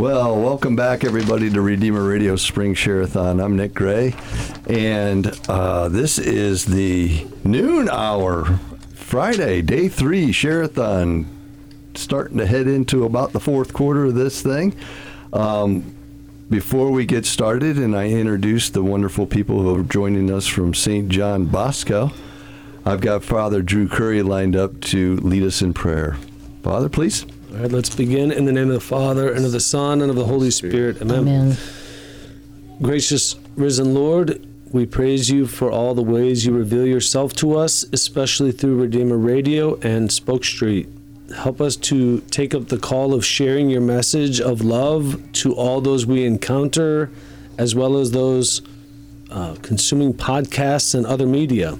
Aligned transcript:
Well, 0.00 0.40
welcome 0.40 0.76
back, 0.76 1.04
everybody, 1.04 1.50
to 1.50 1.60
Redeemer 1.60 2.02
Radio 2.02 2.34
Spring 2.34 2.72
Share-a-thon. 2.72 3.38
I'm 3.38 3.54
Nick 3.54 3.74
Gray, 3.74 4.14
and 4.66 5.26
uh, 5.46 5.90
this 5.90 6.18
is 6.18 6.64
the 6.64 7.26
noon 7.44 7.90
hour, 7.90 8.46
Friday, 8.94 9.60
day 9.60 9.88
three 9.88 10.32
Share-a-thon, 10.32 11.26
starting 11.94 12.38
to 12.38 12.46
head 12.46 12.66
into 12.66 13.04
about 13.04 13.34
the 13.34 13.40
fourth 13.40 13.74
quarter 13.74 14.06
of 14.06 14.14
this 14.14 14.40
thing. 14.40 14.74
Um, 15.34 15.94
before 16.48 16.90
we 16.90 17.04
get 17.04 17.26
started, 17.26 17.76
and 17.76 17.94
I 17.94 18.08
introduce 18.08 18.70
the 18.70 18.82
wonderful 18.82 19.26
people 19.26 19.60
who 19.60 19.78
are 19.78 19.82
joining 19.82 20.30
us 20.32 20.46
from 20.46 20.72
St. 20.72 21.10
John 21.10 21.44
Bosco, 21.44 22.10
I've 22.86 23.02
got 23.02 23.22
Father 23.22 23.60
Drew 23.60 23.86
Curry 23.86 24.22
lined 24.22 24.56
up 24.56 24.80
to 24.80 25.16
lead 25.16 25.42
us 25.42 25.60
in 25.60 25.74
prayer. 25.74 26.16
Father, 26.62 26.88
please. 26.88 27.26
All 27.52 27.56
right, 27.56 27.72
let's 27.72 27.92
begin 27.92 28.30
in 28.30 28.44
the 28.44 28.52
name 28.52 28.68
of 28.68 28.74
the 28.74 28.80
Father, 28.80 29.32
and 29.32 29.44
of 29.44 29.50
the 29.50 29.58
Son, 29.58 30.02
and 30.02 30.08
of 30.08 30.14
the 30.14 30.24
Holy 30.24 30.52
Spirit. 30.52 31.02
Amen. 31.02 31.18
Amen. 31.20 31.56
Gracious 32.80 33.34
risen 33.56 33.92
Lord, 33.92 34.46
we 34.70 34.86
praise 34.86 35.28
you 35.28 35.48
for 35.48 35.68
all 35.68 35.96
the 35.96 36.02
ways 36.02 36.46
you 36.46 36.52
reveal 36.52 36.86
yourself 36.86 37.32
to 37.34 37.56
us, 37.58 37.84
especially 37.92 38.52
through 38.52 38.80
Redeemer 38.80 39.18
Radio 39.18 39.74
and 39.80 40.12
Spoke 40.12 40.44
Street. 40.44 40.88
Help 41.36 41.60
us 41.60 41.74
to 41.76 42.20
take 42.30 42.54
up 42.54 42.68
the 42.68 42.78
call 42.78 43.12
of 43.12 43.24
sharing 43.24 43.68
your 43.68 43.80
message 43.80 44.40
of 44.40 44.60
love 44.60 45.20
to 45.32 45.52
all 45.52 45.80
those 45.80 46.06
we 46.06 46.24
encounter, 46.24 47.10
as 47.58 47.74
well 47.74 47.96
as 47.96 48.12
those 48.12 48.62
uh, 49.28 49.56
consuming 49.60 50.14
podcasts 50.14 50.94
and 50.94 51.04
other 51.04 51.26
media. 51.26 51.76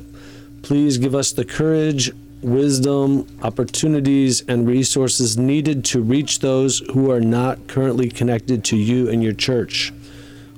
Please 0.63 0.99
give 0.99 1.15
us 1.15 1.31
the 1.31 1.45
courage, 1.45 2.11
wisdom, 2.43 3.27
opportunities, 3.43 4.43
and 4.49 4.67
resources 4.67 5.37
needed 5.37 5.85
to 5.87 6.01
reach 6.01 6.39
those 6.41 6.81
who 6.93 7.11
are 7.11 7.21
not 7.21 7.67
currently 7.69 8.09
connected 8.09 8.65
to 8.65 8.77
you 8.77 9.09
and 9.09 9.23
your 9.23 9.33
church. 9.33 9.93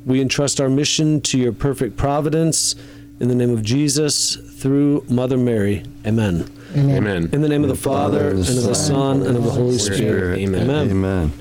We 0.05 0.20
entrust 0.20 0.61
our 0.61 0.69
mission 0.69 1.20
to 1.22 1.39
your 1.39 1.52
perfect 1.52 1.97
providence 1.97 2.74
in 3.20 3.28
the 3.28 3.34
name 3.34 3.50
of 3.50 3.62
Jesus 3.62 4.36
through 4.36 5.05
Mother 5.08 5.36
Mary. 5.36 5.84
Amen. 6.06 6.50
Amen. 6.74 7.28
In 7.33 7.42
the 7.42 7.48
name 7.48 7.62
of 7.62 7.69
the 7.69 7.77
Father, 7.77 8.30
and 8.30 8.39
of 8.41 8.46
the 8.46 8.74
Son, 8.74 9.22
and 9.22 9.36
of 9.36 9.44
the 9.44 9.50
Holy 9.50 9.78
Spirit. 9.78 10.39
Amen. 10.39 10.62
Amen. 10.62 10.91
Amen. 10.91 11.33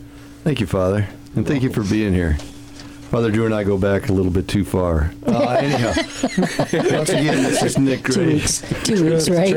Thank 0.44 0.60
you, 0.60 0.68
Father, 0.68 1.08
and 1.36 1.48
thank 1.48 1.64
you 1.64 1.72
for 1.72 1.84
being 1.84 2.14
here. 2.14 2.38
Father 3.12 3.30
Drew 3.30 3.46
and 3.46 3.54
I 3.54 3.66
go 3.66 3.78
back 3.78 4.08
a 4.08 4.14
little 4.14 4.32
bit 4.32 4.48
too 4.48 4.64
far. 4.64 5.12
Uh, 5.28 5.50
anyhow, 5.60 5.88
once 6.98 7.10
again, 7.10 7.44
this 7.44 7.62
is 7.62 7.78
Nick 7.78 8.06
Two 8.06 8.26
weeks. 8.26 8.62
Two 8.86 9.04
weeks, 9.04 9.30
right? 9.30 9.52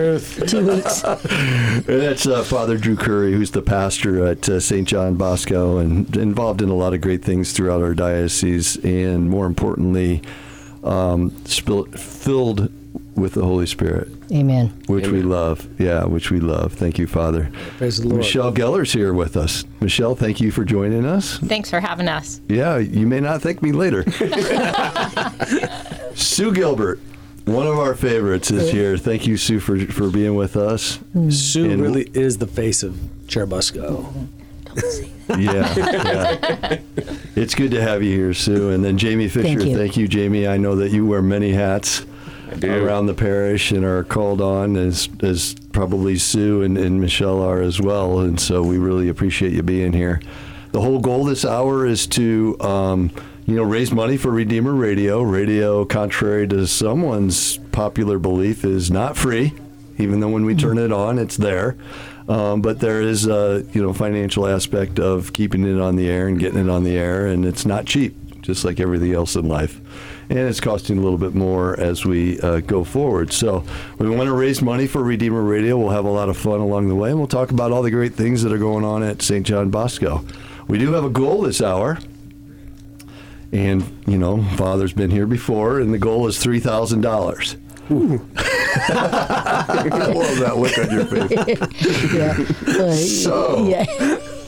Two 0.48 0.66
weeks. 0.66 1.02
That's 1.86 2.26
uh, 2.26 2.42
Father 2.42 2.76
Drew 2.76 2.96
Curry, 2.96 3.32
who's 3.32 3.52
the 3.52 3.62
pastor 3.62 4.26
at 4.26 4.48
uh, 4.48 4.58
St. 4.58 4.88
John 4.88 5.14
Bosco 5.14 5.78
and 5.78 6.16
involved 6.16 6.62
in 6.62 6.68
a 6.68 6.74
lot 6.74 6.94
of 6.94 7.00
great 7.00 7.24
things 7.24 7.52
throughout 7.52 7.80
our 7.80 7.94
diocese, 7.94 8.74
and 8.84 9.30
more 9.30 9.46
importantly, 9.46 10.20
um, 10.82 11.30
spill, 11.44 11.84
filled 11.84 12.72
with 13.14 13.34
the 13.34 13.44
Holy 13.44 13.66
Spirit, 13.66 14.08
Amen. 14.34 14.68
which 14.86 15.06
we 15.06 15.22
love. 15.22 15.68
Yeah, 15.78 16.04
which 16.04 16.30
we 16.30 16.40
love. 16.40 16.72
Thank 16.72 16.98
you, 16.98 17.06
Father. 17.06 17.50
Praise 17.78 17.98
the 17.98 18.08
Lord. 18.08 18.18
Michelle 18.18 18.52
Geller's 18.52 18.92
here 18.92 19.14
with 19.14 19.36
us. 19.36 19.64
Michelle, 19.80 20.16
thank 20.16 20.40
you 20.40 20.50
for 20.50 20.64
joining 20.64 21.06
us. 21.06 21.38
Thanks 21.38 21.70
for 21.70 21.78
having 21.78 22.08
us. 22.08 22.40
Yeah, 22.48 22.78
you 22.78 23.06
may 23.06 23.20
not 23.20 23.42
thank 23.42 23.62
me 23.62 23.70
later. 23.70 24.02
Sue 26.14 26.52
Gilbert, 26.52 26.98
one 27.44 27.66
of 27.66 27.78
our 27.78 27.94
favorites, 27.94 28.50
is 28.50 28.72
here. 28.72 28.96
Thank 28.98 29.26
you, 29.26 29.36
Sue, 29.36 29.60
for, 29.60 29.78
for 29.86 30.10
being 30.10 30.34
with 30.34 30.56
us. 30.56 30.98
Mm. 31.14 31.32
Sue 31.32 31.70
And- 31.70 31.80
really 31.82 32.10
is 32.14 32.38
the 32.38 32.46
face 32.48 32.82
of 32.82 32.94
Churubusco. 33.26 34.26
Yeah, 35.28 35.74
yeah. 35.76 36.78
It's 37.36 37.54
good 37.56 37.72
to 37.72 37.82
have 37.82 38.00
you 38.02 38.16
here, 38.16 38.32
Sue. 38.32 38.70
And 38.70 38.84
then 38.84 38.96
Jamie 38.96 39.26
Fisher, 39.28 39.58
Thank 39.76 39.96
you. 39.96 40.06
Jamie. 40.06 40.46
I 40.46 40.56
know 40.56 40.76
that 40.76 40.92
you 40.92 41.04
wear 41.04 41.20
many 41.20 41.52
hats 41.52 42.00
I 42.00 42.04
do. 42.04 42.10
Around 42.62 43.06
the 43.06 43.14
parish 43.14 43.72
and 43.72 43.84
are 43.84 44.04
called 44.04 44.40
on 44.40 44.76
as, 44.76 45.08
as 45.22 45.54
probably 45.72 46.16
Sue 46.16 46.62
and, 46.62 46.76
and 46.78 47.00
Michelle 47.00 47.42
are 47.42 47.60
as 47.60 47.80
well. 47.80 48.20
And 48.20 48.38
so 48.38 48.62
we 48.62 48.78
really 48.78 49.08
appreciate 49.08 49.52
you 49.52 49.62
being 49.62 49.92
here. 49.92 50.20
The 50.72 50.80
whole 50.80 51.00
goal 51.00 51.24
this 51.24 51.44
hour 51.44 51.86
is 51.86 52.06
to, 52.08 52.56
um, 52.60 53.10
you 53.46 53.54
know, 53.54 53.62
raise 53.62 53.92
money 53.92 54.16
for 54.16 54.30
Redeemer 54.30 54.74
Radio. 54.74 55.22
Radio, 55.22 55.84
contrary 55.84 56.48
to 56.48 56.66
someone's 56.66 57.58
popular 57.72 58.18
belief, 58.18 58.64
is 58.64 58.90
not 58.90 59.16
free, 59.16 59.52
even 59.98 60.20
though 60.20 60.30
when 60.30 60.44
we 60.44 60.54
turn 60.54 60.78
it 60.78 60.92
on, 60.92 61.18
it's 61.18 61.36
there. 61.36 61.76
Um, 62.28 62.62
but 62.62 62.80
there 62.80 63.02
is 63.02 63.26
a 63.26 63.64
you 63.72 63.82
know 63.82 63.92
financial 63.92 64.46
aspect 64.46 64.98
of 64.98 65.32
keeping 65.32 65.64
it 65.64 65.78
on 65.78 65.96
the 65.96 66.08
air 66.08 66.26
and 66.26 66.38
getting 66.38 66.58
it 66.58 66.70
on 66.70 66.82
the 66.84 66.96
air, 66.96 67.26
and 67.26 67.44
it's 67.44 67.66
not 67.66 67.84
cheap, 67.84 68.16
just 68.40 68.64
like 68.64 68.80
everything 68.80 69.12
else 69.12 69.36
in 69.36 69.46
life. 69.46 69.80
And 70.30 70.38
it's 70.38 70.60
costing 70.60 70.98
a 70.98 71.02
little 71.02 71.18
bit 71.18 71.34
more 71.34 71.78
as 71.78 72.04
we 72.04 72.40
uh, 72.40 72.60
go 72.60 72.82
forward. 72.84 73.32
So 73.32 73.64
we 73.98 74.08
want 74.08 74.28
to 74.28 74.32
raise 74.32 74.62
money 74.62 74.86
for 74.86 75.02
Redeemer 75.02 75.42
Radio. 75.42 75.76
We'll 75.78 75.90
have 75.90 76.04
a 76.06 76.10
lot 76.10 76.28
of 76.28 76.36
fun 76.36 76.60
along 76.60 76.88
the 76.88 76.94
way, 76.94 77.10
and 77.10 77.18
we'll 77.18 77.26
talk 77.28 77.50
about 77.50 77.72
all 77.72 77.82
the 77.82 77.90
great 77.90 78.14
things 78.14 78.42
that 78.42 78.52
are 78.52 78.58
going 78.58 78.84
on 78.84 79.02
at 79.02 79.20
St. 79.22 79.44
John 79.46 79.70
Bosco. 79.70 80.24
We 80.66 80.78
do 80.78 80.92
have 80.94 81.04
a 81.04 81.10
goal 81.10 81.42
this 81.42 81.60
hour. 81.60 81.98
And, 83.52 83.84
you 84.06 84.16
know, 84.18 84.42
Father's 84.56 84.94
been 84.94 85.10
here 85.10 85.26
before, 85.26 85.78
and 85.78 85.92
the 85.94 85.98
goal 85.98 86.26
is 86.26 86.38
$3,000. 86.42 87.56
I 88.86 88.90
love 90.14 90.38
that 90.38 90.56
look 90.56 90.78
on 90.78 90.90
your 90.90 91.04
face. 91.04 91.30
Yeah. 92.14 92.94
So- 92.94 93.66
yeah. 93.68 93.84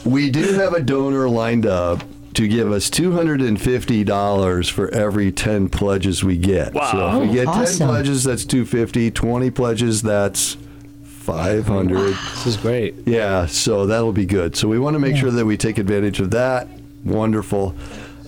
We 0.05 0.29
do 0.29 0.53
have 0.53 0.73
a 0.73 0.79
donor 0.81 1.27
lined 1.29 1.65
up 1.65 2.03
to 2.37 2.47
give 2.47 2.71
us 2.71 2.91
$250 2.91 4.69
for 4.69 4.93
every 4.93 5.31
10 5.31 5.69
pledges 5.69 6.23
we 6.23 6.37
get. 6.37 6.71
Wow. 6.71 6.91
So 6.91 7.23
if 7.23 7.27
we 7.27 7.33
get 7.33 7.45
10 7.45 7.87
pledges, 7.87 8.23
that's 8.23 8.45
250. 8.45 9.09
20 9.09 9.49
pledges, 9.49 10.03
that's 10.03 10.55
500. 11.03 12.13
This 12.13 12.45
is 12.45 12.55
great. 12.57 12.93
Yeah, 13.07 13.47
so 13.47 13.87
that'll 13.87 14.13
be 14.13 14.27
good. 14.27 14.55
So 14.55 14.67
we 14.67 14.77
want 14.77 14.93
to 14.93 14.99
make 14.99 15.15
sure 15.15 15.31
that 15.31 15.47
we 15.47 15.57
take 15.57 15.79
advantage 15.79 16.19
of 16.19 16.29
that. 16.29 16.67
Wonderful. 17.03 17.73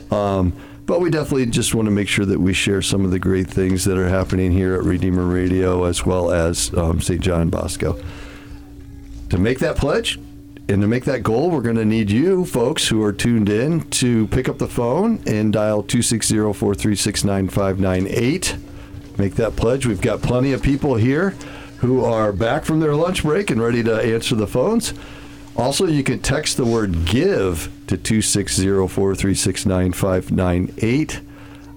Um, 0.10 0.54
but 0.88 1.02
we 1.02 1.12
definitely 1.12 1.46
just 1.46 1.76
want 1.76 1.86
to 1.86 1.92
make 1.92 2.08
sure 2.08 2.26
that 2.26 2.40
we 2.40 2.52
share 2.52 2.82
some 2.82 3.06
of 3.06 3.12
the 3.12 3.20
great 3.20 3.48
things 3.48 3.86
that 3.86 3.96
are 3.96 4.10
happening 4.10 4.52
here 4.52 4.74
at 4.74 4.82
Redeemer 4.82 5.28
Radio 5.28 5.84
as 5.84 6.04
well 6.04 6.32
as 6.32 6.74
um, 6.74 7.00
St. 7.00 7.22
John 7.22 7.52
Bosco. 7.52 7.96
To 9.30 9.38
make 9.38 9.60
that 9.60 9.78
pledge 9.78 10.18
and 10.70 10.84
to 10.84 10.88
make 10.88 11.06
that 11.06 11.24
goal, 11.24 11.50
we're 11.50 11.64
going 11.64 11.78
to 11.78 11.86
need 11.86 12.12
you 12.12 12.46
folks 12.46 12.88
who 12.88 13.02
are 13.02 13.12
tuned 13.12 13.50
in 13.50 13.82
to 13.90 14.28
pick 14.28 14.48
up 14.48 14.60
the 14.60 14.68
phone 14.68 15.20
and 15.26 15.52
dial 15.52 15.82
260 15.82 16.36
436 16.36 17.24
9598. 17.24 18.56
Make 19.18 19.34
that 19.36 19.56
pledge. 19.56 19.88
We've 19.88 20.00
got 20.00 20.22
plenty 20.22 20.54
of 20.54 20.62
people 20.62 20.94
here 20.94 21.32
who 21.80 22.06
are 22.06 22.32
back 22.32 22.66
from 22.66 22.82
their 22.82 22.94
lunch 22.94 23.24
break 23.24 23.50
and 23.50 23.60
ready 23.60 23.82
to 23.82 24.00
answer 24.00 24.36
the 24.36 24.46
phones. 24.46 24.94
Also, 25.58 25.88
you 25.88 26.04
can 26.04 26.20
text 26.20 26.56
the 26.58 26.66
word 26.66 27.04
give 27.04 27.72
to 27.88 27.98
260 27.98 28.88
436 28.88 29.66
9598. 29.66 31.22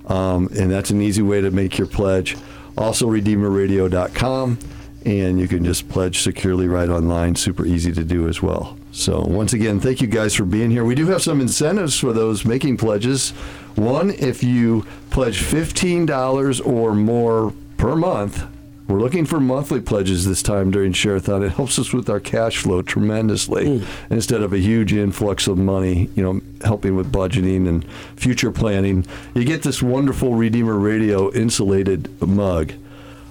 Um, 0.07 0.49
and 0.55 0.71
that's 0.71 0.91
an 0.91 1.01
easy 1.01 1.23
way 1.23 1.41
to 1.41 1.51
make 1.51 1.79
your 1.79 1.87
pledge. 1.87 2.37
Also, 2.77 3.07
redeemerradio.com, 3.07 4.59
and 5.07 5.41
you 5.41 5.49
can 5.49 5.65
just 5.65 5.89
pledge 5.89 6.21
securely 6.21 6.69
right 6.69 6.91
online. 6.91 7.37
Super 7.37 7.65
easy 7.65 7.91
to 7.93 8.05
do 8.05 8.29
as 8.29 8.43
well. 8.43 8.77
So, 8.93 9.23
once 9.23 9.55
again, 9.55 9.81
thank 9.81 10.03
you 10.03 10.07
guys 10.07 10.35
for 10.35 10.45
being 10.45 10.71
here. 10.71 10.85
We 10.85 10.95
do 10.95 11.07
have 11.07 11.23
some 11.23 11.41
incentives 11.41 11.99
for 11.99 12.13
those 12.13 12.45
making 12.45 12.77
pledges. 12.77 13.31
One, 13.75 14.11
if 14.11 14.45
you 14.45 14.87
pledge 15.09 15.41
$15 15.43 16.67
or 16.67 16.95
more 16.95 17.55
per 17.79 17.97
month, 17.97 18.45
we're 18.89 19.01
looking 19.01 19.25
for 19.25 19.41
monthly 19.41 19.81
pledges 19.81 20.27
this 20.27 20.43
time 20.43 20.71
during 20.71 20.93
Share-a-thon. 20.93 21.43
It 21.43 21.53
helps 21.53 21.79
us 21.79 21.95
with 21.95 22.11
our 22.11 22.21
cash 22.21 22.59
flow 22.59 22.83
tremendously. 22.83 23.83
Instead 24.11 24.43
of 24.43 24.53
a 24.53 24.59
huge 24.59 24.93
influx 24.93 25.47
of 25.47 25.57
money, 25.57 26.11
you 26.15 26.23
know, 26.23 26.43
helping 26.63 26.95
with 26.95 27.11
budgeting 27.11 27.67
and 27.67 27.87
future 28.17 28.53
planning, 28.53 29.07
you 29.35 29.45
get 29.45 29.63
this 29.63 29.83
wonderful 29.83 30.35
Redeemer 30.35 30.77
Radio 30.79 31.33
insulated 31.33 32.21
mug. 32.21 32.75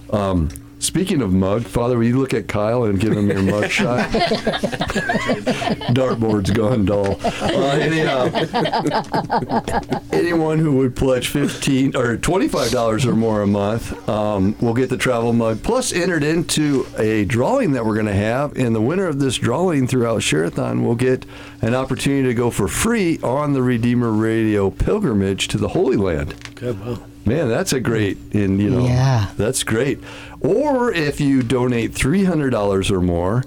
Um, 0.10 0.50
speaking 0.82 1.22
of 1.22 1.32
mug, 1.34 1.64
Father, 1.64 1.98
will 1.98 2.06
you 2.06 2.20
look 2.20 2.34
at 2.34 2.48
Kyle 2.48 2.84
and 2.84 3.00
give 3.00 3.14
him 3.14 3.30
your 3.30 3.42
mug 3.42 3.70
shot? 3.70 4.10
Dartboard's 5.94 6.52
gone 6.52 6.86
dull. 6.86 7.18
Uh, 7.24 7.78
anyhow, 7.80 8.26
anyone 10.12 10.60
who 10.60 10.78
would 10.78 10.96
pledge 10.96 11.28
fifteen 11.28 11.96
or 11.96 12.18
twenty-five 12.18 12.72
dollars 12.72 13.06
or 13.06 13.16
more 13.16 13.42
a 13.42 13.48
month 13.48 14.08
um, 14.10 14.56
will 14.62 14.74
get 14.74 14.90
the 14.90 14.98
travel 14.98 15.34
mug. 15.34 15.62
Plus, 15.64 15.92
entered 15.94 16.24
into 16.24 16.86
a 16.98 17.26
drawing 17.26 17.72
that 17.74 17.86
we're 17.86 17.94
going 17.96 18.06
to 18.08 18.14
have, 18.14 18.56
and 18.58 18.76
the 18.76 18.82
winner 18.82 19.08
of 19.08 19.20
this 19.20 19.38
drawing 19.38 19.88
throughout 19.88 20.22
Shareathon 20.22 20.84
will 20.84 20.96
get 20.96 21.26
an 21.62 21.76
opportunity 21.76 22.28
to 22.28 22.34
go 22.34 22.50
for 22.50 22.68
free 22.68 23.20
on 23.22 23.54
the 23.54 23.62
Redeemer 23.62 24.12
Radio 24.12 24.70
pilgrimage 24.70 25.48
to 25.50 25.58
the 25.58 25.70
Holy 25.70 25.98
Land. 25.98 26.56
Good. 26.56 26.80
Wow. 26.86 27.00
Man, 27.24 27.50
that's 27.50 27.72
a 27.72 27.80
great, 27.80 28.18
and 28.34 28.60
you 28.60 28.68
know, 28.72 28.84
Yeah. 28.84 29.28
that's 29.38 29.64
great. 29.64 30.00
Or 30.42 30.92
if 30.92 31.22
you 31.22 31.44
donate 31.44 31.94
three 31.94 32.24
hundred 32.24 32.50
dollars 32.50 32.90
or 32.92 33.02
more, 33.02 33.44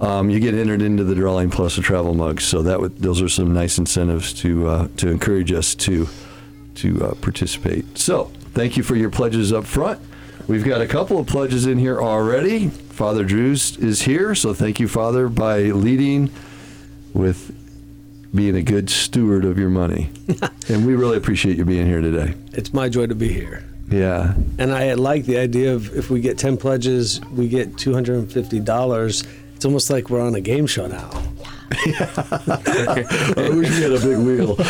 um, 0.00 0.28
you 0.28 0.40
get 0.40 0.54
entered 0.54 0.82
into 0.82 1.04
the 1.04 1.14
drawing 1.14 1.50
plus 1.50 1.78
a 1.78 1.82
travel 1.82 2.14
mug. 2.14 2.40
So 2.40 2.62
that 2.62 2.80
would, 2.80 2.98
those 2.98 3.22
are 3.22 3.28
some 3.28 3.54
nice 3.54 3.78
incentives 3.78 4.32
to 4.40 4.68
uh, 4.68 4.88
to 4.96 5.08
encourage 5.08 5.52
us 5.52 5.74
to 5.76 6.08
to 6.76 7.04
uh, 7.04 7.14
participate. 7.16 7.96
So 7.96 8.24
thank 8.54 8.76
you 8.76 8.82
for 8.82 8.96
your 8.96 9.10
pledges 9.10 9.52
up 9.52 9.64
front. 9.64 10.00
We've 10.48 10.64
got 10.64 10.80
a 10.80 10.88
couple 10.88 11.18
of 11.18 11.28
pledges 11.28 11.66
in 11.66 11.78
here 11.78 12.02
already. 12.02 12.68
Father 12.68 13.24
Drews 13.24 13.76
is 13.78 14.02
here, 14.02 14.34
so 14.34 14.52
thank 14.52 14.80
you, 14.80 14.88
Father, 14.88 15.28
by 15.28 15.62
leading 15.62 16.30
with 17.14 17.56
being 18.34 18.56
a 18.56 18.62
good 18.62 18.90
steward 18.90 19.44
of 19.44 19.58
your 19.58 19.68
money. 19.68 20.10
and 20.68 20.84
we 20.86 20.94
really 20.94 21.16
appreciate 21.16 21.56
you 21.56 21.64
being 21.64 21.86
here 21.86 22.00
today. 22.00 22.34
It's 22.52 22.72
my 22.72 22.88
joy 22.88 23.06
to 23.06 23.14
be 23.14 23.32
here. 23.32 23.64
Yeah. 23.92 24.34
And 24.58 24.72
I 24.72 24.94
like 24.94 25.24
the 25.26 25.38
idea 25.38 25.74
of 25.74 25.94
if 25.94 26.10
we 26.10 26.20
get 26.20 26.38
10 26.38 26.56
pledges, 26.56 27.20
we 27.32 27.48
get 27.48 27.74
$250. 27.74 29.26
It's 29.54 29.64
almost 29.64 29.90
like 29.90 30.10
we're 30.10 30.22
on 30.22 30.34
a 30.34 30.40
game 30.40 30.66
show 30.66 30.86
now. 30.86 31.10
I 31.74 33.50
wish 33.54 33.70
we 33.70 33.82
had 33.82 33.92
a 33.92 34.00
big 34.00 34.18
wheel. 34.18 34.56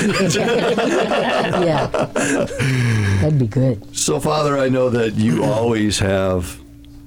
Yeah. 1.62 1.86
That'd 3.20 3.38
be 3.38 3.46
good. 3.46 3.96
So, 3.96 4.19
Father, 4.19 4.58
I 4.58 4.69
know 4.69 4.90
that 4.90 5.14
you 5.14 5.44
always 5.44 5.98
have 5.98 6.58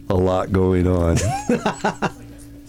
a 0.09 0.15
lot 0.15 0.51
going 0.51 0.88
on. 0.88 1.18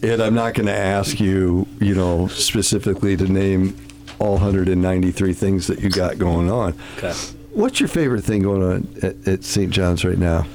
and 0.03 0.21
I'm 0.21 0.35
not 0.35 0.55
going 0.55 0.67
to 0.67 0.77
ask 0.77 1.21
you, 1.21 1.67
you 1.81 1.95
know, 1.95 2.29
specifically 2.29 3.17
to 3.17 3.25
name 3.25 3.77
all 4.19 4.33
193 4.33 5.33
things 5.33 5.67
that 5.67 5.81
you 5.81 5.91
got 5.91 6.19
going 6.19 6.51
on. 6.51 6.75
Okay. 6.97 7.15
What's 7.57 7.81
your 7.81 7.89
favorite 7.89 8.23
thing 8.23 8.43
going 8.43 8.63
on 8.63 8.89
at, 9.03 9.27
at 9.27 9.43
St. 9.45 9.71
John's 9.71 10.05
right 10.05 10.19
now? 10.19 10.47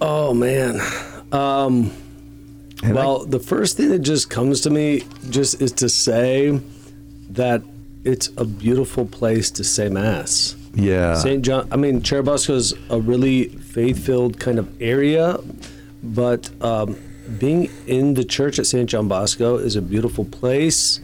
Oh, 0.00 0.32
man. 0.32 0.80
Um, 1.30 1.90
And 2.82 2.92
I- 2.92 3.04
well, 3.04 3.26
the 3.26 3.38
first 3.40 3.76
thing 3.76 3.90
that 3.90 3.98
just 3.98 4.30
comes 4.30 4.62
to 4.62 4.70
me 4.70 5.02
just 5.28 5.60
is 5.60 5.72
to 5.72 5.88
say 5.90 6.58
that 7.30 7.62
it's 8.04 8.30
a 8.38 8.44
beautiful 8.46 9.04
place 9.04 9.50
to 9.52 9.64
say 9.64 9.88
Mass. 9.90 10.56
yeah. 10.74 11.14
St. 11.16 11.42
John, 11.44 11.68
I 11.70 11.76
mean, 11.76 12.00
Churubusco 12.00 12.54
is 12.54 12.72
a 12.88 12.98
really 12.98 13.48
faith 13.48 13.98
filled 13.98 14.38
kind 14.40 14.58
of 14.58 14.68
area, 14.80 15.38
but 16.02 16.48
um, 16.62 16.96
being 17.38 17.68
in 17.86 18.14
the 18.14 18.24
church 18.24 18.58
at 18.58 18.66
St. 18.66 18.88
John 18.88 19.06
Bosco 19.08 19.56
is 19.58 19.76
a 19.76 19.82
beautiful 19.82 20.24
place. 20.24 21.00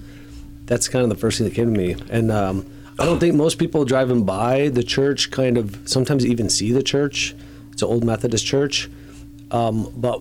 That's 0.66 0.88
kind 0.88 1.02
of 1.02 1.10
the 1.10 1.16
first 1.16 1.36
thing 1.38 1.46
that 1.48 1.54
came 1.54 1.74
to 1.74 1.78
me. 1.78 1.96
And 2.08 2.30
um, 2.32 2.64
I 2.98 3.04
don't 3.04 3.18
think 3.18 3.34
most 3.34 3.58
people 3.58 3.84
driving 3.84 4.24
by 4.24 4.68
the 4.68 4.82
church 4.82 5.30
kind 5.30 5.58
of 5.58 5.78
sometimes 5.84 6.24
even 6.24 6.48
see 6.48 6.72
the 6.72 6.82
church. 6.82 7.34
It's 7.72 7.82
an 7.82 7.88
old 7.88 8.04
Methodist 8.04 8.46
church. 8.46 8.88
Um, 9.50 9.92
but 9.96 10.20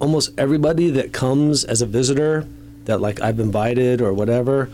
almost 0.00 0.30
everybody 0.38 0.90
that 0.90 1.12
comes 1.12 1.64
as 1.64 1.82
a 1.82 1.86
visitor 1.86 2.46
that 2.84 3.00
like 3.00 3.20
I've 3.20 3.40
invited 3.40 4.00
or 4.00 4.12
whatever 4.14 4.70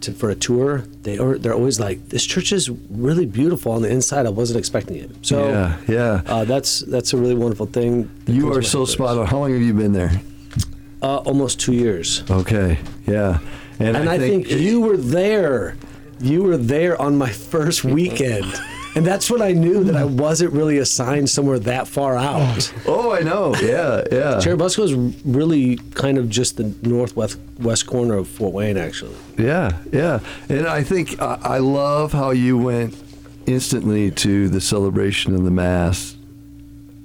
to, 0.00 0.12
for 0.12 0.30
a 0.30 0.34
tour, 0.34 0.84
they 1.02 1.18
are 1.18 1.36
they're 1.36 1.54
always 1.54 1.78
like, 1.78 2.08
"This 2.08 2.24
church 2.24 2.52
is 2.52 2.70
really 2.70 3.26
beautiful 3.26 3.72
on 3.72 3.82
the 3.82 3.90
inside. 3.90 4.24
I 4.24 4.30
wasn't 4.30 4.58
expecting 4.58 4.96
it." 4.96 5.10
So 5.22 5.48
yeah, 5.48 5.76
yeah. 5.88 6.22
uh, 6.26 6.44
that's 6.44 6.80
that's 6.80 7.12
a 7.12 7.16
really 7.16 7.34
wonderful 7.34 7.66
thing. 7.66 8.10
you 8.26 8.52
are 8.52 8.62
so 8.62 8.84
spot 8.84 9.18
on. 9.18 9.26
How 9.26 9.38
long 9.40 9.52
have 9.52 9.62
you 9.62 9.74
been 9.74 9.92
there? 9.92 10.22
Uh, 11.02 11.16
almost 11.18 11.58
two 11.58 11.72
years, 11.72 12.22
Okay, 12.30 12.78
yeah. 13.06 13.38
and 13.78 13.96
I, 13.96 14.18
think, 14.18 14.50
you 14.50 14.82
were 14.82 14.98
there. 14.98 15.76
You 16.20 16.42
were 16.42 16.56
there 16.56 17.00
on 17.00 17.16
my 17.16 17.30
first 17.30 17.82
weekend, 17.82 18.54
and 18.94 19.06
that's 19.06 19.30
when 19.30 19.40
I 19.40 19.52
knew 19.52 19.84
that 19.84 19.96
I 19.96 20.04
wasn't 20.04 20.52
really 20.52 20.78
assigned 20.78 21.30
somewhere 21.30 21.58
that 21.60 21.88
far 21.88 22.16
out. 22.16 22.72
Oh, 22.86 23.10
oh 23.10 23.12
I 23.12 23.20
know. 23.20 23.54
Yeah, 23.56 24.02
yeah. 24.12 24.38
Churubusco 24.38 24.84
is 24.84 24.94
really 25.24 25.76
kind 25.94 26.18
of 26.18 26.28
just 26.28 26.56
the 26.56 26.74
northwest 26.82 27.38
west 27.58 27.86
corner 27.86 28.16
of 28.16 28.28
Fort 28.28 28.52
Wayne, 28.52 28.76
actually. 28.76 29.16
Yeah, 29.38 29.78
yeah. 29.92 30.20
And 30.48 30.66
I 30.66 30.82
think 30.82 31.20
I 31.22 31.38
I 31.42 31.58
love 31.58 32.12
how 32.12 32.30
you 32.30 32.58
went 32.58 32.94
instantly 33.46 34.10
to 34.10 34.48
the 34.48 34.60
celebration 34.60 35.34
of 35.34 35.44
the 35.44 35.50
Mass 35.50 36.16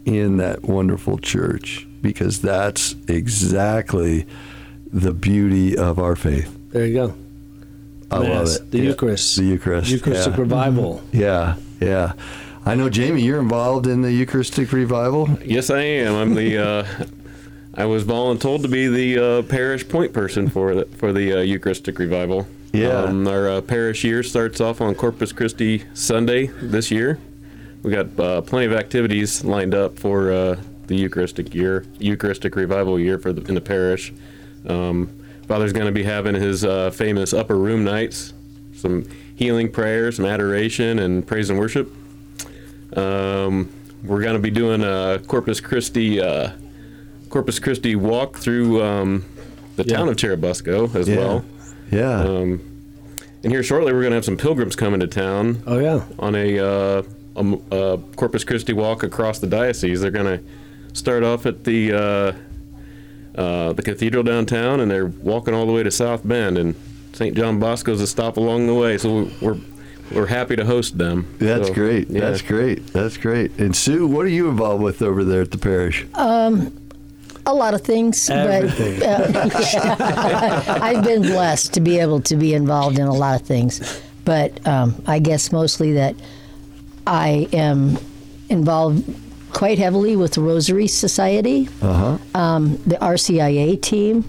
in 0.05 0.37
that 0.37 0.63
wonderful 0.63 1.17
church 1.17 1.87
because 2.01 2.41
that's 2.41 2.95
exactly 3.07 4.27
the 4.91 5.13
beauty 5.13 5.75
of 5.77 5.99
our 5.99 6.15
faith. 6.15 6.55
There 6.69 6.85
you 6.85 6.93
go. 6.93 7.15
I 8.11 8.17
love 8.19 8.47
it. 8.47 8.71
The 8.71 8.77
Yeah. 8.77 8.83
Eucharist. 8.83 9.35
The 9.37 9.43
Eucharist. 9.43 9.89
Eucharistic 9.89 10.33
yeah. 10.33 10.39
revival. 10.39 11.01
Yeah, 11.11 11.55
yeah. 11.79 12.13
I 12.65 12.75
know, 12.75 12.89
Jamie, 12.89 13.21
you're 13.21 13.39
involved 13.39 13.85
in 13.85 14.01
the 14.01 14.11
Eucharistic 14.11 14.71
revival. 14.71 15.29
Yes, 15.43 15.69
I 15.69 15.81
am. 15.81 16.15
I'm 16.15 16.35
the. 16.35 16.57
Uh, 16.57 16.85
I 17.77 17.85
was 17.85 18.05
voluntold 18.05 18.61
to 18.61 18.69
be 18.69 18.87
the 18.87 19.23
uh, 19.23 19.41
parish 19.43 19.87
point 19.87 20.13
person 20.13 20.49
for 20.49 20.73
the 20.75 20.85
for 20.97 21.11
the 21.11 21.39
uh, 21.39 21.41
Eucharistic 21.41 21.99
revival. 21.99 22.47
Yeah. 22.71 23.03
Um, 23.03 23.27
our 23.27 23.49
uh, 23.49 23.61
parish 23.61 24.03
year 24.03 24.23
starts 24.23 24.59
off 24.61 24.81
on 24.81 24.95
Corpus 24.95 25.31
Christi 25.31 25.83
Sunday 25.93 26.47
this 26.47 26.91
year. 26.91 27.19
We 27.83 27.91
got 27.91 28.19
uh, 28.19 28.41
plenty 28.41 28.65
of 28.65 28.73
activities 28.73 29.43
lined 29.43 29.75
up 29.75 29.99
for 29.99 30.31
uh, 30.31 30.55
the 30.87 30.95
Eucharistic 30.95 31.53
year, 31.53 31.85
Eucharistic 31.99 32.55
revival 32.55 32.99
year 32.99 33.19
for 33.19 33.31
the, 33.31 33.43
in 33.43 33.55
the 33.55 33.61
parish. 33.61 34.13
Um, 34.67 35.24
Father's 35.47 35.73
going 35.73 35.85
to 35.85 35.91
be 35.91 36.03
having 36.03 36.35
his 36.35 36.65
uh, 36.65 36.89
famous 36.91 37.33
upper 37.33 37.55
room 37.57 37.83
nights, 37.83 38.33
some 38.75 39.05
healing 39.35 39.71
prayers, 39.71 40.15
some 40.17 40.25
adoration, 40.25 40.99
and 40.99 41.25
praise 41.25 41.49
and 41.49 41.59
worship. 41.59 41.93
Um, 42.97 43.69
we're 44.03 44.21
going 44.21 44.35
to 44.35 44.39
be 44.41 44.51
doing 44.51 44.83
a 44.83 45.19
Corpus 45.27 45.59
Christi 45.59 46.21
uh, 46.21 46.51
Corpus 47.29 47.59
Christi 47.59 47.95
walk 47.95 48.37
through 48.37 48.81
um, 48.83 49.25
the 49.75 49.83
Yeah. 49.83 49.97
town 49.97 50.09
of 50.09 50.15
Churubusco 50.15 50.93
as 50.95 51.07
Yeah. 51.07 51.17
well. 51.17 51.45
Yeah. 51.91 52.19
Um, 52.21 52.61
and 53.43 53.51
here 53.51 53.61
shortly, 53.63 53.93
we're 53.93 54.01
going 54.01 54.11
to 54.11 54.15
have 54.15 54.25
some 54.25 54.37
pilgrims 54.37 54.75
coming 54.75 54.99
to 55.01 55.07
town 55.07 55.61
Oh 55.67 55.79
yeah. 55.79 56.03
on 56.17 56.35
a, 56.35 56.59
uh, 56.59 57.03
a 57.35 57.57
a 57.75 57.97
Corpus 58.15 58.43
Christi 58.43 58.73
walk 58.73 59.03
across 59.03 59.39
the 59.39 59.47
diocese. 59.47 60.01
They're 60.01 60.11
going 60.11 60.39
to 60.39 60.43
start 60.93 61.23
off 61.23 61.45
at 61.45 61.63
the 61.65 61.91
uh, 63.37 63.73
the 63.73 63.81
cathedral 63.83 64.23
downtown, 64.23 64.79
and 64.79 64.89
they're 64.89 65.07
walking 65.07 65.53
all 65.53 65.65
the 65.65 65.73
way 65.73 65.83
to 65.83 65.91
South 65.91 66.27
Bend, 66.27 66.57
and 66.57 66.75
St. 67.13 67.35
John 67.35 67.59
Bosco's 67.59 68.01
a 68.01 68.07
stop 68.07 68.37
along 68.37 68.67
the 68.67 68.73
way. 68.73 68.97
So 68.97 69.29
we're 69.41 69.57
we're 70.11 70.27
happy 70.27 70.55
to 70.55 70.63
host 70.65 70.97
them. 70.99 71.25
That's 71.39 71.67
So, 71.69 71.73
great. 71.73 72.09
yeah. 72.09 72.19
That's 72.21 72.41
great. 72.43 72.87
That's 72.93 73.17
great. 73.17 73.57
And 73.57 73.75
Sue, 73.75 74.05
what 74.05 74.23
are 74.25 74.29
you 74.29 74.47
involved 74.49 74.83
with 74.83 75.01
over 75.01 75.23
there 75.23 75.41
at 75.41 75.49
the 75.51 75.57
parish? 75.57 76.05
Um, 76.13 76.71
A 77.47 77.53
lot 77.53 77.73
of 77.73 77.81
things, 77.81 78.29
Everything. 78.29 78.99
but 78.99 79.07
uh, 79.75 80.79
I've 80.81 81.03
been 81.03 81.23
blessed 81.23 81.73
to 81.73 81.79
be 81.81 81.97
able 81.99 82.21
to 82.21 82.35
be 82.35 82.53
involved 82.53 82.99
in 82.99 83.07
a 83.07 83.13
lot 83.13 83.39
of 83.41 83.47
things. 83.47 84.01
But 84.25 84.65
um, 84.67 85.01
I 85.07 85.17
guess 85.19 85.51
mostly 85.51 85.93
that 85.93 86.15
I 87.07 87.47
am 87.51 87.97
involved 88.49 89.03
quite 89.55 89.79
heavily 89.79 90.15
with 90.15 90.33
the 90.33 90.41
Rosary 90.41 90.85
Society, 90.87 91.67
Uh 91.81 92.17
huh. 92.33 92.39
um, 92.39 92.77
the 92.85 92.97
RCIA 92.97 93.81
team. 93.81 94.23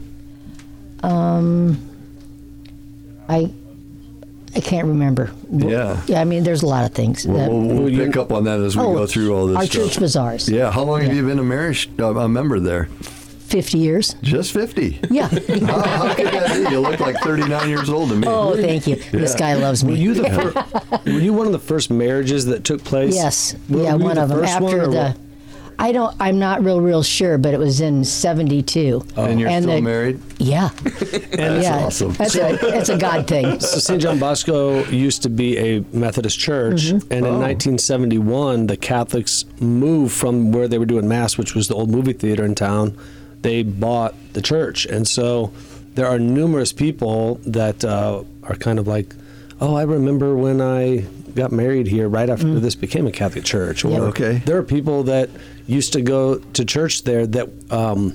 Um, 1.02 1.76
I 3.28 3.50
I 4.54 4.60
can't 4.60 4.86
remember. 4.86 5.30
Yeah. 5.50 6.00
Yeah, 6.06 6.20
I 6.22 6.24
mean, 6.24 6.42
there's 6.44 6.62
a 6.62 6.66
lot 6.66 6.86
of 6.86 6.92
things. 6.94 7.26
We'll, 7.26 7.50
we'll, 7.50 7.60
we'll 7.60 7.82
Well, 7.92 8.06
pick 8.06 8.16
up 8.16 8.32
on 8.32 8.44
that 8.44 8.60
as 8.60 8.74
we 8.76 8.82
Oh, 8.82 8.94
go 8.94 9.06
through 9.06 9.34
all 9.36 9.46
this 9.48 9.56
our 9.56 9.66
stuff. 9.66 9.82
church 9.84 9.98
bazaars. 9.98 10.48
Yeah. 10.48 10.70
How 10.70 10.82
long 10.84 11.02
have 11.02 11.12
you 11.14 11.26
been 11.26 11.38
a 11.38 11.44
marriage 11.44 11.90
uh, 12.00 12.14
a 12.14 12.26
member 12.28 12.58
there? 12.58 12.88
50 13.46 13.78
years. 13.78 14.14
Just 14.22 14.52
50. 14.52 15.00
Yeah. 15.10 15.28
how, 15.66 15.80
how 15.82 16.14
could 16.14 16.26
that 16.26 16.64
be? 16.66 16.70
You 16.72 16.80
look 16.80 17.00
like 17.00 17.16
39 17.20 17.68
years 17.68 17.88
old 17.88 18.10
to 18.10 18.16
me. 18.16 18.26
oh, 18.28 18.54
thank 18.56 18.86
you. 18.86 18.96
This 18.96 19.34
guy 19.34 19.54
loves 19.54 19.84
me. 19.84 19.92
Were 19.92 19.98
you 19.98 20.14
the 20.14 20.24
fir- 20.30 21.00
were 21.12 21.18
you 21.20 21.32
one 21.32 21.46
of 21.46 21.52
the 21.52 21.58
first 21.58 21.90
marriages 21.90 22.44
that 22.46 22.64
took 22.64 22.82
place? 22.84 23.14
Yes. 23.14 23.54
Were- 23.68 23.82
yeah, 23.82 23.94
were 23.94 24.04
one 24.04 24.14
the 24.16 24.22
of 24.22 24.28
them. 24.28 24.38
first 24.40 24.60
one, 24.60 24.74
After 24.74 24.86
the. 24.90 24.96
what? 25.10 25.16
I 25.78 25.92
don't. 25.92 26.16
I'm 26.18 26.38
not 26.38 26.64
real, 26.64 26.80
real 26.80 27.02
sure, 27.02 27.36
but 27.36 27.52
it 27.52 27.58
was 27.58 27.82
in 27.82 28.02
'72. 28.02 29.04
and 29.16 29.38
you're 29.38 29.50
and 29.50 29.62
still 29.64 29.76
the- 29.76 29.82
married? 29.82 30.20
Yeah. 30.38 30.70
And 31.38 31.62
yeah. 31.62 31.84
awesome. 31.84 32.12
That's 32.14 32.34
a. 32.34 32.54
It's 32.78 32.88
a 32.88 32.96
God 32.96 33.26
thing. 33.28 33.60
So 33.60 33.78
St. 33.78 34.00
John 34.00 34.18
Bosco 34.18 34.84
used 34.86 35.22
to 35.24 35.28
be 35.28 35.58
a 35.58 35.80
Methodist 35.92 36.38
church, 36.38 36.84
Mm-hmm. 36.86 37.12
and 37.12 37.26
in 37.26 37.34
Oh. 37.34 37.38
1971, 37.40 38.68
the 38.68 38.76
Catholics 38.78 39.44
moved 39.60 40.14
from 40.14 40.50
where 40.50 40.66
they 40.66 40.78
were 40.78 40.86
doing 40.86 41.06
mass, 41.08 41.36
which 41.36 41.54
was 41.54 41.68
the 41.68 41.74
old 41.74 41.90
movie 41.90 42.14
theater 42.14 42.44
in 42.46 42.54
town. 42.54 42.96
They 43.42 43.62
bought 43.62 44.14
the 44.32 44.42
church, 44.42 44.86
and 44.86 45.06
so 45.06 45.52
there 45.94 46.06
are 46.06 46.18
numerous 46.18 46.72
people 46.72 47.40
that 47.46 47.84
uh, 47.84 48.22
are 48.42 48.56
kind 48.56 48.78
of 48.78 48.86
like, 48.86 49.14
"Oh, 49.60 49.74
I 49.74 49.82
remember 49.82 50.34
when 50.36 50.60
I 50.60 51.04
got 51.34 51.52
married 51.52 51.86
here 51.86 52.08
right 52.08 52.28
after 52.30 52.58
this 52.60 52.74
became 52.74 53.06
a 53.06 53.12
Catholic 53.12 53.44
church." 53.44 53.84
Or 53.84 53.88
Mm. 53.88 53.92
Yep. 53.92 54.02
Okay. 54.02 54.42
there 54.46 54.56
are 54.58 54.62
people 54.64 55.04
that 55.04 55.28
used 55.66 55.92
to 55.92 56.00
go 56.02 56.36
to 56.38 56.64
church 56.64 57.04
there 57.04 57.26
that 57.26 57.48
um, 57.70 58.14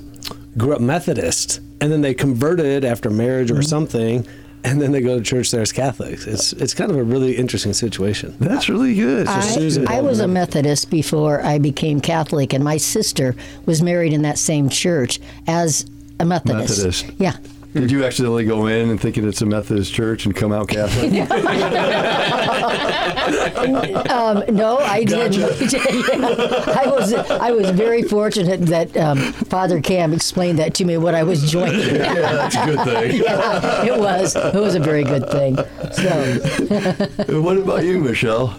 grew 0.58 0.74
up 0.74 0.80
Methodist, 0.80 1.60
and 1.80 1.90
then 1.92 2.02
they 2.02 2.14
converted 2.14 2.84
after 2.84 3.08
marriage 3.10 3.48
Mm-hmm. 3.50 3.58
or 3.58 3.62
something, 3.62 4.26
and 4.64 4.80
then 4.80 4.92
they 4.92 5.00
go 5.00 5.18
to 5.18 5.24
church 5.24 5.50
there 5.50 5.60
as 5.60 5.72
Catholics. 5.72 6.26
It's 6.26 6.52
it's 6.52 6.74
kind 6.74 6.90
of 6.90 6.96
a 6.96 7.02
really 7.02 7.36
interesting 7.36 7.72
situation. 7.72 8.34
That's 8.38 8.68
really 8.68 8.94
good. 8.94 9.26
I, 9.26 9.40
Susan 9.40 9.88
I 9.88 10.00
was 10.00 10.20
a 10.20 10.28
Methodist 10.28 10.90
before 10.90 11.42
I 11.42 11.58
became 11.58 12.00
Catholic, 12.00 12.52
and 12.52 12.62
my 12.62 12.76
sister 12.76 13.34
was 13.66 13.82
married 13.82 14.12
in 14.12 14.22
that 14.22 14.38
same 14.38 14.68
church 14.68 15.20
as 15.46 15.86
a 16.20 16.24
Methodist. 16.24 16.78
Methodist. 16.78 17.06
Yeah. 17.18 17.36
Did 17.74 17.90
you 17.90 18.04
accidentally 18.04 18.44
go 18.44 18.66
in 18.66 18.90
and 18.90 19.00
thinking 19.00 19.26
it's 19.26 19.40
a 19.40 19.46
Methodist 19.46 19.94
church 19.94 20.26
and 20.26 20.36
come 20.36 20.52
out 20.52 20.68
Catholic? 20.68 21.10
Um, 23.22 24.42
no, 24.54 24.78
I 24.78 25.04
didn't. 25.04 25.42
I 25.74 26.82
was 26.86 27.12
I 27.14 27.50
was 27.52 27.70
very 27.70 28.02
fortunate 28.02 28.62
that 28.66 28.96
um, 28.96 29.18
Father 29.32 29.80
Cam 29.80 30.12
explained 30.12 30.58
that 30.58 30.74
to 30.74 30.84
me 30.84 30.96
what 30.98 31.14
I 31.14 31.22
was 31.22 31.50
joining. 31.50 31.80
yeah, 31.94 32.14
that's 32.32 32.56
a 32.56 32.64
good 32.66 32.80
thing. 32.84 33.22
Yeah, 33.22 33.84
it 33.84 33.98
was. 33.98 34.34
It 34.36 34.54
was 34.54 34.74
a 34.74 34.80
very 34.80 35.04
good 35.04 35.28
thing. 35.30 35.56
So 35.92 37.40
what 37.40 37.56
about 37.58 37.84
you, 37.84 38.00
Michelle? 38.00 38.58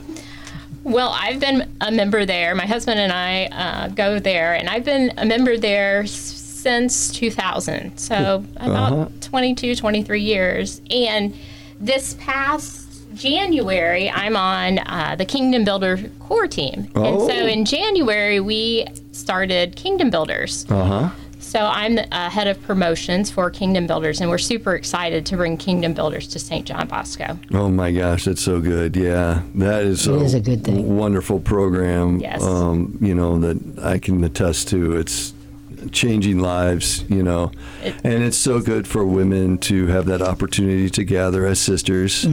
Well, 0.84 1.16
I've 1.18 1.40
been 1.40 1.70
a 1.82 1.92
member 1.92 2.26
there. 2.26 2.56
My 2.56 2.66
husband 2.66 3.00
and 3.00 3.12
I 3.12 3.46
uh, 3.46 3.88
go 3.90 4.20
there, 4.20 4.54
and 4.56 4.70
I've 4.70 4.86
been 4.86 5.12
a 5.18 5.26
member 5.26 5.58
there 5.58 6.04
s- 6.04 6.10
since 6.68 7.12
2000. 7.12 7.98
So 7.98 8.46
about 8.56 9.22
22, 9.22 9.76
23 9.76 10.22
years. 10.22 10.82
And 10.90 11.36
this 11.80 12.16
past 12.20 12.88
January, 13.14 14.10
I'm 14.10 14.38
on 14.38 14.80
uh, 14.80 15.16
the 15.18 15.26
Kingdom 15.26 15.66
Builder 15.66 16.10
core 16.20 16.48
team. 16.48 16.88
And 16.96 17.06
Oh. 17.06 17.28
so 17.28 17.34
in 17.34 17.66
January, 17.66 18.40
we 18.40 18.88
started 19.12 19.76
Kingdom 19.76 20.10
Builders. 20.10 20.66
Uh 20.70 20.86
huh. 20.86 21.10
So 21.40 21.60
I'm 21.60 21.96
the 21.96 22.08
uh, 22.16 22.30
head 22.30 22.48
of 22.48 22.60
promotions 22.64 23.30
for 23.30 23.52
Kingdom 23.52 23.86
Builders, 23.86 24.22
and 24.22 24.30
we're 24.30 24.38
super 24.40 24.74
excited 24.76 25.26
to 25.28 25.36
bring 25.36 25.58
Kingdom 25.58 25.94
Builders 25.94 26.28
to 26.30 26.40
St. 26.40 26.66
John 26.66 26.88
Bosco. 26.88 27.38
Oh 27.54 27.68
my 27.70 27.92
gosh, 27.92 28.24
that's 28.26 28.42
so 28.42 28.62
good. 28.62 28.96
Yeah, 28.96 29.42
that 29.56 29.84
is, 29.84 30.08
It 30.08 30.22
is 30.22 30.34
a 30.34 30.40
good 30.40 30.64
thing. 30.64 30.96
Wonderful 30.96 31.42
program. 31.42 32.20
Yes. 32.22 32.42
Um, 32.42 32.98
you 33.02 33.14
know 33.14 33.38
that 33.40 33.84
I 33.84 34.00
can 34.00 34.24
attest 34.24 34.70
to. 34.70 34.96
It's 34.96 35.33
changing 35.92 36.40
lives. 36.40 37.06
You 37.10 37.24
know, 37.24 37.52
and 37.82 38.24
it's 38.24 38.38
so 38.38 38.60
good 38.62 38.88
for 38.88 39.06
women 39.06 39.58
to 39.60 39.88
have 39.88 40.06
that 40.06 40.22
opportunity 40.22 40.90
to 40.92 41.04
gather 41.04 41.46
as 41.46 41.60
sisters. 41.60 42.26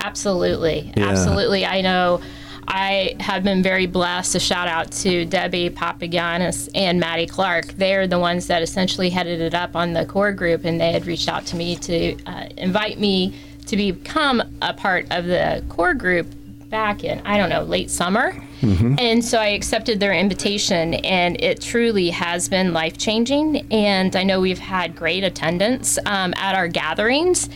Absolutely. 0.00 0.92
Yeah. 0.96 1.08
Absolutely. 1.08 1.64
I 1.64 1.80
know 1.80 2.20
I 2.68 3.16
have 3.20 3.42
been 3.42 3.62
very 3.62 3.86
blessed. 3.86 4.34
A 4.34 4.40
shout 4.40 4.68
out 4.68 4.90
to 4.92 5.24
Debbie 5.24 5.70
Papagiannis 5.70 6.68
and 6.74 6.98
Maddie 7.00 7.26
Clark. 7.26 7.66
They're 7.74 8.06
the 8.06 8.18
ones 8.18 8.46
that 8.46 8.62
essentially 8.62 9.10
headed 9.10 9.40
it 9.40 9.54
up 9.54 9.76
on 9.76 9.92
the 9.92 10.06
core 10.06 10.32
group, 10.32 10.64
and 10.64 10.80
they 10.80 10.92
had 10.92 11.06
reached 11.06 11.28
out 11.28 11.44
to 11.46 11.56
me 11.56 11.76
to 11.76 12.16
uh, 12.24 12.46
invite 12.56 12.98
me 12.98 13.34
to 13.66 13.76
become 13.76 14.42
a 14.60 14.72
part 14.72 15.06
of 15.10 15.26
the 15.26 15.62
core 15.68 15.94
group 15.94 16.26
back 16.72 17.04
in, 17.04 17.20
I 17.24 17.36
don't 17.36 17.50
know, 17.50 17.62
late 17.62 17.90
summer. 17.90 18.32
Mm-hmm. 18.62 18.96
And 18.98 19.24
so 19.24 19.38
I 19.38 19.48
accepted 19.48 20.00
their 20.00 20.14
invitation, 20.14 20.94
and 20.94 21.40
it 21.40 21.60
truly 21.60 22.10
has 22.10 22.48
been 22.48 22.72
life 22.72 22.98
changing. 22.98 23.70
And 23.70 24.16
I 24.16 24.24
know 24.24 24.40
we've 24.40 24.58
had 24.58 24.96
great 24.96 25.22
attendance 25.22 25.98
um, 26.06 26.34
at 26.36 26.56
our 26.56 26.66
gatherings. 26.66 27.48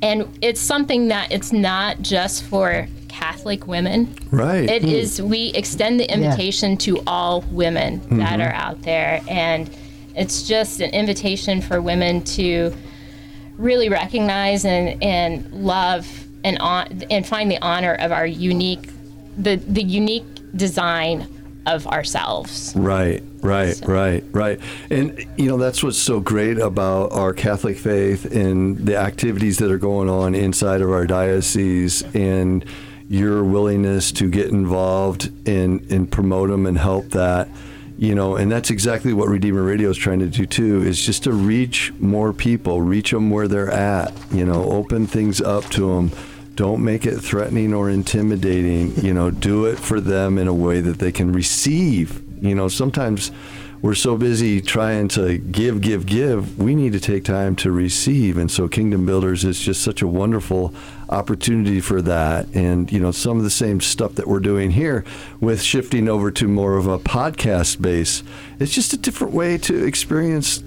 And 0.00 0.26
it's 0.40 0.60
something 0.60 1.08
that 1.08 1.30
it's 1.30 1.52
not 1.52 2.00
just 2.00 2.42
for 2.44 2.88
Catholic 3.06 3.68
women. 3.68 4.16
Right. 4.32 4.68
It 4.68 4.82
hmm. 4.82 4.88
is. 4.88 5.22
we 5.22 5.50
extend 5.50 6.00
the 6.00 6.12
invitation 6.12 6.76
to 6.78 7.02
all 7.06 7.42
women 7.52 8.00
that 8.18 8.40
mm-hmm. 8.40 8.40
are 8.40 8.52
out 8.52 8.82
there. 8.82 9.20
And 9.28 9.70
it's 10.16 10.48
just 10.48 10.80
an 10.80 10.90
invitation 10.90 11.60
for 11.60 11.80
women 11.80 12.24
to 12.24 12.74
really 13.58 13.90
recognize 13.90 14.64
and, 14.64 15.00
and 15.02 15.52
love 15.52 16.26
and 16.44 16.58
on, 16.58 17.02
and 17.10 17.26
find 17.26 17.50
the 17.50 17.60
honor 17.62 17.94
of 17.94 18.12
our 18.12 18.26
unique 18.26 18.88
the 19.36 19.56
the 19.56 19.82
unique 19.82 20.24
design 20.56 21.26
of 21.66 21.86
ourselves. 21.86 22.72
Right, 22.76 23.22
right, 23.40 23.80
right, 23.86 24.24
right. 24.32 24.60
And, 24.90 25.24
you 25.36 25.46
know, 25.46 25.56
that's 25.56 25.82
what's 25.82 25.98
so 25.98 26.20
great 26.20 26.58
about 26.58 27.12
our 27.12 27.32
Catholic 27.32 27.78
faith 27.78 28.24
and 28.34 28.78
the 28.78 28.96
activities 28.96 29.58
that 29.58 29.70
are 29.70 29.78
going 29.78 30.08
on 30.08 30.34
inside 30.34 30.80
of 30.80 30.90
our 30.90 31.06
diocese 31.06 32.02
and 32.14 32.64
your 33.08 33.44
willingness 33.44 34.10
to 34.12 34.28
get 34.28 34.48
involved 34.48 35.30
and, 35.46 35.88
and 35.90 36.10
promote 36.10 36.50
them 36.50 36.66
and 36.66 36.78
help 36.78 37.10
that. 37.10 37.48
You 37.96 38.16
know, 38.16 38.34
and 38.34 38.50
that's 38.50 38.70
exactly 38.70 39.12
what 39.12 39.28
Redeemer 39.28 39.62
Radio 39.62 39.90
is 39.90 39.96
trying 39.96 40.18
to 40.18 40.26
do 40.26 40.44
too, 40.44 40.82
is 40.82 41.00
just 41.00 41.22
to 41.24 41.32
reach 41.32 41.92
more 42.00 42.32
people, 42.32 42.82
reach 42.82 43.12
them 43.12 43.30
where 43.30 43.46
they're 43.46 43.70
at, 43.70 44.12
you 44.32 44.44
know, 44.44 44.64
open 44.64 45.06
things 45.06 45.40
up 45.40 45.64
to 45.66 45.94
them 45.94 46.10
don't 46.56 46.84
make 46.84 47.06
it 47.06 47.18
threatening 47.18 47.72
or 47.72 47.88
intimidating 47.88 48.94
you 48.96 49.14
know 49.14 49.30
do 49.30 49.64
it 49.64 49.78
for 49.78 50.00
them 50.00 50.38
in 50.38 50.48
a 50.48 50.54
way 50.54 50.80
that 50.80 50.98
they 50.98 51.12
can 51.12 51.32
receive. 51.32 52.22
You 52.42 52.54
know 52.54 52.68
sometimes 52.68 53.30
we're 53.80 53.94
so 53.94 54.16
busy 54.16 54.60
trying 54.60 55.08
to 55.08 55.38
give 55.38 55.80
give 55.80 56.06
give 56.06 56.56
we 56.56 56.74
need 56.74 56.92
to 56.92 57.00
take 57.00 57.24
time 57.24 57.56
to 57.56 57.72
receive. 57.72 58.36
And 58.36 58.50
so 58.50 58.68
kingdom 58.68 59.04
builders 59.06 59.44
is 59.44 59.58
just 59.58 59.82
such 59.82 60.02
a 60.02 60.06
wonderful 60.06 60.72
opportunity 61.08 61.80
for 61.80 62.00
that. 62.02 62.46
And 62.54 62.90
you 62.92 63.00
know 63.00 63.12
some 63.12 63.38
of 63.38 63.44
the 63.44 63.50
same 63.50 63.80
stuff 63.80 64.14
that 64.16 64.26
we're 64.28 64.40
doing 64.40 64.72
here 64.72 65.04
with 65.40 65.62
shifting 65.62 66.08
over 66.08 66.30
to 66.32 66.48
more 66.48 66.76
of 66.76 66.86
a 66.86 66.98
podcast 66.98 67.80
base. 67.80 68.22
It's 68.58 68.72
just 68.72 68.92
a 68.92 68.98
different 68.98 69.32
way 69.32 69.58
to 69.58 69.84
experience 69.84 70.62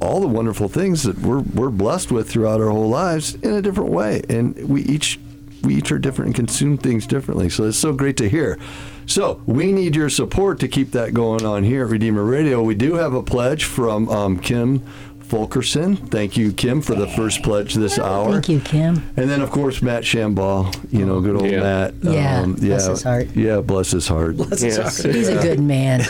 all 0.00 0.20
the 0.20 0.28
wonderful 0.28 0.68
things 0.68 1.02
that 1.02 1.18
we're 1.18 1.40
we're 1.40 1.70
blessed 1.70 2.10
with 2.10 2.30
throughout 2.30 2.60
our 2.60 2.70
whole 2.70 2.88
lives 2.88 3.34
in 3.36 3.52
a 3.52 3.62
different 3.62 3.90
way, 3.90 4.22
and 4.28 4.56
we 4.68 4.82
each 4.82 5.18
we 5.62 5.74
each 5.76 5.92
are 5.92 5.98
different 5.98 6.28
and 6.28 6.34
consume 6.34 6.78
things 6.78 7.06
differently. 7.06 7.48
So 7.50 7.64
it's 7.64 7.78
so 7.78 7.92
great 7.92 8.16
to 8.18 8.28
hear. 8.28 8.58
So 9.06 9.42
we 9.46 9.72
need 9.72 9.96
your 9.96 10.08
support 10.08 10.60
to 10.60 10.68
keep 10.68 10.92
that 10.92 11.12
going 11.14 11.44
on 11.44 11.64
here 11.64 11.84
at 11.84 11.90
Redeemer 11.90 12.24
Radio. 12.24 12.62
We 12.62 12.74
do 12.74 12.94
have 12.94 13.12
a 13.12 13.22
pledge 13.22 13.64
from 13.64 14.08
um, 14.08 14.38
Kim 14.38 14.82
Fulkerson. 15.30 15.96
Thank 15.96 16.36
you, 16.36 16.52
Kim, 16.52 16.82
for 16.82 16.94
the 16.96 17.06
first 17.06 17.42
pledge 17.44 17.74
this 17.74 17.98
hour. 17.98 18.32
thank 18.32 18.48
you, 18.48 18.58
Kim. 18.60 18.96
And 19.16 19.30
then, 19.30 19.40
of 19.40 19.50
course, 19.50 19.80
Matt 19.80 20.02
Shamball. 20.02 20.74
You 20.92 21.06
know, 21.06 21.20
good 21.20 21.36
old 21.36 21.48
Yeah. 21.50 21.60
Matt. 21.60 21.94
Yeah, 22.02 22.40
um, 22.40 22.54
bless 22.54 22.86
his 22.88 23.02
heart. 23.04 23.28
Yeah, 23.36 23.60
bless 23.60 23.92
his 23.92 24.08
heart. 24.08 24.34
Yes. 24.36 25.02
He's 25.02 25.28
a 25.28 25.40
good 25.40 25.60
man. 25.60 26.00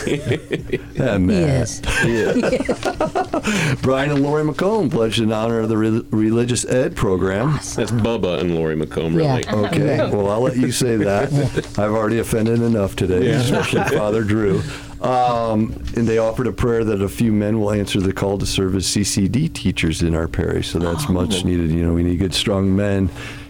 Yeah, 0.93 1.17
He 1.17 1.23
Matt. 1.23 1.63
is. 1.63 1.81
Brian 3.81 4.11
and 4.11 4.21
Lori 4.23 4.43
McComb 4.43 4.91
pledged 4.91 5.19
in 5.19 5.31
honor 5.31 5.59
of 5.59 5.69
the 5.69 5.77
Re- 5.77 6.05
Religious 6.11 6.65
Ed 6.65 6.95
program. 6.95 7.53
That's 7.53 7.91
Bubba 7.91 8.39
and 8.39 8.55
Lori 8.55 8.75
McComb, 8.75 9.15
really. 9.15 9.43
Yeah. 9.43 9.55
Okay, 9.67 9.97
well, 10.15 10.29
I'll 10.29 10.41
let 10.41 10.57
you 10.57 10.71
say 10.71 10.97
that. 10.97 11.31
I've 11.79 11.91
already 11.91 12.19
offended 12.19 12.61
enough 12.61 12.95
today, 12.95 13.29
especially 13.31 13.83
Father 13.97 14.23
Drew. 14.23 14.61
Um, 15.01 15.73
and 15.95 16.07
they 16.07 16.19
offered 16.19 16.45
a 16.47 16.51
prayer 16.51 16.83
that 16.83 17.01
a 17.01 17.09
few 17.09 17.31
men 17.31 17.59
will 17.59 17.71
answer 17.71 17.99
the 17.99 18.13
call 18.13 18.37
to 18.37 18.45
serve 18.45 18.75
as 18.75 18.85
CCD 18.85 19.51
teachers 19.51 20.03
in 20.03 20.13
our 20.13 20.27
parish. 20.27 20.69
So 20.69 20.79
that's 20.79 21.09
much 21.09 21.43
needed. 21.43 21.71
You 21.71 21.85
know, 21.85 21.93
we 21.93 22.03
need 22.03 22.17
good, 22.17 22.35
strong 22.35 22.75
men 22.75 23.09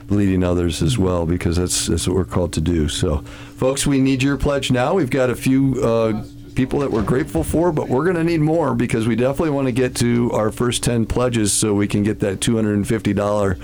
leading 0.10 0.44
others 0.44 0.82
as 0.82 0.98
well 0.98 1.26
because 1.26 1.58
that's, 1.58 1.88
that's 1.88 2.08
what 2.08 2.16
we're 2.16 2.26
called 2.26 2.54
to 2.54 2.62
do. 2.62 2.88
So, 2.88 3.18
folks, 3.58 3.86
we 3.86 4.00
need 4.00 4.24
your 4.24 4.38
pledge 4.38 4.72
now. 4.72 4.94
We've 4.94 5.10
got 5.10 5.30
a 5.30 5.36
few. 5.36 5.82
Uh, 5.84 6.24
People 6.54 6.80
that 6.80 6.92
we're 6.92 7.02
grateful 7.02 7.46
for, 7.46 7.72
but 7.72 7.88
we're 7.88 8.04
going 8.04 8.18
to 8.18 8.26
need 8.26 8.42
more 8.42 8.76
because 8.76 9.08
we 9.08 9.16
definitely 9.16 9.52
want 9.52 9.68
to 9.68 9.72
get 9.72 9.96
to 9.96 10.30
our 10.34 10.52
first 10.52 10.84
10 10.84 11.06
pledges 11.06 11.54
so 11.54 11.74
we 11.74 11.88
can 11.88 12.04
get 12.04 12.20
that 12.20 12.42
$250 12.42 13.58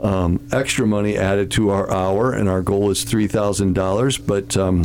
um, 0.00 0.46
extra 0.52 0.86
money 0.86 1.16
added 1.16 1.50
to 1.52 1.70
our 1.70 1.90
hour, 1.90 2.32
and 2.32 2.48
our 2.48 2.62
goal 2.62 2.90
is 2.90 3.04
three 3.04 3.26
thousand 3.26 3.72
dollars. 3.74 4.18
But 4.18 4.56
um, 4.56 4.84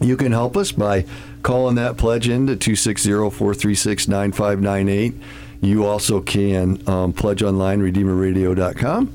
you 0.00 0.16
can 0.16 0.32
help 0.32 0.56
us 0.56 0.72
by 0.72 1.04
calling 1.46 1.76
that 1.76 1.96
pledge 1.96 2.28
in 2.28 2.48
to 2.48 2.56
260-436-9598. 2.56 5.14
You 5.60 5.86
also 5.86 6.20
can 6.20 6.82
um, 6.88 7.12
pledge 7.12 7.40
online 7.40 7.80
redeemerradio.com. 7.80 9.12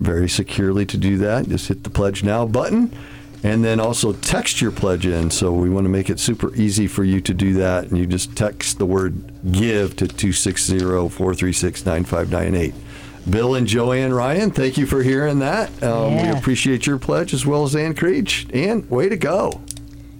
Very 0.00 0.28
securely 0.28 0.84
to 0.86 0.96
do 0.96 1.18
that. 1.18 1.48
Just 1.48 1.68
hit 1.68 1.84
the 1.84 1.90
pledge 1.90 2.24
now 2.24 2.46
button. 2.46 2.92
And 3.44 3.64
then 3.64 3.78
also 3.78 4.12
text 4.12 4.60
your 4.60 4.72
pledge 4.72 5.06
in. 5.06 5.30
So 5.30 5.52
we 5.52 5.70
want 5.70 5.84
to 5.84 5.88
make 5.88 6.10
it 6.10 6.18
super 6.18 6.52
easy 6.56 6.88
for 6.88 7.04
you 7.04 7.20
to 7.20 7.32
do 7.32 7.52
that. 7.54 7.84
And 7.84 7.96
you 7.96 8.06
just 8.06 8.34
text 8.34 8.78
the 8.78 8.86
word 8.86 9.30
give 9.52 9.94
to 9.96 10.08
260 10.08 10.80
436 10.80 11.86
9598. 11.86 12.74
Bill 13.30 13.54
and 13.54 13.68
Joanne 13.68 14.12
Ryan, 14.12 14.50
thank 14.50 14.76
you 14.76 14.86
for 14.86 15.04
hearing 15.04 15.38
that. 15.38 15.68
Um, 15.80 16.14
Yeah. 16.14 16.32
We 16.32 16.38
appreciate 16.38 16.88
your 16.88 16.98
pledge 16.98 17.32
as 17.32 17.46
well 17.46 17.62
as 17.62 17.76
Ann 17.76 17.94
Creech. 17.94 18.48
Ann, 18.52 18.84
way 18.88 19.08
to 19.08 19.16
go. 19.16 19.60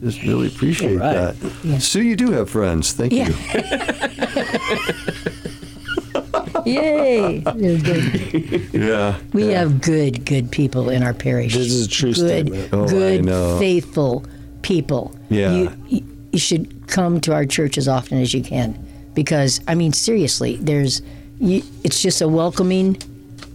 Just 0.02 0.22
really 0.24 0.48
appreciate 0.48 0.92
All 0.92 0.98
right. 0.98 1.32
that. 1.38 1.80
Sue, 1.80 2.02
you 2.02 2.16
do 2.16 2.32
have 2.32 2.50
friends. 2.50 2.92
Thank 2.92 3.12
Yeah. 3.12 3.28
you. 3.28 3.34
Yay! 6.66 7.38
They're 7.40 7.78
good. 7.78 8.70
Yeah. 8.72 9.18
We 9.32 9.48
have 9.48 9.80
good, 9.80 10.24
good 10.24 10.50
people 10.50 10.90
in 10.90 11.02
our 11.02 11.14
parish. 11.14 11.54
This 11.54 11.72
is 11.72 11.86
a 11.86 11.90
true 11.90 12.12
good, 12.14 12.46
statement. 12.46 12.68
Oh, 12.72 12.88
good, 12.88 13.24
know. 13.24 13.58
faithful 13.58 14.24
people. 14.62 15.14
Yeah. 15.28 15.52
You, 15.52 15.76
you, 15.88 16.04
you 16.32 16.38
should 16.38 16.86
come 16.88 17.20
to 17.22 17.32
our 17.32 17.46
church 17.46 17.78
as 17.78 17.88
often 17.88 18.18
as 18.18 18.32
you 18.34 18.42
can, 18.42 18.78
because 19.14 19.60
I 19.68 19.74
mean, 19.74 19.92
seriously, 19.92 20.56
there's, 20.56 21.02
you, 21.40 21.62
it's 21.84 22.00
just 22.02 22.20
a 22.22 22.28
welcoming 22.28 22.96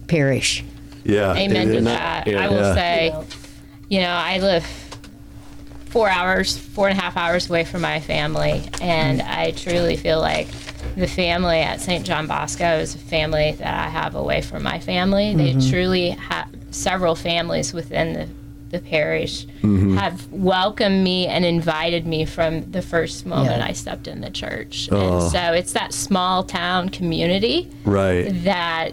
parish. 0.06 0.64
Yeah. 1.04 1.34
Amen 1.34 1.68
to 1.68 1.76
And 1.78 1.86
that. 1.86 2.26
yeah. 2.26 2.44
I 2.44 2.48
will 2.48 2.56
Yeah. 2.56 2.74
say, 2.74 3.14
you 3.88 4.00
know, 4.00 4.10
I 4.10 4.38
live 4.38 4.66
four 5.88 6.08
hours, 6.08 6.56
four 6.56 6.88
and 6.88 6.98
a 6.98 7.00
half 7.00 7.16
hours 7.16 7.48
away 7.48 7.64
from 7.64 7.82
my 7.82 8.00
family, 8.00 8.68
and 8.80 9.20
mm. 9.20 9.28
I 9.28 9.52
truly 9.52 9.96
feel 9.96 10.20
like 10.20 10.48
the 10.96 11.06
family 11.06 11.60
at 11.60 11.80
St. 11.80 12.04
John 12.04 12.26
Bosco 12.26 12.78
is 12.78 12.94
a 12.94 12.98
family 12.98 13.52
that 13.52 13.86
I 13.86 13.88
have 13.88 14.14
away 14.14 14.42
from 14.42 14.62
my 14.62 14.78
family. 14.78 15.34
They 15.34 15.52
mm-hmm. 15.52 15.70
truly 15.70 16.10
have 16.10 16.48
several 16.70 17.14
families 17.14 17.72
within 17.72 18.12
the, 18.12 18.28
the 18.70 18.80
parish 18.84 19.46
mm-hmm. 19.62 19.96
have 19.96 20.30
welcomed 20.30 21.02
me 21.02 21.26
and 21.26 21.44
invited 21.44 22.06
me 22.06 22.24
from 22.24 22.70
the 22.70 22.82
first 22.82 23.24
moment 23.24 23.58
Yeah. 23.58 23.66
I 23.66 23.72
stepped 23.72 24.06
in 24.06 24.20
the 24.20 24.30
church. 24.30 24.88
And 24.88 24.98
oh. 24.98 25.28
so 25.28 25.52
it's 25.52 25.72
that 25.72 25.94
small 25.94 26.44
town 26.44 26.90
community 26.90 27.70
Right. 27.84 28.30
that 28.44 28.92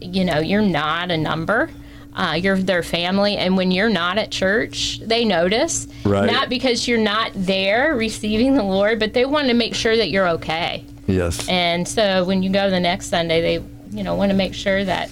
you 0.00 0.24
know 0.24 0.40
you're 0.40 0.62
not 0.62 1.10
a 1.10 1.16
number 1.16 1.70
uh, 2.14 2.38
you're 2.40 2.58
their 2.58 2.82
family 2.82 3.36
and 3.36 3.56
when 3.56 3.70
you're 3.70 3.88
not 3.88 4.18
at 4.18 4.30
church 4.30 5.00
they 5.04 5.24
notice 5.24 5.86
Right. 6.04 6.30
not 6.30 6.48
because 6.48 6.86
you're 6.86 6.98
not 6.98 7.30
there 7.34 7.94
receiving 7.96 8.54
the 8.54 8.62
lord 8.62 8.98
but 8.98 9.14
they 9.14 9.24
want 9.24 9.48
to 9.48 9.54
make 9.54 9.74
sure 9.74 9.96
that 9.96 10.10
you're 10.10 10.28
okay 10.30 10.84
Yes. 11.06 11.48
and 11.48 11.86
so 11.88 12.24
when 12.24 12.42
you 12.42 12.50
go 12.50 12.68
the 12.70 12.80
next 12.80 13.06
sunday 13.08 13.40
they 13.40 13.64
you 13.96 14.02
know 14.04 14.14
want 14.14 14.30
to 14.30 14.36
make 14.36 14.54
sure 14.54 14.84
that 14.84 15.10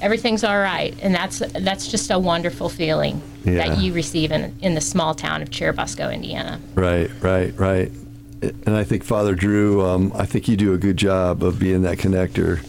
everything's 0.00 0.44
all 0.44 0.58
right 0.58 0.96
and 1.02 1.14
that's 1.14 1.40
that's 1.60 1.88
just 1.88 2.10
a 2.10 2.18
wonderful 2.18 2.68
feeling 2.68 3.20
Yeah. 3.44 3.68
that 3.68 3.78
you 3.78 3.92
receive 3.92 4.32
in, 4.32 4.54
in 4.62 4.74
the 4.74 4.80
small 4.80 5.14
town 5.14 5.42
of 5.42 5.50
churubusco 5.50 6.12
indiana 6.12 6.60
Right, 6.74 7.10
right, 7.22 7.56
right. 7.58 7.92
And 8.42 8.74
I 8.74 8.84
think 8.84 9.04
Father 9.04 9.34
Drew, 9.34 9.84
um, 9.84 10.12
I 10.14 10.24
think 10.24 10.48
you 10.48 10.56
do 10.56 10.72
a 10.72 10.78
good 10.78 10.96
job 10.96 11.42
of 11.42 11.58
being 11.58 11.82
that 11.82 11.98
connector. 11.98 12.64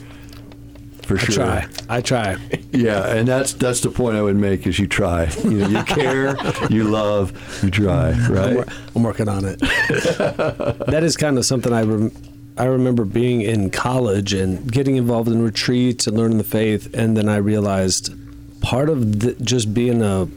For 1.17 1.21
I 1.21 1.25
sure. 1.25 1.45
try. 1.45 1.67
I 1.89 2.01
try. 2.01 2.37
Yeah, 2.71 3.15
and 3.15 3.27
that's 3.27 3.53
that's 3.53 3.81
the 3.81 3.89
point 3.89 4.15
I 4.17 4.21
would 4.21 4.35
make 4.37 4.65
is 4.67 4.79
you 4.79 4.87
try. 4.87 5.29
You 5.43 5.49
know, 5.51 5.67
you 5.67 5.83
care, 5.99 6.35
you 6.69 6.83
love, 6.85 7.31
you 7.63 7.69
try, 7.69 8.11
I'm, 8.11 8.31
right? 8.31 8.67
I'm 8.95 9.03
working 9.03 9.27
on 9.29 9.45
it. 9.45 9.59
that 9.59 11.01
is 11.03 11.17
kind 11.17 11.37
of 11.37 11.45
something 11.45 11.73
I 11.73 11.83
rem- 11.83 12.11
I 12.57 12.65
remember 12.65 13.05
being 13.05 13.41
in 13.41 13.69
college 13.69 14.33
and 14.33 14.71
getting 14.71 14.95
involved 14.97 15.29
in 15.29 15.41
retreats 15.41 16.07
and 16.07 16.17
learning 16.17 16.37
the 16.37 16.43
faith, 16.43 16.93
and 16.93 17.15
then 17.17 17.27
I 17.29 17.37
realized 17.37 18.13
part 18.61 18.89
of 18.89 19.19
the, 19.21 19.33
just 19.43 19.73
being 19.73 20.01
a 20.03 20.27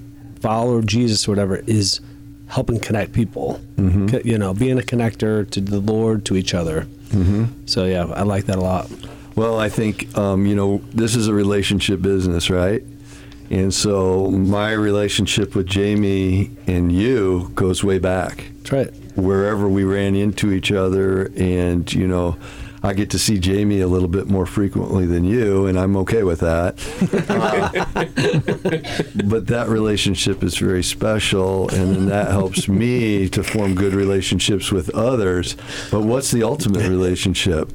follower 0.41 0.79
of 0.79 0.87
Jesus 0.87 1.27
or 1.27 1.33
whatever 1.33 1.57
is 1.67 2.01
helping 2.49 2.79
connect 2.79 3.13
people. 3.13 3.61
Co- 3.77 4.21
You 4.25 4.39
know, 4.39 4.55
being 4.55 4.79
a 4.79 4.83
connector 4.83 5.49
to 5.51 5.61
the 5.61 5.81
Lord, 5.81 6.25
to 6.27 6.37
each 6.37 6.55
other. 6.55 6.87
Mm-hmm. 7.09 7.45
So 7.67 7.85
yeah, 7.85 8.05
I 8.07 8.23
like 8.23 8.47
that 8.47 8.57
a 8.59 8.61
lot. 8.61 8.91
Well, 9.37 9.59
I 9.59 9.69
think 9.69 10.17
um, 10.17 10.47
you 10.47 10.55
know 10.55 10.79
this 10.93 11.17
is 11.17 11.29
a 11.29 11.35
relationship 11.35 12.01
business, 12.03 12.51
right? 12.51 12.83
And 13.51 13.75
so 13.75 14.31
my 14.31 14.73
relationship 14.73 15.55
with 15.55 15.67
Jamie 15.67 16.51
and 16.67 16.91
you 16.91 17.51
goes 17.55 17.85
way 17.85 17.99
back. 17.99 18.51
That's 18.59 18.73
right. 18.73 18.95
wherever 19.17 19.69
we 19.69 19.85
ran 19.85 20.15
into 20.15 20.51
each 20.53 20.73
other 20.73 21.31
and 21.37 21.93
you 21.93 22.09
know 22.09 22.37
I 22.85 22.93
get 22.93 23.09
to 23.11 23.19
see 23.19 23.39
Jamie 23.39 23.81
a 23.81 23.89
little 23.89 24.09
bit 24.09 24.27
more 24.29 24.45
frequently 24.45 25.07
than 25.07 25.25
you, 25.25 25.65
and 25.67 25.79
I'm 25.81 25.97
okay 25.99 26.23
with 26.23 26.41
that. 26.41 26.75
Uh, 27.31 27.85
but 29.25 29.47
that 29.47 29.69
relationship 29.69 30.43
is 30.43 30.59
very 30.59 30.83
special, 30.83 31.71
and 31.71 32.09
that 32.09 32.29
helps 32.31 32.69
me 32.69 33.31
to 33.31 33.43
form 33.43 33.75
good 33.75 33.95
relationships 33.95 34.71
with 34.71 34.91
others. 34.91 35.57
But 35.91 36.03
what's 36.03 36.31
the 36.31 36.43
ultimate 36.43 36.87
relationship? 36.87 37.73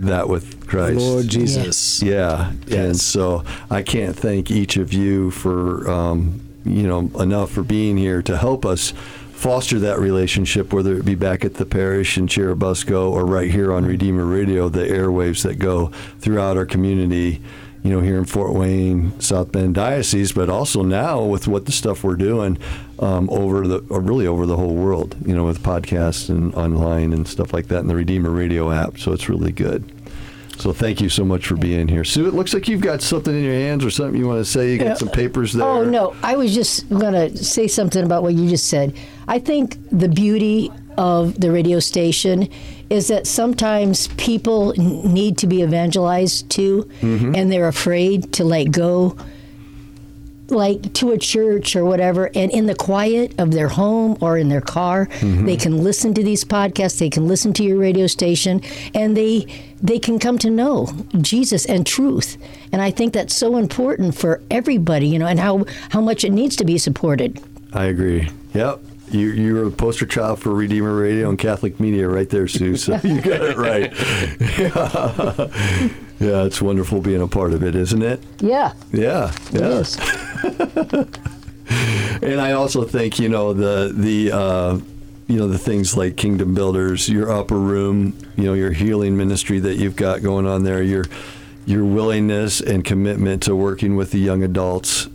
That 0.00 0.28
with 0.28 0.55
Christ. 0.66 0.98
Lord 0.98 1.28
Jesus. 1.28 2.02
Yeah, 2.02 2.52
and 2.70 2.96
so 2.98 3.44
I 3.70 3.82
can't 3.82 4.16
thank 4.16 4.50
each 4.50 4.76
of 4.76 4.92
you 4.92 5.30
for 5.30 5.88
um, 5.90 6.40
you 6.64 6.86
know 6.86 7.10
enough 7.20 7.50
for 7.50 7.62
being 7.62 7.96
here 7.96 8.22
to 8.22 8.36
help 8.36 8.66
us 8.66 8.92
foster 9.36 9.78
that 9.78 9.98
relationship, 9.98 10.72
whether 10.72 10.96
it 10.96 11.04
be 11.04 11.14
back 11.14 11.44
at 11.44 11.54
the 11.54 11.66
parish 11.66 12.16
in 12.16 12.26
Churubusco 12.26 13.10
or 13.10 13.26
right 13.26 13.50
here 13.50 13.72
on 13.72 13.84
Redeemer 13.84 14.24
Radio, 14.24 14.68
the 14.68 14.80
airwaves 14.80 15.42
that 15.42 15.56
go 15.56 15.88
throughout 16.20 16.56
our 16.56 16.66
community. 16.66 17.40
You 17.82 17.92
know, 17.92 18.00
here 18.00 18.18
in 18.18 18.24
Fort 18.24 18.52
Wayne, 18.52 19.20
South 19.20 19.52
Bend 19.52 19.76
Diocese, 19.76 20.32
but 20.32 20.50
also 20.50 20.82
now 20.82 21.22
with 21.22 21.46
what 21.46 21.66
the 21.66 21.72
stuff 21.72 22.02
we're 22.02 22.16
doing 22.16 22.58
um, 22.98 23.30
over 23.30 23.64
the, 23.68 23.78
or 23.88 24.00
really 24.00 24.26
over 24.26 24.44
the 24.44 24.56
whole 24.56 24.74
world. 24.74 25.14
You 25.24 25.36
know, 25.36 25.44
with 25.44 25.62
podcasts 25.62 26.28
and 26.28 26.52
online 26.56 27.12
and 27.12 27.28
stuff 27.28 27.52
like 27.52 27.68
that, 27.68 27.80
in 27.80 27.86
the 27.86 27.94
Redeemer 27.94 28.30
Radio 28.30 28.72
app. 28.72 28.98
So 28.98 29.12
it's 29.12 29.28
really 29.28 29.52
good. 29.52 29.95
So 30.58 30.72
thank 30.72 31.00
you 31.00 31.08
so 31.08 31.24
much 31.24 31.46
for 31.46 31.56
being 31.56 31.86
here. 31.88 32.04
Sue, 32.04 32.26
it 32.26 32.34
looks 32.34 32.54
like 32.54 32.66
you've 32.66 32.80
got 32.80 33.02
something 33.02 33.34
in 33.34 33.44
your 33.44 33.54
hands 33.54 33.84
or 33.84 33.90
something 33.90 34.18
you 34.18 34.26
want 34.26 34.44
to 34.44 34.50
say. 34.50 34.72
You 34.72 34.78
got 34.78 34.98
some 34.98 35.08
papers 35.08 35.52
there. 35.52 35.66
Oh 35.66 35.84
no, 35.84 36.16
I 36.22 36.36
was 36.36 36.54
just 36.54 36.88
going 36.88 37.12
to 37.12 37.36
say 37.36 37.68
something 37.68 38.04
about 38.04 38.22
what 38.22 38.34
you 38.34 38.48
just 38.48 38.68
said. 38.68 38.96
I 39.28 39.38
think 39.38 39.76
the 39.90 40.08
beauty 40.08 40.72
of 40.96 41.38
the 41.38 41.50
radio 41.50 41.78
station 41.78 42.48
is 42.88 43.08
that 43.08 43.26
sometimes 43.26 44.08
people 44.16 44.72
need 44.78 45.36
to 45.38 45.46
be 45.46 45.62
evangelized 45.62 46.48
to, 46.50 46.84
mm-hmm. 47.00 47.34
and 47.34 47.52
they're 47.52 47.68
afraid 47.68 48.32
to 48.34 48.44
let 48.44 48.70
go 48.70 49.16
like 50.48 50.92
to 50.94 51.10
a 51.10 51.18
church 51.18 51.74
or 51.74 51.84
whatever 51.84 52.30
and 52.34 52.50
in 52.52 52.66
the 52.66 52.74
quiet 52.74 53.34
of 53.38 53.52
their 53.52 53.68
home 53.68 54.16
or 54.20 54.38
in 54.38 54.48
their 54.48 54.60
car 54.60 55.06
mm-hmm. 55.06 55.44
they 55.44 55.56
can 55.56 55.82
listen 55.82 56.14
to 56.14 56.22
these 56.22 56.44
podcasts 56.44 56.98
they 56.98 57.10
can 57.10 57.26
listen 57.26 57.52
to 57.52 57.64
your 57.64 57.76
radio 57.76 58.06
station 58.06 58.60
and 58.94 59.16
they 59.16 59.46
they 59.82 59.98
can 59.98 60.18
come 60.18 60.38
to 60.38 60.48
know 60.48 60.88
Jesus 61.20 61.66
and 61.66 61.86
truth 61.86 62.36
and 62.72 62.80
I 62.80 62.90
think 62.90 63.12
that's 63.12 63.34
so 63.34 63.56
important 63.56 64.14
for 64.14 64.40
everybody 64.50 65.08
you 65.08 65.18
know 65.18 65.26
and 65.26 65.40
how 65.40 65.64
how 65.90 66.00
much 66.00 66.24
it 66.24 66.30
needs 66.30 66.56
to 66.56 66.64
be 66.64 66.78
supported 66.78 67.42
I 67.76 67.84
agree. 67.86 68.28
Yep. 68.54 68.80
You, 69.10 69.28
you're 69.28 69.68
a 69.68 69.70
poster 69.70 70.06
child 70.06 70.40
for 70.40 70.50
Redeemer 70.50 70.96
Radio 70.96 71.28
and 71.28 71.38
Catholic 71.38 71.78
media 71.78 72.08
right 72.08 72.28
there, 72.28 72.48
Sue. 72.48 72.76
So 72.76 72.94
you 73.02 73.20
got 73.20 73.42
it 73.42 73.56
right. 73.56 73.92
Yeah. 76.18 76.44
it's 76.44 76.62
wonderful 76.62 77.00
being 77.00 77.20
a 77.22 77.28
part 77.28 77.52
of 77.52 77.62
it, 77.62 77.74
isn't 77.74 78.02
it? 78.02 78.22
yeah 78.40 78.72
Yeah. 78.92 79.32
Yeah. 79.52 79.82
And 82.22 82.40
I 82.40 82.52
also 82.52 82.84
think 82.84 83.18
you 83.18 83.28
know 83.28 83.52
the 83.52 83.92
the 83.94 84.32
uh, 84.32 84.78
you 85.26 85.36
know 85.36 85.48
the 85.48 85.58
things 85.58 85.96
like 85.96 86.16
Kingdom 86.16 86.54
Builders, 86.54 87.08
your 87.08 87.30
upper 87.30 87.58
room, 87.58 88.16
you 88.36 88.44
know 88.44 88.54
your 88.54 88.70
healing 88.72 89.16
ministry 89.16 89.58
that 89.60 89.74
you've 89.74 89.96
got 89.96 90.22
going 90.22 90.46
on 90.46 90.62
there, 90.62 90.82
your 90.82 91.04
your 91.66 91.84
willingness 91.84 92.60
and 92.60 92.84
commitment 92.84 93.42
to 93.42 93.56
working 93.56 93.96
with 93.96 94.12
the 94.12 94.18
young 94.18 94.42
adults, 94.44 95.08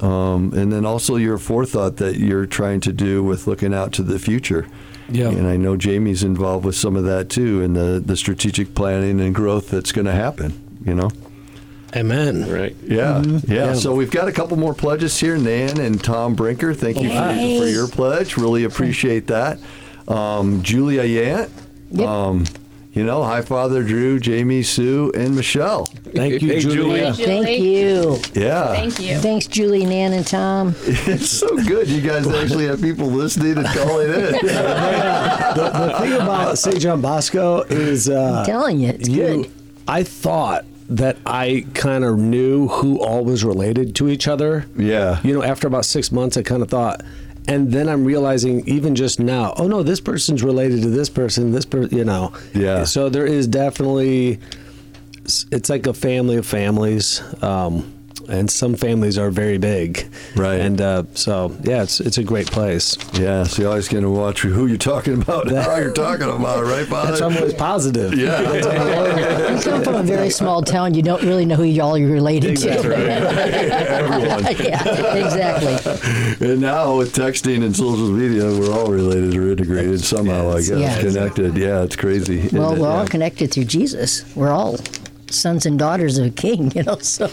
um, 0.00 0.52
and 0.54 0.72
then 0.72 0.84
also 0.84 1.16
your 1.16 1.38
forethought 1.38 1.96
that 1.98 2.16
you're 2.18 2.46
trying 2.46 2.80
to 2.80 2.92
do 2.92 3.22
with 3.22 3.46
looking 3.46 3.72
out 3.72 3.92
to 3.92 4.02
the 4.02 4.18
future. 4.18 4.66
Yeah. 5.12 5.28
And 5.28 5.46
I 5.46 5.56
know 5.56 5.76
Jamie's 5.76 6.22
involved 6.24 6.64
with 6.64 6.74
some 6.76 6.96
of 6.96 7.04
that 7.04 7.28
too, 7.28 7.62
and 7.62 7.76
the 7.76 8.02
the 8.04 8.16
strategic 8.16 8.74
planning 8.74 9.20
and 9.20 9.34
growth 9.34 9.68
that's 9.70 9.92
going 9.92 10.06
to 10.06 10.12
happen. 10.12 10.78
You 10.84 10.94
know. 10.94 11.10
Amen. 11.94 12.50
Right. 12.50 12.74
Yeah, 12.82 13.22
yeah, 13.22 13.40
Yeah. 13.46 13.72
So 13.74 13.94
we've 13.94 14.10
got 14.10 14.26
a 14.26 14.32
couple 14.32 14.56
more 14.56 14.72
pledges 14.72 15.18
here. 15.20 15.36
Nan 15.36 15.78
and 15.78 16.02
Tom 16.02 16.34
Brinker, 16.34 16.72
thank 16.72 16.96
you 16.98 17.10
for, 17.10 17.62
for 17.62 17.68
your 17.68 17.86
pledge. 17.86 18.38
Really 18.38 18.64
appreciate 18.64 19.26
that. 19.26 19.58
Um, 20.08 20.62
Julia 20.62 21.02
Yant, 21.04 21.50
Yep. 21.90 22.08
um, 22.08 22.44
you 22.92 23.04
know, 23.04 23.22
hi 23.22 23.40
Father 23.42 23.82
Drew, 23.82 24.20
Jamie, 24.20 24.62
Sue, 24.62 25.10
and 25.14 25.34
Michelle. 25.34 25.86
Thank 25.86 26.42
you, 26.42 26.48
Hey, 26.50 26.60
Julia. 26.60 27.12
Julie. 27.12 27.26
thank 27.26 27.58
you 27.60 28.20
Yeah, 28.40 28.66
thank 28.74 29.00
you 29.00 29.16
thanks 29.18 29.46
Julie 29.46 29.86
Nan 29.86 30.12
and 30.12 30.26
Tom 30.26 30.74
it's 30.82 31.30
so 31.30 31.48
good. 31.64 31.88
You 31.88 32.00
guys 32.02 32.26
actually 32.28 32.66
have 32.66 32.80
people 32.82 33.06
listening 33.06 33.56
and 33.58 33.66
calling 33.66 34.08
in. 34.10 34.32
The 35.52 35.94
thing 36.00 36.12
about 36.14 36.58
St. 36.58 36.80
John 36.80 37.00
Bosco 37.00 37.62
is 37.62 38.08
uh, 38.08 38.44
telling 38.46 38.80
you 38.80 38.88
it's 38.90 39.08
you, 39.08 39.16
good 39.44 39.50
I 39.88 40.02
thought 40.02 40.64
that 40.88 41.16
I 41.26 41.66
kind 41.74 42.04
of 42.04 42.18
knew 42.18 42.68
who 42.68 43.00
all 43.02 43.24
was 43.24 43.44
related 43.44 43.94
to 43.96 44.08
each 44.08 44.28
other. 44.28 44.66
Yeah. 44.76 45.20
You 45.24 45.34
know, 45.34 45.42
after 45.42 45.66
about 45.66 45.84
six 45.86 46.12
months, 46.12 46.36
I 46.36 46.42
kind 46.42 46.62
of 46.62 46.68
thought, 46.68 47.02
and 47.48 47.72
then 47.72 47.88
I'm 47.88 48.04
realizing 48.04 48.66
even 48.68 48.94
just 48.94 49.18
now, 49.18 49.54
oh 49.56 49.66
no, 49.66 49.82
this 49.82 50.00
person's 50.00 50.42
related 50.42 50.82
to 50.82 50.88
this 50.88 51.08
person, 51.08 51.52
this 51.52 51.64
person, 51.64 51.96
you 51.96 52.04
know. 52.04 52.32
Yeah. 52.54 52.84
So 52.84 53.08
there 53.08 53.26
is 53.26 53.46
definitely, 53.46 54.38
it's 55.50 55.68
like 55.68 55.86
a 55.86 55.94
family 55.94 56.36
of 56.36 56.46
families. 56.46 57.22
Um, 57.42 57.92
and 58.28 58.50
some 58.50 58.74
families 58.74 59.18
are 59.18 59.30
very 59.30 59.58
big, 59.58 60.06
Right. 60.36 60.60
And 60.60 60.80
uh, 60.80 61.02
so, 61.14 61.56
yeah, 61.62 61.82
it's 61.82 62.00
it's 62.00 62.18
a 62.18 62.24
great 62.24 62.46
place. 62.50 62.96
Yeah, 63.14 63.44
so 63.44 63.62
you 63.62 63.68
always 63.68 63.88
going 63.88 64.04
to 64.04 64.10
watch 64.10 64.40
who 64.42 64.66
you're 64.66 64.76
talking 64.78 65.20
about, 65.22 65.48
and 65.48 65.56
how 65.56 65.76
you're 65.76 65.92
talking 65.92 66.28
about, 66.28 66.64
right, 66.64 66.86
Father? 66.86 67.08
That's 67.10 67.20
why 67.20 67.26
I'm 67.28 67.36
always 67.36 67.54
positive. 67.54 68.14
yeah. 68.14 68.40
you 69.56 69.60
come 69.62 69.82
from 69.82 69.94
a 69.96 70.02
very 70.02 70.30
small 70.30 70.62
town 70.62 70.94
you 70.94 71.02
don't 71.02 71.22
really 71.22 71.44
know 71.44 71.56
who 71.56 71.64
you 71.64 71.82
all 71.82 71.96
you're 71.98 72.10
related 72.10 72.56
to 72.56 72.70
Everyone. 72.72 74.42
yeah 74.64 75.14
exactly 75.14 76.46
And 76.48 76.60
now 76.60 76.96
with 76.96 77.12
texting 77.14 77.64
and 77.64 77.74
social 77.76 78.08
media, 78.10 78.44
we're 78.44 78.72
all 78.72 78.90
related 78.90 79.34
or 79.36 79.50
integrated 79.52 80.00
somehow. 80.02 80.50
I 80.50 80.56
guess 80.62 80.68
Yeah. 80.70 81.00
connected. 81.00 81.56
Yeah, 81.56 81.82
it's 81.82 81.96
crazy. 81.96 82.48
Well, 82.52 82.72
isn't 82.72 82.78
it? 82.78 82.80
we're 82.80 82.88
all 82.90 83.02
Yeah. 83.02 83.08
connected 83.08 83.50
through 83.52 83.64
Jesus. 83.64 84.24
We're 84.34 84.50
all 84.50 84.78
sons 85.32 85.66
and 85.66 85.78
daughters 85.78 86.18
of 86.18 86.26
a 86.26 86.30
king, 86.30 86.70
you 86.74 86.82
know. 86.82 86.98
So 86.98 87.26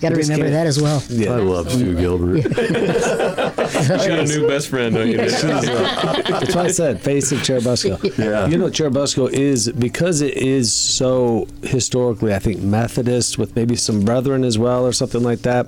got 0.00 0.10
to 0.10 0.16
remember 0.16 0.44
can't- 0.44 0.52
that 0.52 0.66
as 0.66 0.80
well. 0.80 1.02
Yeah. 1.08 1.32
I 1.32 1.36
love 1.36 1.70
Sue 1.70 1.94
Gilbert. 1.94 2.36
You 2.36 2.42
got 2.52 4.10
a 4.10 4.24
new 4.24 4.46
best 4.46 4.68
friend, 4.68 4.94
don't 4.94 5.08
you? 5.08 5.16
That's 5.18 6.54
why 6.54 6.64
I 6.64 6.70
said 6.70 7.00
face 7.00 7.32
of 7.32 7.38
Churubusco. 7.40 7.96
Yeah. 8.26 8.46
You 8.46 8.56
know, 8.58 8.66
Churubusco 8.66 9.30
is 9.30 9.70
because 9.70 10.20
it 10.20 10.36
is 10.36 10.72
so 10.72 11.46
historically, 11.62 12.34
I 12.34 12.38
think 12.38 12.60
Methodist 12.62 13.38
with 13.38 13.54
maybe 13.56 13.76
some 13.76 14.04
brethren 14.04 14.42
as 14.44 14.58
well 14.58 14.86
or 14.86 14.92
something 14.92 15.22
like 15.22 15.40
that. 15.40 15.66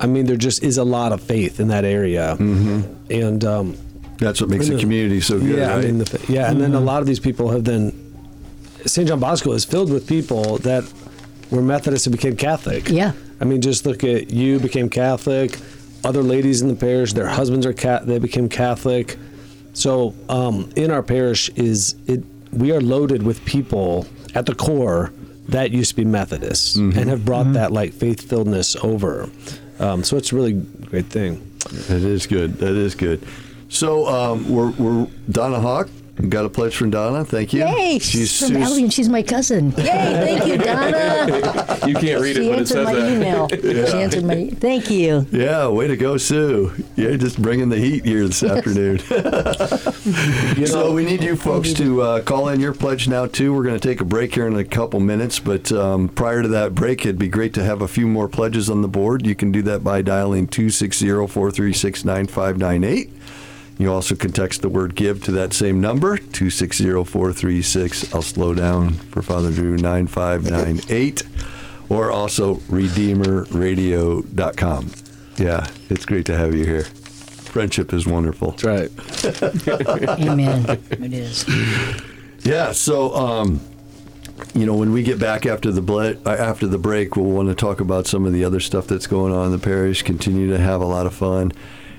I 0.00 0.06
mean, 0.06 0.26
there 0.26 0.36
just 0.36 0.62
is 0.62 0.76
a 0.76 0.84
lot 0.84 1.12
of 1.12 1.22
faith 1.22 1.60
in 1.60 1.68
that 1.68 1.84
area, 1.84 2.36
mm-hmm. 2.38 3.12
and 3.12 3.44
um, 3.44 3.76
That's 4.18 4.40
what 4.40 4.50
makes 4.50 4.68
the 4.68 4.78
community 4.78 5.20
so 5.20 5.38
good, 5.38 5.56
yeah, 5.58 5.68
right? 5.68 5.78
I 5.78 5.86
mean, 5.86 5.98
the, 5.98 6.06
fa- 6.06 6.32
yeah, 6.32 6.50
and 6.50 6.60
then 6.60 6.74
a 6.74 6.80
lot 6.80 7.00
of 7.00 7.06
these 7.06 7.20
people 7.20 7.50
have 7.50 7.64
then 7.64 7.92
St. 8.86 9.06
John 9.08 9.20
Bosco 9.20 9.52
is 9.52 9.64
filled 9.64 9.90
with 9.92 10.06
people 10.06 10.58
that 10.58 10.84
were 11.54 11.62
Methodists 11.62 12.06
and 12.06 12.16
became 12.16 12.36
Catholic. 12.36 12.88
Yeah. 12.88 13.12
I 13.40 13.44
mean, 13.44 13.60
just 13.60 13.86
look 13.86 14.04
at 14.04 14.30
you 14.30 14.58
became 14.58 14.88
Catholic. 14.88 15.58
Other 16.04 16.22
ladies 16.22 16.60
in 16.62 16.68
the 16.68 16.74
parish, 16.74 17.12
their 17.12 17.26
husbands 17.26 17.64
are 17.64 17.72
cat. 17.72 18.06
They 18.06 18.18
became 18.18 18.48
Catholic. 18.48 19.16
So 19.72 20.14
um, 20.28 20.70
in 20.76 20.90
our 20.90 21.02
parish 21.02 21.48
is 21.50 21.96
it. 22.06 22.22
We 22.52 22.70
are 22.70 22.80
loaded 22.80 23.24
with 23.24 23.44
people 23.44 24.06
at 24.34 24.46
the 24.46 24.54
core 24.54 25.12
that 25.48 25.72
used 25.72 25.90
to 25.90 25.96
be 25.96 26.04
Methodists 26.04 26.76
and 26.76 26.94
have 26.94 27.24
brought 27.24 27.52
that 27.54 27.72
like 27.72 27.92
faith 27.92 28.28
filledness 28.28 28.82
over. 28.84 29.28
Um, 29.80 30.04
so 30.04 30.16
it's 30.16 30.32
a 30.32 30.36
really 30.36 30.52
great 30.52 31.06
thing. 31.06 31.50
That 31.88 32.02
is 32.02 32.26
good. 32.26 32.54
That 32.58 32.76
is 32.76 32.94
good. 32.94 33.26
So 33.68 34.06
um, 34.06 34.48
we're, 34.48 34.70
we're 34.70 35.08
Donna 35.30 35.58
Hawk. 35.60 35.88
We 36.18 36.28
Got 36.28 36.44
a 36.44 36.48
pledge 36.48 36.76
from 36.76 36.90
Donna. 36.90 37.24
Thank 37.24 37.52
you. 37.52 37.64
Yay! 37.66 37.98
She's 37.98 38.38
from 38.38 38.56
Albion. 38.56 38.88
She's 38.90 39.08
my 39.08 39.20
cousin. 39.22 39.70
Yay! 39.76 39.84
Thank 39.84 40.46
you, 40.46 40.58
Donna. 40.58 41.70
You 41.84 41.92
can't 41.94 42.22
read 42.22 42.36
she 42.36 42.46
it, 42.46 42.48
but 42.48 42.54
it 42.54 42.58
answered 42.60 42.74
says 42.74 42.86
my 42.86 42.94
that. 42.94 43.12
email. 43.12 43.46
She 43.90 43.98
answered 43.98 44.24
my. 44.24 44.48
Thank 44.58 44.90
you. 44.90 45.26
Yeah, 45.30 45.68
way 45.68 45.86
to 45.86 45.98
go, 45.98 46.16
Sue. 46.16 46.72
You're 46.96 47.18
just 47.18 47.42
bringing 47.42 47.68
the 47.68 47.76
heat 47.76 48.06
here 48.06 48.26
this 48.26 48.42
afternoon. 48.42 49.00
so 50.66 50.92
we 50.94 51.04
need 51.04 51.22
you 51.22 51.36
folks 51.36 51.74
to 51.74 52.00
uh, 52.00 52.22
call 52.22 52.48
in 52.48 52.58
your 52.60 52.72
pledge 52.72 53.06
now 53.06 53.26
too. 53.26 53.52
We're 53.52 53.64
going 53.64 53.78
to 53.78 53.86
take 53.88 54.00
a 54.00 54.04
break 54.04 54.34
here 54.34 54.46
in 54.46 54.56
a 54.56 54.64
couple 54.64 54.98
minutes, 55.00 55.38
but 55.40 55.70
um, 55.72 56.08
prior 56.08 56.40
to 56.42 56.48
that 56.48 56.74
break, 56.74 57.02
it'd 57.02 57.18
be 57.18 57.28
great 57.28 57.52
to 57.54 57.62
have 57.62 57.82
a 57.82 57.88
few 57.88 58.06
more 58.06 58.28
pledges 58.28 58.70
on 58.70 58.80
the 58.80 58.88
board. 58.88 59.26
You 59.26 59.34
can 59.34 59.52
do 59.52 59.60
that 59.62 59.84
by 59.84 60.00
dialing 60.00 60.48
260-436-9598. 60.48 63.10
You 63.78 63.92
also 63.92 64.14
can 64.14 64.30
text 64.32 64.62
the 64.62 64.68
word 64.68 64.94
give 64.94 65.24
to 65.24 65.32
that 65.32 65.52
same 65.52 65.80
number, 65.80 66.16
260-436. 66.18 68.14
I'll 68.14 68.22
slow 68.22 68.54
down 68.54 68.92
for 68.92 69.20
Father 69.20 69.50
Drew, 69.50 69.76
9598. 69.76 71.24
Or 71.88 72.10
also 72.10 72.56
redeemerradio.com. 72.56 74.90
Yeah, 75.36 75.66
it's 75.90 76.06
great 76.06 76.26
to 76.26 76.36
have 76.36 76.54
you 76.54 76.64
here. 76.64 76.84
Friendship 76.84 77.92
is 77.92 78.06
wonderful. 78.06 78.52
That's 78.52 78.64
right. 78.64 78.90
Amen. 80.20 80.64
It 80.90 81.12
is. 81.12 81.44
Yeah, 82.44 82.72
so 82.72 83.14
um, 83.14 83.60
you 84.54 84.66
know, 84.66 84.74
when 84.74 84.92
we 84.92 85.02
get 85.02 85.18
back 85.18 85.46
after 85.46 85.72
the 85.72 85.82
ble- 85.82 86.16
uh, 86.26 86.30
after 86.30 86.66
the 86.66 86.78
break, 86.78 87.16
we'll 87.16 87.26
want 87.26 87.48
to 87.48 87.54
talk 87.54 87.80
about 87.80 88.06
some 88.06 88.26
of 88.26 88.32
the 88.32 88.44
other 88.44 88.60
stuff 88.60 88.86
that's 88.86 89.06
going 89.06 89.32
on 89.32 89.46
in 89.46 89.52
the 89.52 89.58
parish. 89.58 90.02
Continue 90.02 90.48
to 90.50 90.58
have 90.58 90.80
a 90.80 90.86
lot 90.86 91.06
of 91.06 91.14
fun, 91.14 91.52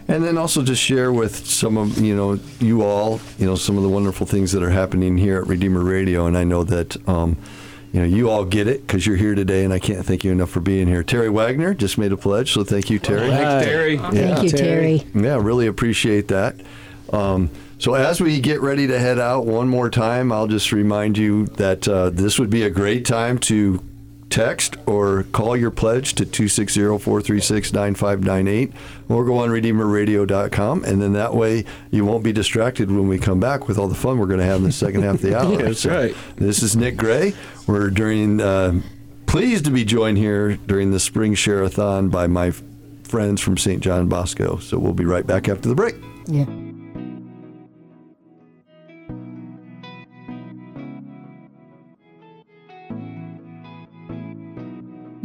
and 0.08 0.24
then 0.24 0.38
also 0.38 0.64
just 0.64 0.82
share 0.82 1.12
with 1.12 1.48
some 1.48 1.78
of 1.78 1.98
you 1.98 2.16
know 2.16 2.40
you 2.60 2.84
all 2.84 3.20
you 3.38 3.46
know 3.46 3.56
some 3.56 3.78
of 3.78 3.84
the 3.84 3.90
wonderful 3.90 4.26
things 4.26 4.52
that 4.52 4.64
are 4.64 4.70
happening 4.70 5.18
here 5.18 5.38
at 5.42 5.48
Redeemer 5.48 5.84
Radio. 5.84 6.26
And 6.26 6.38
I 6.38 6.44
know 6.44 6.64
that. 6.64 7.08
Um, 7.08 7.38
you 7.94 8.02
know, 8.02 8.08
you 8.08 8.30
all 8.30 8.44
get 8.44 8.68
it 8.68 8.86
because 8.86 9.08
you're 9.08 9.16
here 9.16 9.36
today, 9.36 9.64
and 9.64 9.74
I 9.74 9.80
can't 9.80 10.06
thank 10.06 10.26
you 10.26 10.32
enough 10.34 10.50
for 10.50 10.60
being 10.60 10.86
here. 10.86 11.02
Terry 11.02 11.30
Wagner 11.30 11.74
just 11.74 11.98
made 11.98 12.12
a 12.12 12.18
pledge, 12.18 12.52
so 12.52 12.66
thank 12.66 12.90
you, 12.90 13.00
Terry. 13.00 13.30
Thanks, 13.30 13.66
Terry. 13.66 13.98
Thank 13.98 14.44
you, 14.44 14.50
Terry. 14.50 15.00
Terry. 15.00 15.24
Yeah, 15.26 15.40
really 15.42 15.68
appreciate 15.68 16.28
that. 16.28 16.58
Um, 17.14 17.50
so 17.78 17.94
as 17.94 18.20
we 18.20 18.42
get 18.42 18.60
ready 18.62 18.86
to 18.88 19.00
head 19.00 19.18
out 19.18 19.46
one 19.46 19.70
more 19.70 19.90
time, 19.90 20.34
I'll 20.34 20.48
just 20.48 20.74
remind 20.74 21.18
you 21.18 21.46
that 21.46 21.88
uh, 21.88 22.10
this 22.10 22.38
would 22.38 22.50
be 22.50 22.64
a 22.64 22.70
great 22.70 23.06
time 23.06 23.38
to 23.40 23.82
text 24.36 24.76
or 24.86 25.24
call 25.32 25.56
your 25.56 25.72
pledge 25.72 26.14
to 26.16 26.26
260-436-9598 26.26 28.74
or 29.10 29.24
go 29.26 29.38
on 29.38 29.50
redeemerradio.com 29.50 30.84
and 30.84 31.02
then 31.02 31.14
that 31.14 31.34
way 31.34 31.64
you 31.92 32.04
won't 32.04 32.24
be 32.24 32.34
distracted 32.34 32.92
when 32.92 33.08
we 33.08 33.18
come 33.18 33.40
back 33.40 33.68
with 33.68 33.78
all 33.78 33.88
the 33.88 33.96
fun 33.96 34.18
we're 34.20 34.26
going 34.26 34.40
to 34.40 34.46
have 34.46 34.58
in 34.58 34.64
the 34.64 34.72
second 34.72 35.04
half 35.04 35.16
of 35.16 35.22
the 35.22 35.36
hour. 35.40 35.52
yeah, 35.54 35.62
That's 35.68 35.86
right. 35.86 36.16
This 36.36 36.62
is 36.62 36.76
Nick 36.76 36.98
Gray. 36.98 37.34
We're 37.66 37.90
during 37.90 38.42
uh, 38.42 38.82
pleased 39.26 39.66
to 39.66 39.72
be 39.72 39.86
joined 39.86 40.18
here 40.18 40.58
during 40.58 40.92
the 40.92 41.00
spring 41.00 41.34
share-a-thon 41.34 42.10
by 42.10 42.28
my 42.28 42.48
f- 42.48 42.62
friends 43.04 43.42
from 43.42 43.58
St. 43.58 43.82
John 43.82 44.10
Bosco. 44.10 44.58
So 44.58 44.78
we'll 44.78 44.94
be 44.94 45.06
right 45.06 45.26
back 45.26 45.48
after 45.48 45.70
the 45.70 45.76
break. 45.76 45.96
Yeah. 46.28 46.46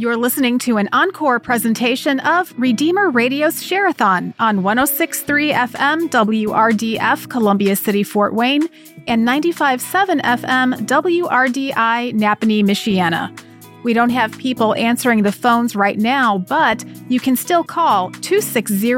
You're 0.01 0.17
listening 0.17 0.57
to 0.61 0.77
an 0.77 0.89
encore 0.93 1.39
presentation 1.39 2.19
of 2.21 2.55
Redeemer 2.57 3.11
Radio's 3.11 3.61
Share-a-thon 3.61 4.33
on 4.39 4.63
1063 4.63 5.51
FM 5.51 6.09
WRDF 6.09 7.29
Columbia 7.29 7.75
City, 7.75 8.01
Fort 8.01 8.33
Wayne, 8.33 8.67
and 9.05 9.27
95.7 9.27 10.19
FM 10.21 10.73
WRDI 10.87 12.13
Nappanee, 12.15 12.63
Michiana. 12.63 13.39
We 13.83 13.93
don't 13.93 14.09
have 14.09 14.35
people 14.39 14.73
answering 14.73 15.21
the 15.21 15.31
phones 15.31 15.75
right 15.75 15.99
now, 15.99 16.39
but 16.39 16.83
you 17.07 17.19
can 17.19 17.35
still 17.35 17.63
call 17.63 18.09
260 18.09 18.93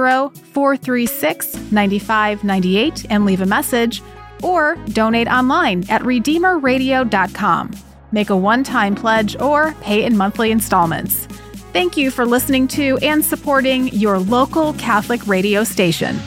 436 0.54 1.56
9598 1.70 3.08
and 3.10 3.26
leave 3.26 3.42
a 3.42 3.46
message, 3.46 4.02
or 4.42 4.76
donate 4.94 5.28
online 5.28 5.84
at 5.90 6.02
redeemerradio.com. 6.04 7.93
Make 8.14 8.30
a 8.30 8.38
one 8.38 8.64
time 8.64 8.94
pledge 8.94 9.36
or 9.42 9.74
pay 9.82 10.06
in 10.06 10.16
monthly 10.16 10.52
installments. 10.52 11.26
Thank 11.74 11.98
you 11.98 12.12
for 12.12 12.28
listening 12.28 12.68
to 12.70 13.00
and 13.02 13.26
supporting 13.26 13.88
your 13.88 14.20
local 14.20 14.74
Catholic 14.74 15.26
radio 15.26 15.64
station. 15.64 16.20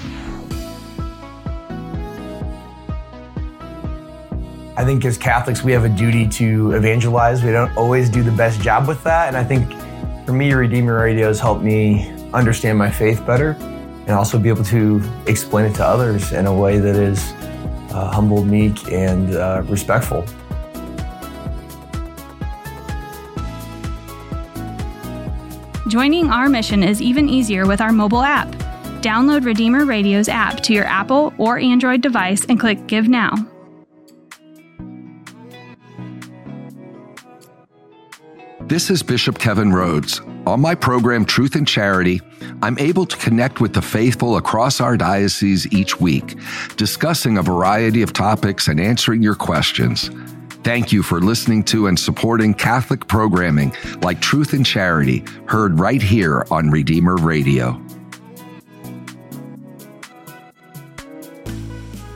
I 4.77 4.85
think 4.85 5.05
as 5.05 5.17
Catholics, 5.17 5.63
we 5.63 5.71
have 5.71 5.85
a 5.85 5.89
duty 5.89 6.27
to 6.27 6.73
evangelize. 6.73 7.45
We 7.45 7.53
don't 7.53 7.75
always 7.77 8.11
do 8.11 8.25
the 8.25 8.33
best 8.33 8.61
job 8.61 8.89
with 8.89 9.03
that. 9.05 9.29
And 9.29 9.37
I 9.37 9.45
think 9.45 9.73
for 10.27 10.33
me, 10.33 10.53
Redeemer 10.53 10.99
Radio 10.99 11.29
has 11.29 11.39
helped 11.39 11.63
me 11.63 12.11
understand 12.35 12.77
my 12.79 12.91
faith 12.91 13.25
better 13.25 13.53
and 13.53 14.11
also 14.11 14.41
be 14.41 14.49
able 14.49 14.65
to 14.65 15.01
explain 15.29 15.67
it 15.67 15.75
to 15.77 15.85
others 15.87 16.33
in 16.33 16.47
a 16.47 16.55
way 16.55 16.79
that 16.81 16.97
is 16.97 17.33
uh, 17.93 18.11
humble, 18.13 18.45
meek, 18.45 18.91
and 18.91 19.37
uh, 19.37 19.63
respectful. 19.67 20.27
Joining 25.97 26.29
our 26.29 26.51
mission 26.51 26.83
is 26.83 27.01
even 27.01 27.27
easier 27.27 27.67
with 27.67 27.81
our 27.81 27.91
mobile 27.91 28.23
app. 28.23 28.49
Download 29.01 29.47
Redeemer 29.47 29.87
Radio's 29.87 30.29
app 30.29 30.61
to 30.65 30.75
your 30.75 30.85
Apple 30.85 31.33
or 31.39 31.59
Android 31.59 32.03
device 32.03 32.45
and 32.51 32.61
click 32.61 32.87
Give 32.87 33.09
Now. 33.09 33.33
This 38.61 38.91
is 38.91 39.03
Bishop 39.03 39.39
Kevin 39.39 39.73
Rhodes. 39.73 40.21
On 40.47 40.61
my 40.61 40.75
program, 40.75 41.25
Truth 41.25 41.55
and 41.55 41.67
Charity, 41.67 42.21
I'm 42.61 42.79
able 42.79 43.07
to 43.07 43.17
connect 43.17 43.63
with 43.63 43.73
the 43.73 43.81
faithful 43.81 44.37
across 44.37 44.83
our 44.83 44.99
diocese 44.99 45.67
each 45.73 45.99
week, 45.99 46.37
discussing 46.77 47.39
a 47.39 47.43
variety 47.43 48.03
of 48.03 48.13
topics 48.13 48.69
and 48.69 48.79
answering 48.79 49.23
your 49.23 49.35
questions. 49.35 50.11
Thank 50.67 50.91
you 50.91 51.05
for 51.05 51.21
listening 51.21 51.63
to 51.67 51.87
and 51.87 51.97
supporting 51.97 52.53
Catholic 52.53 53.07
programming 53.07 53.73
like 54.03 54.21
Truth 54.21 54.53
and 54.53 54.67
Charity, 54.67 55.23
heard 55.47 55.79
right 55.79 56.03
here 56.03 56.45
on 56.51 56.73
Redeemer 56.73 57.15
Radio. 57.15 57.81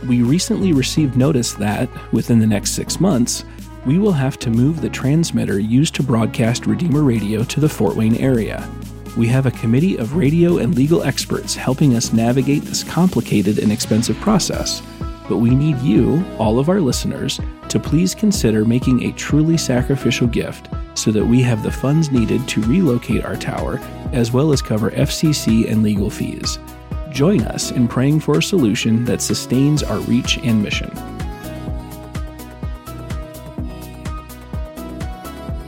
we 0.09 0.23
recently 0.23 0.73
received 0.73 1.17
notice 1.17 1.53
that, 1.53 1.89
within 2.13 2.41
the 2.41 2.47
next 2.49 2.73
six 2.73 2.99
months, 2.99 3.45
we 3.87 3.99
will 3.99 4.11
have 4.11 4.37
to 4.41 4.51
move 4.51 4.81
the 4.81 4.91
transmitter 4.91 5.61
used 5.61 5.95
to 5.95 6.03
broadcast 6.03 6.67
Redeemer 6.67 7.05
Radio 7.05 7.45
to 7.45 7.61
the 7.61 7.69
Fort 7.69 7.95
Wayne 7.95 8.17
area. 8.17 8.69
We 9.17 9.29
have 9.29 9.47
a 9.47 9.53
committee 9.53 9.97
of 9.97 10.17
radio 10.17 10.59
and 10.59 10.75
legal 10.75 11.05
experts 11.05 11.55
helping 11.55 11.95
us 11.95 12.13
navigate 12.13 12.63
this 12.63 12.83
complicated 12.83 13.61
and 13.61 13.71
expensive 13.71 14.17
process, 14.17 14.83
but 15.31 15.38
we 15.38 15.55
need 15.55 15.79
you, 15.79 16.25
all 16.38 16.59
of 16.59 16.69
our 16.69 16.81
listeners, 16.81 17.38
to 17.69 17.79
please 17.79 18.16
consider 18.16 18.64
making 18.64 19.05
a 19.05 19.12
truly 19.12 19.57
sacrificial 19.57 20.27
gift 20.27 20.69
so 20.95 21.12
that 21.12 21.25
we 21.25 21.40
have 21.40 21.62
the 21.62 21.71
funds 21.71 22.11
needed 22.11 22.47
to 22.49 22.61
relocate 22.62 23.25
our 23.25 23.37
tower 23.37 23.79
as 24.12 24.33
well 24.33 24.53
as 24.53 24.61
cover 24.61 24.90
FCC 24.90 25.71
and 25.71 25.85
legal 25.85 26.11
fees. 26.11 26.59
Join 27.11 27.43
us 27.43 27.71
in 27.71 27.87
praying 27.87 28.19
for 28.19 28.38
a 28.38 28.43
solution 28.43 29.05
that 29.05 29.23
sustains 29.23 29.85
our 29.85 30.01
reach 30.01 30.38
and 30.38 30.61
mission. 30.61 30.90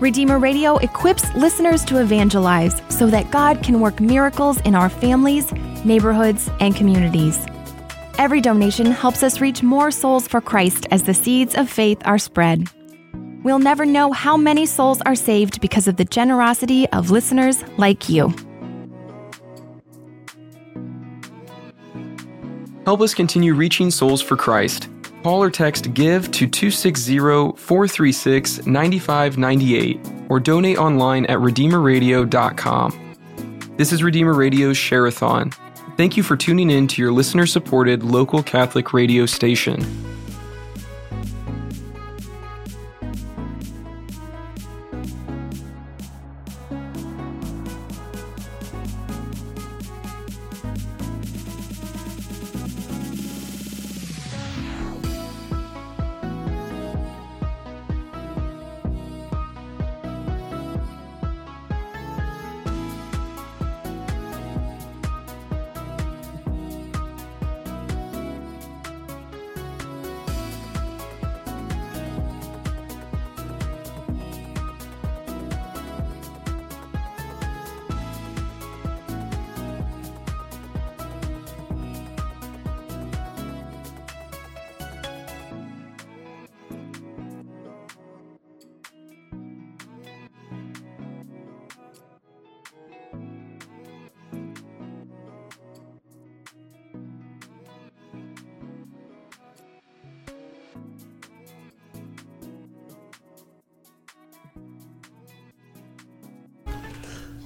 Redeemer 0.01 0.41
Radio 0.41 0.79
equips 0.79 1.33
listeners 1.37 1.85
to 1.85 2.01
evangelize 2.01 2.83
so 2.89 3.07
that 3.07 3.31
God 3.31 3.63
can 3.63 3.79
work 3.79 4.01
miracles 4.01 4.61
in 4.63 4.75
our 4.75 4.89
families, 4.89 5.53
neighborhoods, 5.85 6.51
and 6.59 6.75
communities. 6.75 7.47
Every 8.19 8.41
donation 8.41 8.91
helps 8.91 9.23
us 9.23 9.41
reach 9.41 9.63
more 9.63 9.91
souls 9.91 10.29
for 10.29 10.41
Christ 10.41 10.87
as 10.91 11.03
the 11.03 11.15
seeds 11.15 11.55
of 11.55 11.69
faith 11.71 12.01
are 12.05 12.19
spread. 12.19 12.69
We'll 13.43 13.59
never 13.59 13.85
know 13.87 14.13
how 14.13 14.37
many 14.37 14.67
souls 14.67 15.01
are 15.03 15.15
saved 15.15 15.61
because 15.61 15.89
of 15.89 15.97
the 15.97 16.05
generosity 16.05 16.89
of 16.91 17.11
listeners 17.11 17.65
like 17.79 18.09
you. 18.09 18.35
Help 22.85 23.01
us 23.01 23.15
continue 23.15 23.55
reaching 23.55 23.91
souls 23.91 24.21
for 24.21 24.37
Christ. 24.37 24.89
Call 25.23 25.43
or 25.43 25.51
text 25.51 25.95
GIVE 25.95 26.31
to 26.33 26.47
260 26.49 27.19
436 27.19 28.67
9598 28.67 30.01
or 30.29 30.41
donate 30.41 30.79
online 30.79 31.27
at 31.27 31.39
RedeemerRadio.com. 31.39 33.17
This 33.77 33.93
is 33.93 34.03
Redeemer 34.03 34.35
Radio's 34.35 34.77
Shareathon. 34.77 35.57
Thank 36.03 36.17
you 36.17 36.25
for 36.25 36.37
tuning 36.37 36.69
in 36.69 36.89
to 36.89 37.01
your 37.01 37.13
listener 37.13 37.47
supported 37.47 38.03
local 38.03 38.43
Catholic 38.43 38.93
radio 38.93 39.25
station. 39.25 39.87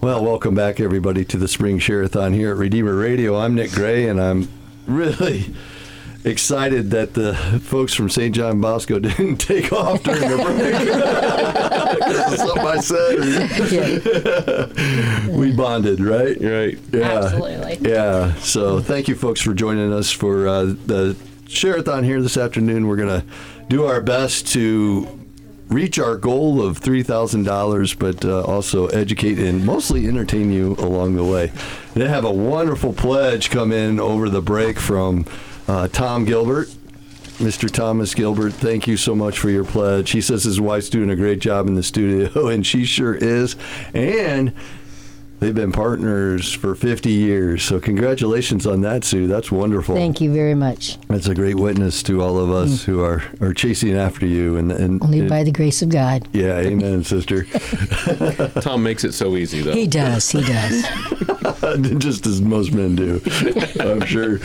Well, 0.00 0.22
welcome 0.22 0.54
back, 0.54 0.78
everybody, 0.78 1.24
to 1.26 1.37
the 1.37 1.48
Spring 1.48 1.78
Shareathon 1.78 2.35
here 2.35 2.50
at 2.52 2.56
Redeemer 2.59 2.94
Radio. 2.94 3.37
I'm 3.37 3.54
Nick 3.54 3.72
Gray, 3.72 4.09
and 4.09 4.20
I'm 4.20 4.48
really 4.87 5.52
excited 6.24 6.90
that 6.90 7.14
the 7.14 7.35
folks 7.62 7.92
from 7.94 8.09
St. 8.11 8.35
John 8.35 8.61
Bosco 8.61 8.98
didn't 9.00 9.38
take 9.38 9.72
off 9.72 10.02
during 10.02 10.20
the 10.20 10.37
break. 10.37 10.72
That's 12.06 12.37
something 12.37 12.66
I 12.66 12.80
said. 15.26 15.28
we 15.37 15.52
bonded, 15.52 16.00
right? 16.00 16.37
Right. 16.40 16.78
Yeah. 16.92 17.00
Absolutely. 17.24 17.78
Yeah. 17.90 18.35
So 18.37 18.80
thank 18.80 19.09
you, 19.09 19.14
folks, 19.16 19.40
for 19.40 19.54
joining 19.54 19.92
us 19.92 20.11
for 20.12 20.46
uh, 20.46 20.64
the 20.64 21.16
Shareathon 21.46 22.04
here 22.04 22.22
this 22.22 22.37
afternoon. 22.37 22.87
We're 22.87 22.96
going 22.96 23.20
to 23.22 23.26
do 23.68 23.87
our 23.87 24.00
best 24.00 24.46
to 24.52 25.15
reach 25.68 25.98
our 25.98 26.16
goal 26.16 26.64
of 26.64 26.81
$3,000, 26.81 27.98
but 27.98 28.24
uh, 28.24 28.42
also 28.42 28.87
educate 28.88 29.38
and 29.38 29.64
mostly 29.64 30.07
entertain 30.07 30.52
you 30.52 30.74
along 30.79 31.16
the 31.16 31.24
way. 31.24 31.52
They 31.94 32.09
have 32.09 32.24
a 32.24 32.33
wonderful 32.33 32.92
pledge 32.92 33.50
come 33.50 33.72
in 33.72 33.98
over 33.98 34.29
the 34.29 34.42
break 34.42 34.79
from 34.79 35.26
uh, 35.66 35.88
Tom 35.88 36.24
Gilbert. 36.24 36.68
Mr. 37.38 37.70
Thomas 37.70 38.14
Gilbert, 38.14 38.55
thank 38.55 38.87
you 38.87 38.96
so 38.96 39.14
much 39.14 39.38
for 39.38 39.50
your 39.50 39.64
pledge. 39.64 40.11
He 40.11 40.22
says 40.22 40.44
his 40.44 40.59
wife's 40.59 40.88
doing 40.88 41.11
a 41.11 41.16
great 41.16 41.38
job 41.38 41.66
in 41.66 41.74
the 41.74 41.83
studio, 41.83 42.48
and 42.48 42.66
she 42.66 42.85
sure 42.85 43.14
is. 43.14 43.57
And 43.92 44.55
they've 45.46 45.54
been 45.54 45.70
partners 45.70 46.52
for 46.52 46.74
50 46.74 47.11
years. 47.11 47.62
So, 47.62 47.78
congratulations 47.78 48.66
on 48.66 48.80
that, 48.80 49.04
Sue. 49.04 49.28
That's 49.28 49.52
wonderful. 49.52 49.94
Thank 49.94 50.20
you 50.20 50.32
very 50.32 50.54
much. 50.54 50.98
That's 51.06 51.28
a 51.28 51.35
great 51.37 51.54
witness 51.54 52.02
to 52.04 52.20
all 52.20 52.37
of 52.38 52.50
us 52.50 52.85
who 52.85 53.00
are, 53.04 53.22
are 53.40 53.54
chasing 53.54 53.94
after 53.96 54.26
you. 54.26 54.56
And, 54.56 54.72
and 54.72 55.00
Only 55.02 55.20
and- 55.20 55.28
by 55.28 55.44
the 55.44 55.52
grace 55.52 55.82
of 55.82 55.88
God. 55.88 56.26
yeah, 56.32 56.59
amen, 56.59 57.04
sister. 57.04 57.44
Tom 58.61 58.82
makes 58.82 59.04
it 59.04 59.12
so 59.12 59.37
easy, 59.37 59.62
though. 59.62 59.72
He 59.72 59.87
does. 59.87 60.28
He 60.30 60.42
does. 60.42 60.85
Just 61.98 62.26
as 62.26 62.40
most 62.40 62.72
men 62.72 62.96
do, 62.96 63.20
I'm 63.80 64.04
sure. 64.04 64.38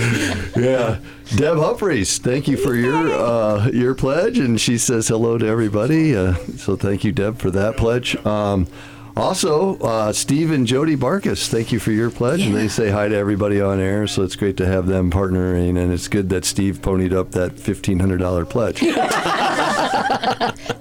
Yeah, 0.56 1.00
Deb 1.36 1.58
Humphreys, 1.58 2.18
thank 2.20 2.48
you 2.48 2.58
for 2.58 2.76
your 2.76 2.96
uh, 3.14 3.68
your 3.70 3.94
pledge, 3.96 4.38
and 4.40 4.60
she 4.60 4.78
says 4.78 5.08
hello 5.08 5.38
to 5.38 5.46
everybody. 5.46 6.16
Uh, 6.16 6.36
so 6.58 6.76
thank 6.76 7.04
you, 7.04 7.12
Deb, 7.12 7.38
for 7.38 7.52
that 7.52 7.76
pledge. 7.78 8.16
Um, 8.26 8.68
also, 9.16 9.78
uh, 9.80 10.14
Steve 10.14 10.52
and 10.52 10.66
Jody 10.66 10.96
Barkus, 10.96 11.48
thank 11.48 11.72
you 11.72 11.80
for 11.80 11.92
your 11.92 12.10
pledge, 12.10 12.42
and 12.42 12.56
they 12.56 12.68
say 12.68 12.90
hi 12.90 13.08
to 13.08 13.16
everybody 13.16 13.62
on 13.62 13.80
air. 13.80 14.08
So 14.08 14.24
it's 14.24 14.36
great 14.36 14.58
to 14.58 14.66
have 14.66 14.88
them 14.88 15.12
partnering, 15.12 15.78
and 15.82 15.92
it's 15.92 16.08
good 16.08 16.30
that 16.30 16.46
Steve 16.46 16.82
ponied 16.82 17.14
up 17.14 17.32
that 17.32 17.60
fifteen 17.60 18.00
hundred 18.00 18.20
dollar 18.20 18.46
pledge. 18.46 18.80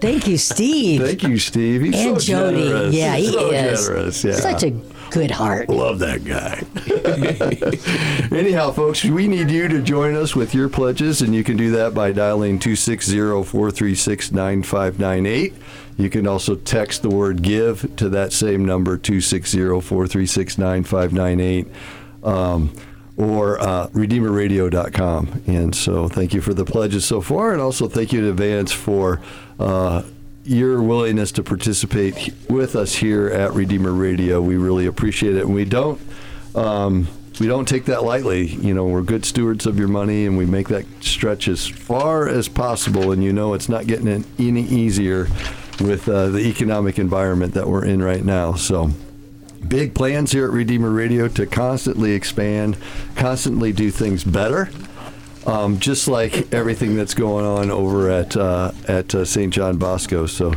Thank 0.00 0.26
you, 0.26 0.38
Steve. 0.38 1.02
Thank 1.02 1.22
you, 1.22 1.38
Steve. 1.38 1.82
He's 1.82 1.94
and 1.94 2.20
so 2.22 2.32
Jody. 2.32 2.62
generous. 2.64 2.94
Yeah, 2.94 3.16
he 3.16 3.32
so 3.32 3.50
is. 3.50 3.86
generous. 3.86 4.24
Yeah. 4.24 4.34
Such 4.36 4.62
a 4.64 4.70
good 5.11 5.31
heart. 5.31 5.68
Love 5.68 5.99
that 6.01 6.25
guy. 6.25 6.64
Anyhow, 8.37 8.70
folks, 8.70 9.05
we 9.05 9.27
need 9.27 9.51
you 9.51 9.68
to 9.68 9.83
join 9.83 10.14
us 10.14 10.35
with 10.37 10.55
your 10.55 10.68
pledges, 10.68 11.23
and 11.23 11.35
you 11.35 11.44
can 11.44 11.57
do 11.57 11.70
that 11.73 11.94
by 11.94 12.12
dialing 12.12 12.59
260 12.59 13.44
436 13.44 14.33
9598. 14.33 15.55
You 15.96 16.11
can 16.11 16.27
also 16.27 16.55
text 16.55 17.03
the 17.03 17.11
word 17.11 17.42
give 17.42 17.96
to 17.96 18.09
that 18.11 18.33
same 18.33 18.64
number, 18.64 18.96
260 18.96 19.81
436 19.81 20.59
9598. 20.59 21.66
Um, 22.23 22.73
or 23.16 23.61
uh, 23.61 23.88
redeemerradio.com. 23.88 25.42
And 25.46 25.75
so 25.75 26.09
thank 26.09 26.33
you 26.33 26.40
for 26.40 26.55
the 26.55 26.64
pledges 26.64 27.05
so 27.05 27.20
far, 27.20 27.53
and 27.53 27.61
also 27.61 27.87
thank 27.87 28.12
you 28.12 28.20
in 28.20 28.25
advance 28.25 28.73
for 28.73 29.20
uh, 29.59 30.03
your 30.50 30.82
willingness 30.82 31.30
to 31.30 31.44
participate 31.44 32.34
with 32.48 32.74
us 32.74 32.96
here 32.96 33.28
at 33.28 33.52
Redeemer 33.52 33.92
Radio. 33.92 34.42
We 34.42 34.56
really 34.56 34.84
appreciate 34.86 35.36
it, 35.36 35.44
and 35.44 35.54
we 35.54 35.64
don't. 35.64 36.00
Um, 36.56 37.06
we 37.38 37.46
don't 37.46 37.68
take 37.68 37.84
that 37.84 38.02
lightly. 38.02 38.48
You 38.48 38.74
know, 38.74 38.84
we're 38.84 39.02
good 39.02 39.24
stewards 39.24 39.64
of 39.64 39.78
your 39.78 39.86
money, 39.86 40.26
and 40.26 40.36
we 40.36 40.46
make 40.46 40.66
that 40.68 40.84
stretch 41.00 41.46
as 41.46 41.68
far 41.68 42.28
as 42.28 42.48
possible. 42.48 43.12
And 43.12 43.22
you 43.22 43.32
know, 43.32 43.54
it's 43.54 43.68
not 43.68 43.86
getting 43.86 44.08
an- 44.08 44.24
any 44.40 44.62
easier 44.62 45.28
with 45.80 46.08
uh, 46.08 46.30
the 46.30 46.40
economic 46.40 46.98
environment 46.98 47.54
that 47.54 47.68
we're 47.68 47.84
in 47.84 48.02
right 48.02 48.24
now. 48.24 48.54
So, 48.54 48.90
big 49.68 49.94
plans 49.94 50.32
here 50.32 50.46
at 50.46 50.50
Redeemer 50.50 50.90
Radio 50.90 51.28
to 51.28 51.46
constantly 51.46 52.10
expand, 52.10 52.76
constantly 53.14 53.72
do 53.72 53.92
things 53.92 54.24
better. 54.24 54.68
Um, 55.46 55.79
just 55.79 56.07
like 56.07 56.53
everything 56.53 56.96
that's 56.96 57.14
going 57.14 57.46
on 57.46 57.70
over 57.70 58.11
at 58.11 58.37
uh, 58.37 58.72
at 58.87 59.14
uh, 59.14 59.24
St. 59.24 59.53
John 59.53 59.79
Bosco. 59.79 60.26
So, 60.26 60.55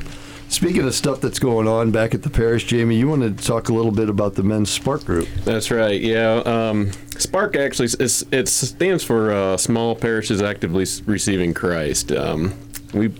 speaking 0.49 0.85
of 0.85 0.93
stuff 0.93 1.21
that's 1.21 1.39
going 1.39 1.67
on 1.67 1.91
back 1.91 2.13
at 2.13 2.23
the 2.23 2.29
parish, 2.29 2.65
Jamie, 2.65 2.95
you 2.95 3.07
wanted 3.07 3.37
to 3.37 3.45
talk 3.45 3.69
a 3.69 3.73
little 3.73 3.91
bit 3.93 4.09
about 4.09 4.35
the 4.35 4.43
men's 4.43 4.69
Spark 4.69 5.05
group. 5.05 5.27
That's 5.45 5.71
right. 5.71 5.99
Yeah. 5.99 6.41
Um, 6.45 6.91
Spark 7.17 7.55
actually 7.55 7.89
is, 7.99 8.25
it 8.31 8.49
stands 8.49 9.03
for 9.03 9.31
uh, 9.31 9.57
Small 9.57 9.95
Parishes 9.95 10.41
Actively 10.41 10.85
Receiving 11.05 11.53
Christ. 11.53 12.11
Um, 12.11 12.53
we 12.93 13.13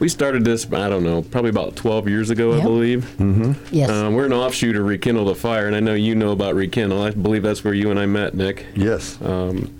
we 0.00 0.08
started 0.08 0.44
this 0.44 0.64
I 0.72 0.88
don't 0.88 1.02
know 1.02 1.22
probably 1.22 1.50
about 1.50 1.74
12 1.76 2.08
years 2.08 2.30
ago 2.30 2.58
I 2.58 2.62
believe. 2.62 3.04
Mm-hmm. 3.18 3.52
Yes. 3.74 3.90
Um, 3.90 4.14
we're 4.14 4.26
an 4.26 4.32
offshoot 4.32 4.76
of 4.76 4.84
Rekindle 4.84 5.26
the 5.26 5.34
Fire, 5.34 5.66
and 5.66 5.74
I 5.76 5.80
know 5.80 5.94
you 5.94 6.14
know 6.14 6.32
about 6.32 6.54
Rekindle. 6.54 7.02
I 7.02 7.10
believe 7.10 7.42
that's 7.42 7.64
where 7.64 7.74
you 7.74 7.90
and 7.90 7.98
I 7.98 8.06
met, 8.06 8.34
Nick. 8.34 8.66
Yes. 8.74 9.20
Um, 9.22 9.72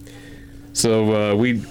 so 0.73 1.33
uh, 1.33 1.35
we 1.35 1.63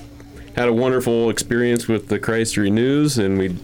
had 0.56 0.68
a 0.68 0.74
wonderful 0.74 1.30
experience 1.30 1.88
with 1.88 2.08
the 2.08 2.20
Christ 2.20 2.58
Renews, 2.58 3.18
and 3.18 3.38
we 3.38 3.56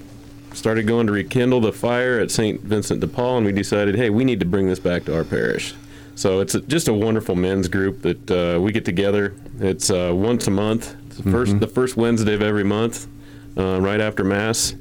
started 0.54 0.88
going 0.88 1.08
to 1.08 1.14
rekindle 1.14 1.60
the 1.62 1.74
fire 1.74 2.20
at 2.20 2.32
St. 2.32 2.62
Vincent 2.62 3.00
de 3.00 3.08
Paul, 3.08 3.38
and 3.38 3.46
we 3.46 3.52
decided, 3.52 3.96
hey, 3.96 4.10
we 4.10 4.24
need 4.24 4.40
to 4.40 4.46
bring 4.46 4.68
this 4.68 4.80
back 4.80 5.06
to 5.06 5.16
our 5.16 5.24
parish. 5.24 5.74
So 6.16 6.42
it's 6.42 6.54
a, 6.54 6.62
just 6.62 6.88
a 6.88 6.94
wonderful 6.94 7.36
men's 7.36 7.68
group 7.68 8.04
that 8.04 8.32
uh, 8.32 8.62
we 8.62 8.72
get 8.72 8.86
together. 8.86 9.34
It's 9.60 9.90
uh, 9.90 10.12
once 10.14 10.48
a 10.48 10.52
month. 10.52 10.96
It's 11.08 11.18
the 11.18 11.32
first 11.32 11.60
the 11.60 11.68
first 11.68 11.98
Wednesday 11.98 12.36
of 12.36 12.42
every 12.42 12.64
month, 12.64 13.08
uh, 13.58 13.82
right 13.82 14.00
after 14.00 14.24
Mass. 14.24 14.76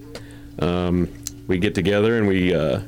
Um, 0.59 1.09
we 1.47 1.59
get 1.59 1.75
together 1.75 2.19
and 2.19 2.29
we 2.29 2.55
uh, 2.55 2.81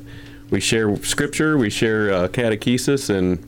we 0.51 0.59
share 0.59 0.95
scripture, 0.97 1.57
we 1.57 1.69
share 1.71 2.13
uh, 2.13 2.27
catechesis, 2.27 3.09
and 3.09 3.43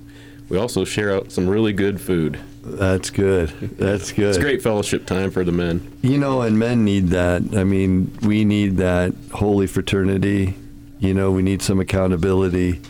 we 0.50 0.58
also 0.58 0.84
share 0.84 1.14
out 1.14 1.32
some 1.32 1.48
really 1.48 1.74
good 1.74 2.02
food. 2.02 2.40
That's 2.76 3.10
good. 3.10 3.50
That's 3.78 4.12
good. 4.12 4.30
It's 4.30 4.38
great 4.38 4.62
fellowship 4.62 5.06
time 5.06 5.32
for 5.32 5.44
the 5.44 5.52
men. 5.52 5.98
You 6.02 6.18
know, 6.18 6.42
and 6.42 6.60
men 6.60 6.84
need 6.84 7.10
that. 7.10 7.42
I 7.56 7.64
mean, 7.64 8.16
we 8.22 8.46
need 8.46 8.78
that 8.78 9.14
holy 9.32 9.68
fraternity. 9.68 10.56
You 11.00 11.14
know, 11.14 11.32
we 11.32 11.44
need 11.44 11.62
some 11.62 11.80
accountability, 11.80 12.82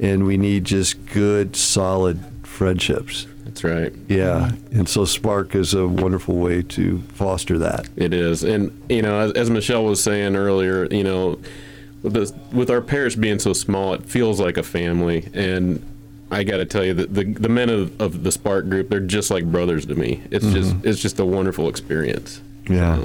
and 0.00 0.26
we 0.26 0.36
need 0.36 0.64
just 0.64 1.06
good, 1.06 1.56
solid 1.56 2.20
friendships. 2.42 3.26
That's 3.44 3.62
right. 3.62 3.92
Yeah, 4.08 4.52
and 4.72 4.88
so 4.88 5.04
Spark 5.04 5.54
is 5.54 5.74
a 5.74 5.86
wonderful 5.86 6.36
way 6.36 6.62
to 6.62 7.00
foster 7.14 7.58
that. 7.58 7.88
It 7.96 8.12
is, 8.12 8.42
and 8.42 8.72
you 8.88 9.02
know, 9.02 9.20
as, 9.20 9.32
as 9.32 9.50
Michelle 9.50 9.84
was 9.84 10.02
saying 10.02 10.34
earlier, 10.34 10.86
you 10.90 11.04
know, 11.04 11.38
with, 12.02 12.14
the, 12.14 12.34
with 12.52 12.70
our 12.70 12.80
parish 12.80 13.14
being 13.16 13.38
so 13.38 13.52
small, 13.52 13.94
it 13.94 14.04
feels 14.04 14.40
like 14.40 14.56
a 14.56 14.62
family, 14.62 15.28
and 15.34 15.84
I 16.34 16.44
got 16.44 16.58
to 16.58 16.64
tell 16.64 16.84
you 16.84 16.94
that 16.94 17.14
the 17.14 17.24
the 17.24 17.48
men 17.48 17.70
of, 17.70 18.00
of 18.00 18.22
the 18.22 18.32
Spark 18.32 18.68
group, 18.68 18.88
they're 18.90 19.00
just 19.00 19.30
like 19.30 19.44
brothers 19.44 19.86
to 19.86 19.94
me. 19.94 20.22
It's 20.30 20.46
just 20.46 20.76
it's 20.84 21.00
just 21.00 21.18
a 21.18 21.24
wonderful 21.24 21.68
experience. 21.68 22.40
Yeah, 22.68 23.04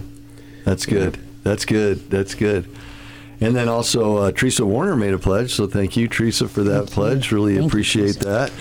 that's 0.65 0.85
good. 0.85 1.19
That's 1.43 1.65
good. 1.65 2.09
That's 2.09 2.35
good. 2.35 2.67
And 3.41 3.55
then 3.55 3.69
also, 3.69 4.17
uh, 4.17 4.31
Teresa 4.31 4.65
Warner 4.65 4.97
made 4.97 5.13
a 5.13 5.17
pledge, 5.17 5.53
so 5.53 5.65
thank 5.65 5.95
you, 5.95 6.09
Teresa, 6.09 6.49
for 6.49 6.63
that 6.63 6.87
pledge. 6.87 7.31
Really 7.31 7.53
Thank 7.53 7.63
you, 7.63 7.67
appreciate 7.67 8.19
that. 8.19 8.51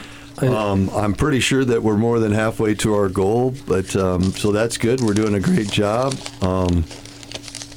Um, 0.40 0.88
I'm 0.90 1.14
pretty 1.14 1.40
sure 1.40 1.64
that 1.64 1.82
we're 1.82 1.96
more 1.96 2.20
than 2.20 2.30
halfway 2.30 2.74
to 2.76 2.94
our 2.94 3.08
goal, 3.08 3.54
but 3.66 3.96
um, 3.96 4.22
so 4.22 4.52
that's 4.52 4.78
good. 4.78 5.00
We're 5.00 5.14
doing 5.14 5.34
a 5.34 5.40
great 5.40 5.68
job. 5.68 6.14
Um, 6.40 6.84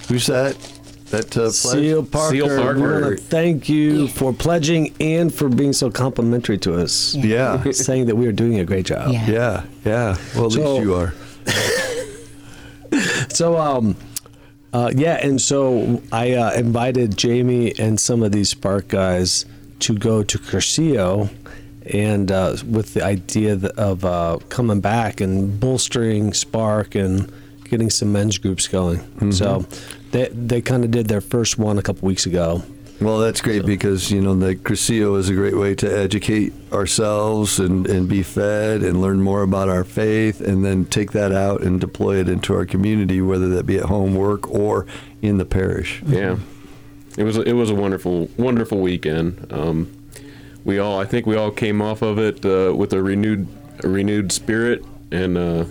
who's 0.08 0.27
that? 0.27 0.56
That 1.12 1.28
uh, 1.38 1.52
pledge? 1.52 1.54
Seal 1.54 2.06
Parker, 2.06 2.36
Seal 2.36 2.47
Parker. 2.47 2.76
we 2.76 3.02
want 3.04 3.17
to 3.17 3.24
thank 3.24 3.67
you 3.69 4.08
for 4.08 4.34
pledging 4.34 4.93
and 5.00 5.34
for 5.34 5.50
being 5.50 5.74
so 5.74 5.89
complimentary 5.91 6.58
to 6.60 6.76
us. 6.82 7.15
Yeah, 7.15 7.63
saying 7.71 8.06
that 8.08 8.15
we 8.15 8.28
are 8.28 8.32
doing 8.32 8.60
a 8.60 8.65
great 8.65 8.86
job. 8.88 9.12
Yeah. 9.12 9.28
yeah, 9.30 9.65
yeah. 9.86 10.17
Well, 10.36 10.45
at 10.47 10.52
So- 10.54 10.74
least 10.76 10.84
you 10.84 10.95
are. 10.95 11.13
So, 13.30 13.58
um, 13.58 13.95
uh, 14.74 14.91
yeah, 14.93 15.17
and 15.26 15.39
so 15.39 16.02
I 16.12 16.34
uh, 16.34 16.52
invited 16.54 17.17
Jamie 17.17 17.74
and 17.80 17.97
some 18.00 18.21
of 18.24 18.32
these 18.34 18.50
Spark 18.50 18.89
guys 18.89 19.45
to 19.80 19.95
go 19.97 20.24
to 20.24 20.38
Cursillo, 20.38 21.30
and 21.86 22.30
uh, 22.32 22.58
with 22.69 22.93
the 22.93 23.04
idea 23.04 23.56
of 23.78 24.04
uh, 24.04 24.39
coming 24.50 24.82
back 24.82 25.21
and 25.21 25.58
bolstering 25.60 26.34
Spark 26.34 26.95
and 26.95 27.32
getting 27.71 27.89
some 27.89 28.12
men's 28.12 28.38
groups 28.38 28.67
going. 28.67 29.31
So 29.31 29.65
they 30.12 30.27
they 30.27 30.62
kind 30.62 30.84
of 30.84 30.91
did 30.91 31.07
their 31.07 31.21
first 31.21 31.57
one 31.57 31.79
a 31.79 31.81
couple 31.81 32.05
weeks 32.05 32.27
ago. 32.27 32.62
Well, 32.99 33.17
that's 33.17 33.41
great 33.41 33.65
because 33.65 34.12
you 34.12 34.21
know 34.21 34.36
the 34.36 34.55
Cursillo 34.55 35.17
is 35.17 35.29
a 35.29 35.34
great 35.34 35.57
way 35.57 35.73
to 35.75 35.88
educate 35.88 36.53
ourselves 36.71 37.60
and, 37.60 37.88
and 37.88 38.07
be 38.07 38.21
fed 38.21 38.84
and 38.84 39.01
learn 39.01 39.21
more 39.21 39.41
about 39.41 39.69
our 39.69 39.84
faith, 39.84 40.39
and 40.39 40.63
then 40.63 40.86
take 40.86 41.12
that 41.13 41.31
out 41.31 41.62
and 41.62 41.81
deploy 41.81 42.17
it 42.17 42.29
into 42.29 42.53
our 42.53 42.65
community, 42.65 43.19
whether 43.19 43.49
that 43.49 43.65
be 43.65 43.77
at 43.77 43.86
home, 43.86 44.13
work, 44.13 44.47
or 44.51 44.86
in 45.23 45.39
the 45.39 45.45
parish. 45.45 46.03
Yeah, 46.05 46.38
it 47.17 47.23
was 47.23 47.38
it 47.38 47.53
was 47.53 47.71
a 47.71 47.75
wonderful 47.75 48.29
wonderful 48.38 48.77
weekend. 48.79 49.47
Um, 49.49 49.89
we 50.63 50.77
all 50.77 50.99
I 50.99 51.05
think 51.05 51.25
we 51.25 51.36
all 51.36 51.49
came 51.49 51.81
off 51.81 52.03
of 52.03 52.19
it 52.19 52.45
uh, 52.45 52.75
with 52.75 52.93
a 52.93 53.01
renewed 53.01 53.47
a 53.84 53.88
renewed 53.88 54.31
spirit 54.31 54.86
and 55.12 55.38
uh, 55.38 55.65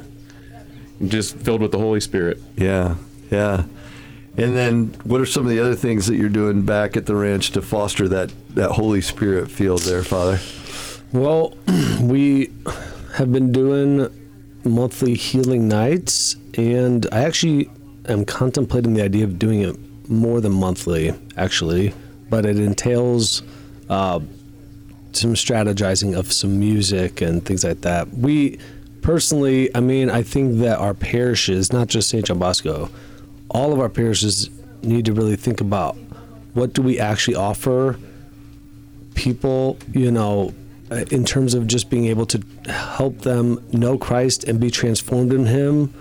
just 1.06 1.36
filled 1.36 1.62
with 1.62 1.72
the 1.72 1.78
Holy 1.78 2.00
Spirit. 2.00 2.40
Yeah, 2.56 2.96
yeah. 3.30 3.64
And 4.36 4.56
then, 4.56 4.86
what 5.04 5.20
are 5.20 5.26
some 5.26 5.44
of 5.44 5.50
the 5.50 5.58
other 5.58 5.74
things 5.74 6.06
that 6.06 6.16
you're 6.16 6.28
doing 6.28 6.62
back 6.62 6.96
at 6.96 7.06
the 7.06 7.14
ranch 7.14 7.50
to 7.52 7.62
foster 7.62 8.08
that 8.08 8.32
that 8.54 8.72
Holy 8.72 9.00
Spirit 9.00 9.50
feel 9.50 9.78
there, 9.78 10.02
Father? 10.02 10.38
Well, 11.12 11.56
we 12.00 12.52
have 13.14 13.32
been 13.32 13.52
doing 13.52 14.08
monthly 14.64 15.14
healing 15.14 15.68
nights, 15.68 16.36
and 16.56 17.06
I 17.12 17.24
actually 17.24 17.70
am 18.08 18.24
contemplating 18.24 18.94
the 18.94 19.02
idea 19.02 19.24
of 19.24 19.38
doing 19.38 19.62
it 19.62 19.76
more 20.08 20.40
than 20.40 20.52
monthly, 20.52 21.12
actually. 21.36 21.94
But 22.28 22.46
it 22.46 22.58
entails 22.58 23.42
uh, 23.88 24.20
some 25.12 25.34
strategizing 25.34 26.16
of 26.16 26.32
some 26.32 26.58
music 26.58 27.20
and 27.20 27.44
things 27.44 27.64
like 27.64 27.80
that. 27.80 28.08
We 28.12 28.58
personally, 29.02 29.74
I 29.74 29.80
mean, 29.80 30.10
I 30.10 30.22
think 30.22 30.58
that 30.58 30.78
our 30.78 30.94
parishes, 30.94 31.72
not 31.72 31.88
just 31.88 32.08
St. 32.10 32.24
John 32.24 32.38
Bosco, 32.38 32.90
all 33.48 33.72
of 33.72 33.80
our 33.80 33.88
parishes 33.88 34.50
need 34.82 35.04
to 35.06 35.12
really 35.12 35.36
think 35.36 35.60
about 35.60 35.96
what 36.54 36.72
do 36.72 36.82
we 36.82 36.98
actually 36.98 37.36
offer 37.36 37.98
people, 39.14 39.78
you 39.92 40.10
know, 40.10 40.52
uh, 40.90 41.04
in 41.10 41.24
terms 41.24 41.54
of 41.54 41.66
just 41.66 41.90
being 41.90 42.06
able 42.06 42.26
to 42.26 42.42
help 42.70 43.18
them 43.18 43.64
know 43.72 43.96
Christ 43.96 44.44
and 44.44 44.58
be 44.58 44.70
transformed 44.70 45.32
in 45.32 45.46
Him 45.46 45.92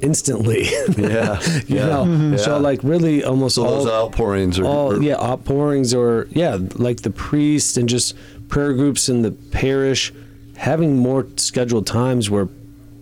instantly. 0.00 0.64
Yeah, 0.96 1.40
you 1.66 1.76
yeah, 1.76 1.86
know, 1.86 2.30
yeah. 2.30 2.36
so 2.36 2.58
like 2.58 2.82
really 2.82 3.22
almost 3.22 3.56
So 3.56 3.64
all 3.66 3.84
those 3.84 3.92
outpourings 3.92 4.58
are, 4.58 4.64
all 4.64 5.02
yeah 5.02 5.16
outpourings 5.16 5.92
or 5.92 6.26
yeah 6.30 6.58
like 6.76 7.02
the 7.02 7.10
priest 7.10 7.76
and 7.76 7.88
just 7.88 8.14
prayer 8.48 8.72
groups 8.72 9.08
in 9.08 9.22
the 9.22 9.32
parish 9.32 10.12
having 10.56 10.96
more 10.98 11.26
scheduled 11.36 11.86
times 11.86 12.30
where 12.30 12.48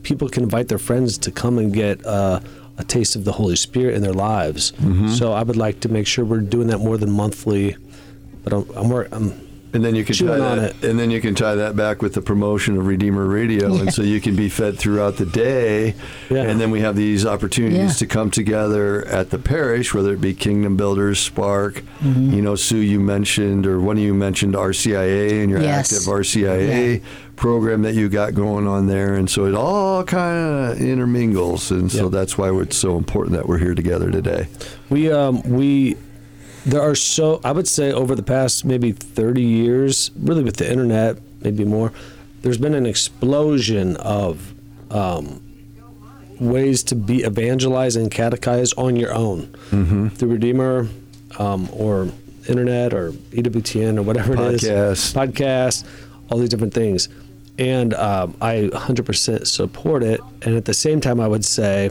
people 0.02 0.28
can 0.28 0.42
invite 0.42 0.68
their 0.68 0.78
friends 0.78 1.16
to 1.18 1.30
come 1.30 1.58
and 1.58 1.72
get 1.72 2.04
uh, 2.04 2.40
a 2.78 2.84
taste 2.84 3.16
of 3.16 3.24
the 3.24 3.32
Holy 3.32 3.56
Spirit 3.56 3.94
in 3.94 4.02
their 4.02 4.12
lives. 4.12 4.72
Mm-hmm. 4.72 5.08
So 5.08 5.32
I 5.32 5.42
would 5.42 5.56
like 5.56 5.80
to 5.80 5.88
make 5.88 6.06
sure 6.06 6.24
we're 6.24 6.40
doing 6.40 6.68
that 6.68 6.78
more 6.78 6.98
than 6.98 7.10
monthly. 7.10 7.76
But 8.42 8.52
I'm, 8.52 8.68
I'm, 8.76 8.88
wor- 8.90 9.08
I'm 9.12 9.32
And 9.72 9.82
then 9.84 9.94
you 9.94 10.04
can 10.04 10.14
tie 10.14 10.18
chewing 10.26 10.42
on 10.42 10.58
that, 10.58 10.84
and 10.84 10.98
then 10.98 11.10
you 11.10 11.20
can 11.20 11.34
tie 11.34 11.54
that 11.54 11.74
back 11.76 12.02
with 12.02 12.12
the 12.14 12.20
promotion 12.20 12.76
of 12.76 12.86
Redeemer 12.86 13.24
Radio, 13.26 13.74
and 13.76 13.92
so 13.94 14.02
you 14.02 14.20
can 14.20 14.36
be 14.36 14.48
fed 14.50 14.78
throughout 14.78 15.16
the 15.16 15.24
day. 15.24 15.94
Yeah. 16.28 16.42
And 16.42 16.60
then 16.60 16.70
we 16.70 16.80
have 16.80 16.94
these 16.96 17.24
opportunities 17.24 17.78
Yeah. 17.78 17.88
to 18.00 18.06
come 18.06 18.30
together 18.30 19.06
at 19.06 19.30
the 19.30 19.38
parish, 19.38 19.94
whether 19.94 20.12
it 20.12 20.20
be 20.20 20.34
Kingdom 20.34 20.76
Builders, 20.76 21.18
Spark. 21.20 21.76
Mm-hmm. 22.02 22.34
You 22.34 22.42
know, 22.42 22.54
Sue, 22.56 22.76
you 22.78 23.00
mentioned, 23.00 23.66
or 23.66 23.80
one 23.80 23.96
of 23.96 24.02
you 24.02 24.12
mentioned 24.12 24.54
RCIA 24.54 25.40
and 25.42 25.50
your 25.50 25.62
Yes. 25.62 25.90
active 25.92 26.06
RCIA 26.12 27.00
program 27.36 27.82
that 27.82 27.94
you 27.94 28.08
got 28.08 28.34
going 28.34 28.66
on 28.66 28.86
there, 28.86 29.14
and 29.14 29.28
so 29.28 29.46
it 29.46 29.54
all 29.54 30.04
kind 30.04 30.72
of 30.72 30.80
intermingles, 30.80 31.70
and 31.70 31.90
so 31.90 32.04
Yeah. 32.04 32.08
that's 32.10 32.38
why 32.38 32.50
it's 32.60 32.76
so 32.76 32.96
important 32.96 33.36
that 33.36 33.48
we're 33.48 33.58
here 33.58 33.74
together 33.74 34.10
today. 34.10 34.46
We 34.90 35.10
um 35.10 35.42
we 35.42 35.96
there 36.66 36.80
are 36.80 36.94
so 36.94 37.40
I 37.44 37.52
would 37.52 37.68
say 37.68 37.92
over 37.92 38.14
the 38.14 38.22
past 38.22 38.64
maybe 38.64 38.92
30 38.92 39.42
years, 39.42 40.10
really 40.18 40.42
with 40.42 40.56
the 40.56 40.70
internet, 40.70 41.18
maybe 41.42 41.64
more, 41.64 41.92
there's 42.42 42.58
been 42.58 42.74
an 42.74 42.86
explosion 42.86 43.96
of 43.96 44.54
um, 44.90 45.42
ways 46.40 46.82
to 46.84 46.94
be 46.94 47.24
evangelized 47.24 47.96
and 47.96 48.10
catechized 48.10 48.74
on 48.78 48.96
your 48.96 49.12
own 49.14 49.46
through 50.16 50.28
Redeemer 50.28 50.88
um, 51.38 51.68
or 51.72 52.08
internet 52.48 52.92
or 52.94 53.12
EWTN 53.32 53.98
or 53.98 54.02
whatever 54.02 54.34
it 54.34 54.62
is, 54.62 54.62
podcasts, 55.14 55.84
all 56.30 56.38
these 56.38 56.48
different 56.48 56.74
things. 56.74 57.08
And 57.58 57.94
um, 57.94 58.36
I 58.40 58.70
100% 58.72 59.46
support 59.46 60.02
it. 60.02 60.20
And 60.42 60.56
at 60.56 60.64
the 60.64 60.74
same 60.74 61.00
time, 61.00 61.20
I 61.20 61.28
would 61.28 61.44
say 61.44 61.90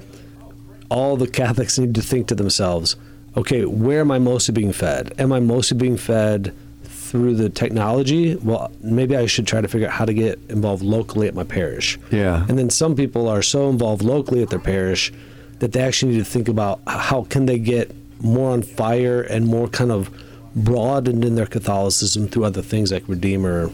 all 0.89 1.17
the 1.17 1.27
Catholics 1.27 1.79
need 1.79 1.95
to 1.95 2.01
think 2.01 2.27
to 2.27 2.35
themselves, 2.35 2.95
okay, 3.37 3.65
where 3.65 4.01
am 4.01 4.11
I 4.11 4.19
mostly 4.19 4.53
being 4.53 4.73
fed? 4.73 5.13
Am 5.17 5.31
I 5.31 5.39
mostly 5.39 5.77
being 5.77 5.97
fed 5.97 6.53
through 6.83 7.35
the 7.35 7.49
technology? 7.49 8.35
Well, 8.35 8.71
maybe 8.81 9.15
I 9.15 9.25
should 9.25 9.47
try 9.47 9.61
to 9.61 9.67
figure 9.67 9.87
out 9.87 9.93
how 9.93 10.05
to 10.05 10.13
get 10.13 10.39
involved 10.49 10.83
locally 10.83 11.27
at 11.27 11.35
my 11.35 11.43
parish. 11.43 11.97
Yeah. 12.11 12.45
And 12.47 12.57
then 12.59 12.69
some 12.69 12.95
people 12.95 13.27
are 13.27 13.41
so 13.41 13.69
involved 13.69 14.01
locally 14.01 14.41
at 14.41 14.49
their 14.49 14.59
parish 14.59 15.13
that 15.59 15.71
they 15.71 15.81
actually 15.81 16.13
need 16.13 16.19
to 16.19 16.25
think 16.25 16.47
about 16.47 16.81
how 16.87 17.23
can 17.23 17.45
they 17.45 17.57
get 17.57 17.95
more 18.21 18.51
on 18.51 18.61
fire 18.61 19.21
and 19.21 19.45
more 19.45 19.67
kind 19.67 19.91
of 19.91 20.09
broadened 20.55 21.25
in 21.25 21.35
their 21.35 21.45
Catholicism 21.45 22.27
through 22.27 22.45
other 22.45 22.61
things 22.61 22.91
like 22.91 23.07
Redeemer 23.07 23.71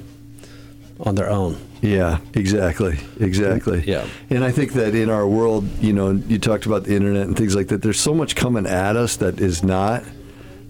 on 1.00 1.16
their 1.16 1.30
own. 1.30 1.58
Yeah, 1.82 2.20
exactly, 2.34 2.98
exactly. 3.20 3.84
Yeah. 3.88 4.06
and 4.30 4.44
I 4.44 4.52
think 4.52 4.74
that 4.74 4.96
in 4.96 5.10
our 5.10 5.28
world, 5.28 5.66
you 5.80 5.94
know, 5.94 6.12
you 6.12 6.38
talked 6.40 6.66
about 6.66 6.84
the 6.84 6.96
internet 6.96 7.28
and 7.28 7.38
things 7.38 7.56
like 7.56 7.68
that. 7.70 7.82
There's 7.82 8.00
so 8.00 8.14
much 8.14 8.36
coming 8.36 8.66
at 8.66 8.96
us 8.96 9.16
that 9.18 9.40
is 9.40 9.64
not 9.64 10.04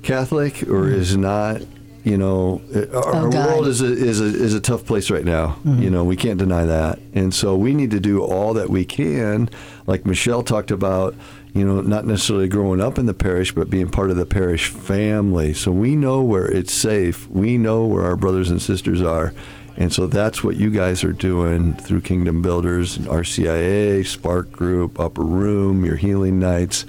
Catholic 0.04 0.64
or 0.70 0.90
is 0.90 1.18
not, 1.18 1.62
you 2.04 2.18
know, 2.18 2.62
uh, 2.76 2.96
our, 2.98 3.06
our 3.16 3.28
Oh, 3.28 3.32
God. 3.32 3.48
world 3.50 3.68
is 3.68 3.82
a, 3.82 3.86
is 3.92 4.22
a 4.22 4.26
is 4.26 4.54
a 4.54 4.62
tough 4.62 4.86
place 4.86 5.10
right 5.10 5.26
now. 5.26 5.58
You 5.66 5.90
know, 5.90 6.04
we 6.04 6.16
can't 6.16 6.40
deny 6.40 6.66
that, 6.66 7.00
and 7.14 7.34
so 7.34 7.56
we 7.56 7.74
need 7.74 7.92
to 7.92 8.00
do 8.00 8.22
all 8.24 8.54
that 8.54 8.70
we 8.70 8.86
can, 8.86 9.50
like 9.88 10.06
Michelle 10.06 10.44
talked 10.44 10.72
about. 10.72 11.16
You 11.52 11.66
know, 11.66 11.82
not 11.82 12.06
necessarily 12.06 12.48
growing 12.48 12.80
up 12.80 13.00
in 13.00 13.08
the 13.08 13.14
parish, 13.16 13.54
but 13.56 13.72
being 13.72 13.90
part 13.90 14.12
of 14.12 14.18
the 14.18 14.26
parish 14.28 14.68
family. 14.70 15.56
So 15.56 15.72
we 15.72 15.96
know 15.96 16.22
where 16.22 16.46
it's 16.46 16.72
safe. 16.72 17.28
We 17.28 17.58
know 17.58 17.88
where 17.88 18.04
our 18.04 18.16
brothers 18.16 18.52
and 18.52 18.62
sisters 18.62 19.02
are. 19.02 19.34
And 19.80 19.94
so 19.94 20.08
that's 20.08 20.44
what 20.44 20.58
you 20.58 20.70
guys 20.70 21.04
are 21.06 21.14
doing 21.14 21.74
through 21.74 22.02
Kingdom 22.02 22.42
Builders, 22.42 22.98
RCIA, 22.98 24.06
Spark 24.06 24.52
Group, 24.52 25.00
Upper 25.00 25.24
Room, 25.24 25.86
your 25.86 25.96
healing 25.96 26.38
nights. 26.38 26.86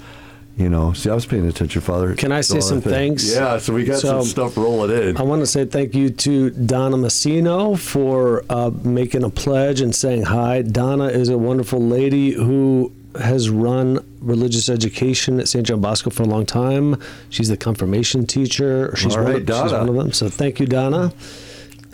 You 0.56 0.68
know, 0.68 0.92
see, 0.92 1.08
I 1.08 1.14
was 1.14 1.24
paying 1.24 1.46
attention, 1.46 1.80
Father. 1.80 2.14
Can 2.16 2.32
I 2.32 2.40
say 2.42 2.60
some 2.60 2.80
thanks? 2.82 3.32
Yeah, 3.32 3.58
so 3.58 3.72
we 3.72 3.84
got 3.84 4.00
So- 4.00 4.08
some 4.20 4.24
stuff 4.24 4.56
rolling 4.56 4.90
in. 4.90 5.16
I 5.16 5.22
want 5.22 5.40
to 5.40 5.46
say 5.46 5.64
thank 5.64 5.94
you 5.94 6.10
to 6.10 6.50
Donna 6.50 6.96
Messino 6.96 7.78
for 7.78 8.44
uh, 8.50 8.70
making 8.82 9.22
a 9.22 9.30
pledge 9.30 9.80
and 9.80 9.94
saying 9.94 10.24
hi. 10.24 10.60
Donna 10.62 11.06
is 11.06 11.28
a 11.28 11.38
wonderful 11.38 11.80
lady 11.80 12.32
who 12.32 12.92
has 13.18 13.48
run 13.48 14.04
religious 14.20 14.68
education 14.68 15.40
at 15.40 15.48
St. 15.48 15.64
John 15.66 15.80
Bosco 15.80 16.10
for 16.10 16.24
a 16.24 16.26
long 16.26 16.44
time. 16.44 16.96
She's 17.30 17.48
the 17.48 17.56
confirmation 17.56 18.26
teacher. 18.26 18.94
She's, 18.96 19.16
All 19.16 19.22
one, 19.22 19.32
right, 19.32 19.48
of, 19.48 19.62
she's 19.62 19.72
one 19.72 19.88
of 19.88 19.94
them. 19.94 20.12
So 20.12 20.28
thank 20.28 20.60
you, 20.60 20.66
Donna. 20.66 21.12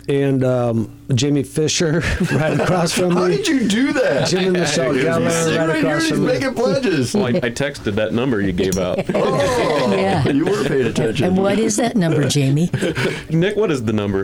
And 0.09 0.41
um, 0.45 0.89
Jamie 1.13 1.43
Fisher, 1.43 1.99
right 2.31 2.57
across 2.57 2.93
from 2.93 3.09
me. 3.09 3.15
How 3.15 3.27
did 3.27 3.45
you 3.47 3.67
do 3.67 3.91
that? 3.91 4.27
Jim 4.29 4.43
and 4.45 4.53
Michelle 4.53 4.93
Hey, 4.93 5.03
Geller, 5.03 5.57
right 5.57 5.67
right 5.67 5.77
across 5.79 6.03
he's 6.03 6.11
from 6.11 6.21
me. 6.21 6.27
making 6.27 6.53
pledges. 6.53 7.13
Well, 7.13 7.25
I, 7.25 7.29
I 7.29 7.49
texted 7.51 7.95
that 7.95 8.13
number 8.13 8.39
you 8.41 8.53
gave 8.53 8.77
out. 8.77 8.99
Oh, 9.13 9.91
Yeah. 9.93 10.25
you 10.29 10.45
were 10.45 10.63
paying 10.63 10.87
attention. 10.87 11.25
And 11.27 11.37
what 11.37 11.59
is 11.59 11.75
that 11.75 11.97
number, 11.97 12.25
Jamie? 12.29 12.69
Nick, 13.29 13.57
what 13.57 13.69
is 13.69 13.83
the 13.83 13.91
number? 13.93 14.23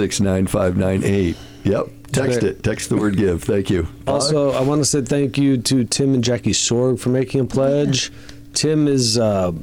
260-236-9598. 0.00 1.36
Yep. 1.64 1.86
Text 2.12 2.42
it. 2.42 2.62
Text 2.62 2.88
the 2.88 2.96
word 2.96 3.16
give. 3.16 3.42
Thank 3.44 3.70
you. 3.70 3.86
Also, 4.06 4.50
I 4.52 4.62
want 4.62 4.80
to 4.80 4.84
say 4.84 5.02
thank 5.02 5.38
you 5.38 5.58
to 5.58 5.84
Tim 5.84 6.14
and 6.14 6.24
Jackie 6.24 6.52
Sorg 6.52 6.98
for 6.98 7.10
making 7.10 7.40
a 7.40 7.44
pledge. 7.44 8.10
Tim 8.52 8.88
is 8.88 9.16
a 9.16 9.54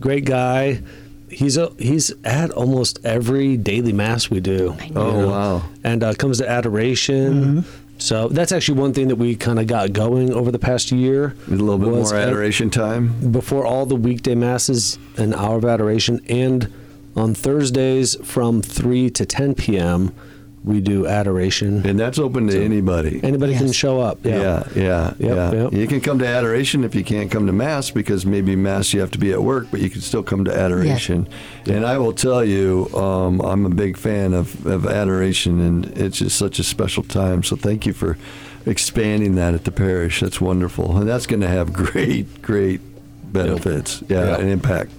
great 0.00 0.24
guy. 0.24 0.80
He's 1.34 1.56
a, 1.56 1.72
he's 1.78 2.12
at 2.24 2.50
almost 2.52 2.98
every 3.04 3.56
daily 3.56 3.92
mass 3.92 4.30
we 4.30 4.40
do. 4.40 4.76
Oh, 4.94 5.28
wow. 5.28 5.62
And 5.82 6.02
uh, 6.02 6.14
comes 6.14 6.38
to 6.38 6.48
adoration. 6.48 7.64
So 7.98 8.28
that's 8.28 8.50
actually 8.52 8.80
one 8.80 8.92
thing 8.92 9.08
that 9.08 9.16
we 9.16 9.36
kind 9.36 9.58
of 9.58 9.66
got 9.66 9.92
going 9.92 10.32
over 10.32 10.50
the 10.50 10.58
past 10.58 10.90
year. 10.92 11.34
a 11.46 11.50
little 11.50 11.78
bit 11.78 11.88
more 11.88 12.00
ev- 12.14 12.28
adoration 12.28 12.68
time. 12.70 13.30
before 13.32 13.64
all 13.64 13.86
the 13.86 13.94
weekday 13.96 14.34
masses, 14.34 14.98
an 15.16 15.32
hour 15.34 15.56
of 15.56 15.64
adoration, 15.64 16.20
and 16.28 16.72
on 17.16 17.34
Thursdays 17.34 18.16
from 18.26 18.62
three 18.62 19.08
to 19.10 19.24
ten 19.24 19.54
p.m. 19.54 20.12
we 20.64 20.80
do 20.80 21.06
adoration. 21.06 21.86
And 21.86 22.00
that's 22.00 22.18
open 22.18 22.46
to 22.48 22.64
anybody. 22.64 23.20
Anybody 23.22 23.54
can 23.54 23.70
show 23.70 24.00
up. 24.00 24.24
Yeah, 24.24 24.64
yeah, 24.74 25.08
Yep, 25.08 25.16
yeah. 25.18 25.52
yep. 25.52 25.72
You 25.74 25.86
can 25.86 26.00
come 26.00 26.18
to 26.20 26.26
adoration 26.26 26.84
if 26.84 26.94
you 26.94 27.04
can't 27.04 27.30
come 27.30 27.46
to 27.46 27.52
mass 27.52 27.90
because 27.90 28.24
maybe 28.24 28.56
mass 28.56 28.94
you 28.94 29.00
have 29.00 29.10
to 29.10 29.18
be 29.18 29.30
at 29.32 29.42
work, 29.42 29.66
but 29.70 29.80
you 29.80 29.90
can 29.90 30.00
still 30.00 30.22
come 30.22 30.44
to 30.46 30.54
adoration. 30.56 31.28
And 31.66 31.84
I 31.84 31.98
will 31.98 32.14
tell 32.14 32.42
you, 32.42 32.88
um, 32.94 33.40
I'm 33.42 33.66
a 33.66 33.70
big 33.70 33.98
fan 33.98 34.32
of, 34.32 34.64
of 34.66 34.86
adoration, 34.86 35.60
and 35.60 35.84
it's 35.98 36.18
just 36.18 36.38
such 36.38 36.58
a 36.58 36.64
special 36.64 37.02
time. 37.02 37.42
So 37.42 37.56
thank 37.56 37.84
you 37.84 37.92
for 37.92 38.16
expanding 38.64 39.34
that 39.34 39.52
at 39.52 39.64
the 39.64 39.70
parish. 39.72 40.20
That's 40.20 40.40
wonderful, 40.40 40.96
and 40.96 41.06
that's 41.06 41.26
going 41.26 41.42
to 41.42 41.48
have 41.48 41.72
great, 41.84 42.40
great 42.40 42.80
benefits. 43.32 44.02
Yeah, 44.08 44.24
Yep. 44.30 44.40
and 44.40 44.48
impact. 44.50 44.92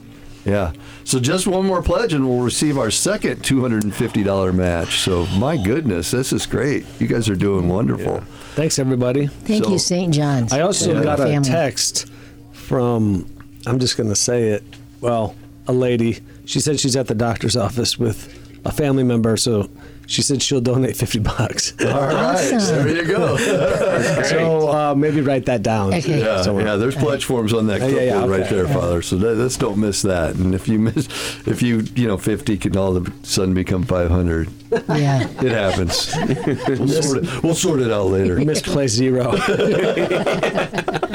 Yeah. 0.45 0.73
So 1.03 1.19
just 1.19 1.47
one 1.47 1.65
more 1.65 1.81
pledge, 1.81 2.13
and 2.13 2.27
we'll 2.27 2.41
receive 2.43 2.77
our 2.77 2.91
second 2.91 3.41
$250 3.43 4.53
match. 4.53 4.99
So 4.99 5.25
my 5.37 5.57
goodness, 5.57 6.11
this 6.11 6.31
is 6.31 6.45
great. 6.45 6.85
You 6.99 7.07
guys 7.07 7.27
are 7.29 7.35
doing 7.35 7.67
wonderful. 7.67 8.21
Thanks, 8.53 8.77
everybody. 8.79 9.27
Thank 9.27 9.65
So- 9.65 9.71
you, 9.71 9.79
St. 9.79 10.13
John's. 10.13 10.53
I 10.53 10.61
also 10.61 10.93
Yeah. 10.93 11.03
got 11.03 11.19
a 11.19 11.23
Family. 11.23 11.49
text 11.49 12.05
from, 12.53 13.25
I'm 13.65 13.79
just 13.79 13.97
going 13.97 14.09
to 14.09 14.15
say 14.15 14.49
it, 14.49 14.63
well, 15.01 15.35
a 15.67 15.73
lady. 15.73 16.19
She 16.45 16.59
said 16.59 16.79
she's 16.79 16.95
at 16.95 17.07
the 17.07 17.15
doctor's 17.15 17.57
office 17.57 17.97
with 17.97 18.29
a 18.65 18.71
family 18.71 19.03
member, 19.03 19.35
so 19.37 19.67
she 20.07 20.21
said 20.21 20.41
she'll 20.41 20.61
donate 20.61 20.95
50 20.95 21.19
bucks. 21.19 21.73
All 21.81 21.87
right, 21.87 22.13
Awesome. 22.53 22.85
there 22.85 22.95
you 22.95 23.05
go. 23.05 23.35
so 24.23 24.69
uh, 24.69 24.95
maybe 24.95 25.21
write 25.21 25.45
that 25.45 25.63
down. 25.63 25.93
Okay. 25.93 26.19
Yeah, 26.19 26.41
somewhere. 26.41 26.65
yeah. 26.65 26.75
There's 26.75 26.95
pledge 26.95 27.25
forms 27.25 27.53
on 27.53 27.67
that 27.67 27.79
clipboard 27.79 28.03
yeah, 28.03 28.25
right 28.25 28.41
okay. 28.41 28.55
there, 28.55 28.67
Father. 28.67 29.01
So 29.01 29.17
that, 29.17 29.35
let's 29.35 29.57
don't 29.57 29.77
miss 29.77 30.01
that. 30.03 30.35
And 30.35 30.53
if 30.55 30.67
you 30.67 30.79
miss, 30.79 31.07
if 31.47 31.61
you 31.61 31.83
you 31.95 32.07
know, 32.07 32.17
50 32.17 32.57
can 32.57 32.77
all 32.77 32.95
of 32.97 33.07
a 33.07 33.25
sudden 33.25 33.53
become 33.53 33.83
500. 33.83 34.49
yeah. 34.89 35.27
It 35.41 35.51
happens. 35.51 36.13
we'll, 36.67 36.87
sort 36.87 37.23
it, 37.23 37.43
we'll 37.43 37.55
sort 37.55 37.81
it 37.81 37.91
out 37.91 38.07
later. 38.07 38.37
Misplaced 38.39 38.95
zero. 38.95 39.31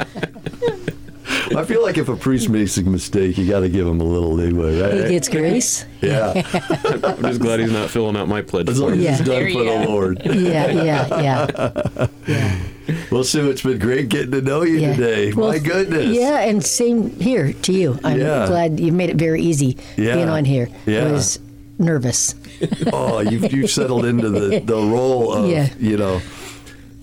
I 1.61 1.65
feel 1.65 1.83
like 1.83 1.97
if 1.97 2.09
a 2.09 2.15
priest 2.15 2.49
makes 2.49 2.75
a 2.77 2.83
mistake, 2.83 3.37
you 3.37 3.47
got 3.47 3.59
to 3.59 3.69
give 3.69 3.85
him 3.85 4.01
a 4.01 4.03
little 4.03 4.33
leeway, 4.33 4.79
right? 4.81 4.93
He 5.05 5.09
gets 5.13 5.29
grace. 5.29 5.85
Yeah, 6.01 6.33
I'm 7.03 7.21
just 7.21 7.39
glad 7.39 7.59
he's 7.59 7.71
not 7.71 7.89
filling 7.91 8.15
out 8.17 8.27
my 8.27 8.41
pledge 8.41 8.67
as 8.69 8.79
long 8.79 8.89
form. 8.91 8.99
as 8.99 9.05
Yeah. 9.05 9.11
it's 9.19 9.21
done 9.21 9.51
for 9.51 9.63
the. 9.63 9.85
Lord. 9.87 10.21
Yeah, 10.25 10.67
yeah, 10.71 11.21
yeah. 11.21 12.07
yeah. 12.27 12.59
Well, 13.11 13.23
Sue, 13.23 13.49
it's 13.51 13.61
been 13.61 13.77
great 13.77 14.09
getting 14.09 14.31
to 14.31 14.41
know 14.41 14.63
you 14.63 14.79
yeah. 14.79 14.95
today. 14.95 15.33
Well, 15.33 15.49
My 15.49 15.59
goodness. 15.59 16.07
Yeah, 16.15 16.39
and 16.39 16.65
same 16.65 17.11
here 17.19 17.53
to 17.53 17.71
you. 17.71 17.99
I'm 18.03 18.19
Yeah. 18.19 18.47
glad 18.47 18.79
you've 18.79 18.95
made 18.95 19.09
it 19.11 19.17
very 19.17 19.41
easy 19.41 19.77
Yeah. 19.97 20.15
being 20.15 20.29
on 20.29 20.45
here. 20.45 20.67
Yeah. 20.87 21.05
I 21.07 21.11
was 21.11 21.39
nervous. 21.77 22.35
Oh, 22.91 23.19
you've, 23.19 23.51
you've 23.53 23.69
settled 23.71 24.05
into 24.05 24.29
the, 24.29 24.59
the 24.59 24.75
role 24.75 25.31
of, 25.33 25.49
Yeah. 25.49 25.69
you 25.79 25.97
know, 25.97 26.21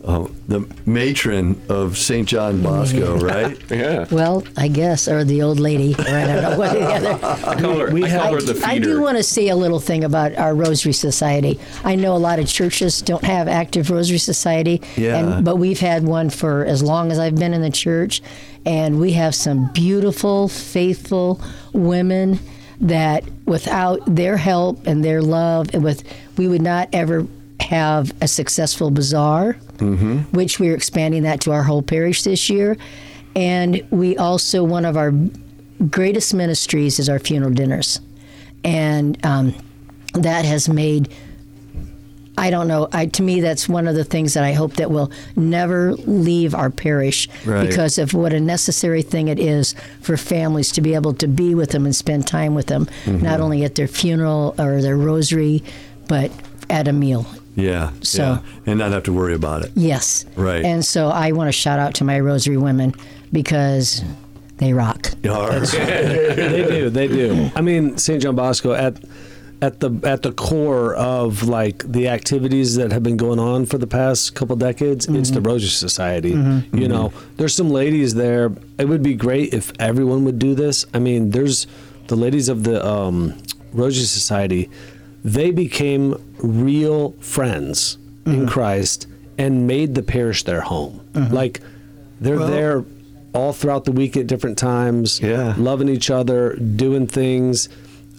uh, 0.09 0.27
the 0.49 0.67
matron 0.87 1.61
of 1.69 1.99
St. 1.99 2.27
John 2.27 2.63
Bosco, 2.63 3.19
right? 3.19 3.57
Yeah. 3.71 4.07
Well, 4.11 4.43
I 4.57 4.69
guess, 4.69 5.07
or 5.07 5.23
the 5.23 5.43
old 5.43 5.61
lady, 5.61 5.95
or 5.99 6.01
I 6.09 6.27
don't 6.27 6.43
know 6.43 6.59
what 6.63 6.73
the 6.73 6.83
other. 6.83 7.11
I 7.47 7.61
call 7.61 7.79
her, 7.79 7.89
I 7.95 8.11
call 8.19 8.33
her 8.33 8.41
the 8.41 8.63
I 8.67 8.79
do 8.79 9.03
want 9.03 9.19
to 9.19 9.23
say 9.23 9.49
a 9.49 9.57
little 9.57 9.79
thing 9.81 10.05
about 10.05 10.35
our 10.37 10.55
Rosary 10.55 10.95
Society. 10.95 11.61
I 11.85 11.95
know 11.95 12.17
a 12.17 12.19
lot 12.19 12.39
of 12.39 12.49
churches 12.49 13.03
don't 13.03 13.23
have 13.25 13.47
active 13.49 13.91
Rosary 13.91 14.17
Society, 14.19 14.81
Yeah. 14.97 15.17
and, 15.19 15.45
but 15.45 15.57
we've 15.57 15.79
had 15.81 16.05
one 16.05 16.31
for 16.31 16.65
as 16.65 16.83
long 16.83 17.13
as 17.13 17.19
I've 17.19 17.37
been 17.37 17.53
in 17.53 17.61
the 17.61 17.71
church, 17.71 18.23
and 18.65 18.99
we 18.99 19.13
have 19.13 19.35
some 19.35 19.71
beautiful, 19.75 20.49
faithful 20.49 21.41
women 21.75 22.41
that 22.81 23.25
without 23.45 24.01
their 24.07 24.37
help 24.39 24.87
and 24.87 25.05
their 25.05 25.21
love, 25.21 25.69
and 25.75 25.85
with 25.85 26.03
we 26.39 26.49
would 26.49 26.63
not 26.63 26.89
ever 26.95 27.27
have 27.69 28.13
a 28.23 28.27
successful 28.29 28.91
bazaar, 28.91 29.53
which 30.33 30.59
we're 30.59 30.75
expanding 30.75 31.23
that 31.25 31.41
to 31.43 31.53
our 31.53 31.63
whole 31.63 31.83
parish 31.83 32.23
this 32.23 32.49
year. 32.49 32.79
And 33.37 33.87
we 33.91 34.17
also, 34.17 34.65
one 34.65 34.87
of 34.87 34.97
our 34.97 35.13
greatest 35.91 36.33
ministries 36.33 36.99
is 36.99 37.11
our 37.11 37.19
funeral 37.19 37.53
dinners. 37.53 38.01
And 38.65 39.23
um, 39.25 39.55
that 40.15 40.47
has 40.47 40.67
made, 40.67 41.13
I 42.39 42.49
don't 42.49 42.69
know, 42.69 42.89
I, 42.91 43.05
to 43.07 43.23
me, 43.23 43.43
that's 43.43 43.69
one 43.69 43.87
of 43.87 43.95
the 43.95 44.03
things 44.05 44.33
that 44.33 44.45
I 44.45 44.53
hope 44.55 44.77
that 44.77 44.91
will 44.91 45.13
never 45.37 45.93
leave 45.93 46.55
our 46.55 46.71
parish 46.71 47.29
Right. 47.45 47.69
because 47.69 47.99
of 47.99 48.15
what 48.15 48.33
a 48.33 48.41
necessary 48.41 49.03
thing 49.03 49.29
it 49.29 49.39
is 49.39 49.75
for 50.01 50.17
families 50.17 50.73
to 50.73 50.81
be 50.81 50.95
able 50.95 51.13
to 51.15 51.29
be 51.29 51.55
with 51.55 51.71
them 51.73 51.85
and 51.85 51.95
spend 51.95 52.27
time 52.27 52.55
with 52.55 52.67
them, 52.67 52.89
not 53.07 53.41
only 53.41 53.63
at 53.63 53.75
their 53.75 53.89
funeral 53.89 54.55
or 54.59 54.81
their 54.81 54.97
rosary, 54.97 55.63
but 56.09 56.31
at 56.71 56.89
a 56.89 56.93
meal. 56.95 57.27
Yeah. 57.59 57.91
So- 58.03 58.23
yeah. 58.23 58.41
And 58.67 58.79
not 58.79 58.93
have 58.93 59.03
to 59.05 59.13
worry 59.13 59.35
about 59.35 59.65
it. 59.65 59.73
Yes. 59.75 60.25
Right. 60.37 60.65
And 60.65 60.85
so 60.85 61.09
I 61.09 61.33
want 61.33 61.49
to 61.49 61.53
shout 61.53 61.79
out 61.79 61.95
to 61.95 62.05
my 62.05 62.21
rosary 62.21 62.57
women 62.57 62.95
because 63.33 64.03
they 64.59 64.73
rock. 64.73 65.11
They 65.23 65.29
do. 66.69 66.91
They 66.91 67.09
do. 67.09 67.51
I 67.55 67.61
mean, 67.61 67.97
St. 67.99 68.23
John 68.23 68.37
Bosco 68.37 68.73
at 68.73 69.03
at 69.61 69.81
the 69.81 69.91
at 70.05 70.23
the 70.23 70.31
core 70.33 70.95
of 70.95 71.43
like 71.49 71.83
the 71.91 72.07
activities 72.09 72.77
that 72.77 72.93
have 72.93 73.03
been 73.03 73.17
going 73.17 73.41
on 73.41 73.67
for 73.67 73.77
the 73.77 73.89
past 73.89 74.35
couple 74.37 74.55
decades, 74.57 75.07
it's 75.09 75.31
the 75.33 75.41
Rosary 75.41 75.69
Society. 75.71 76.31
You 76.73 76.87
know, 76.89 77.13
there's 77.39 77.55
some 77.55 77.71
ladies 77.71 78.15
there. 78.15 78.53
It 78.79 78.89
would 78.89 79.03
be 79.03 79.15
great 79.15 79.53
if 79.53 79.73
everyone 79.81 80.25
would 80.27 80.39
do 80.39 80.55
this. 80.55 80.87
I 80.95 81.01
mean, 81.01 81.31
there's 81.31 81.67
the 82.07 82.15
ladies 82.17 82.49
of 82.49 82.63
the 82.65 82.85
um, 82.87 83.37
Rosary 83.73 84.05
Society. 84.07 84.71
They 85.25 85.51
became 85.51 86.15
real 86.41 87.13
friends 87.21 87.99
in 88.27 88.47
Christ 88.47 89.07
and 89.39 89.67
made 89.67 89.95
the 89.95 90.03
parish 90.03 90.43
their 90.45 90.61
home. 90.61 91.01
Like 91.15 91.61
they're 92.21 92.37
Well- 92.39 92.49
there 92.51 92.85
all 93.35 93.53
throughout 93.53 93.85
the 93.85 93.93
week 93.93 94.17
at 94.17 94.27
different 94.27 94.59
times, 94.59 95.21
Yeah. 95.23 95.55
loving 95.57 95.89
each 95.89 96.11
other, 96.11 96.55
doing 96.57 97.07
things. 97.07 97.69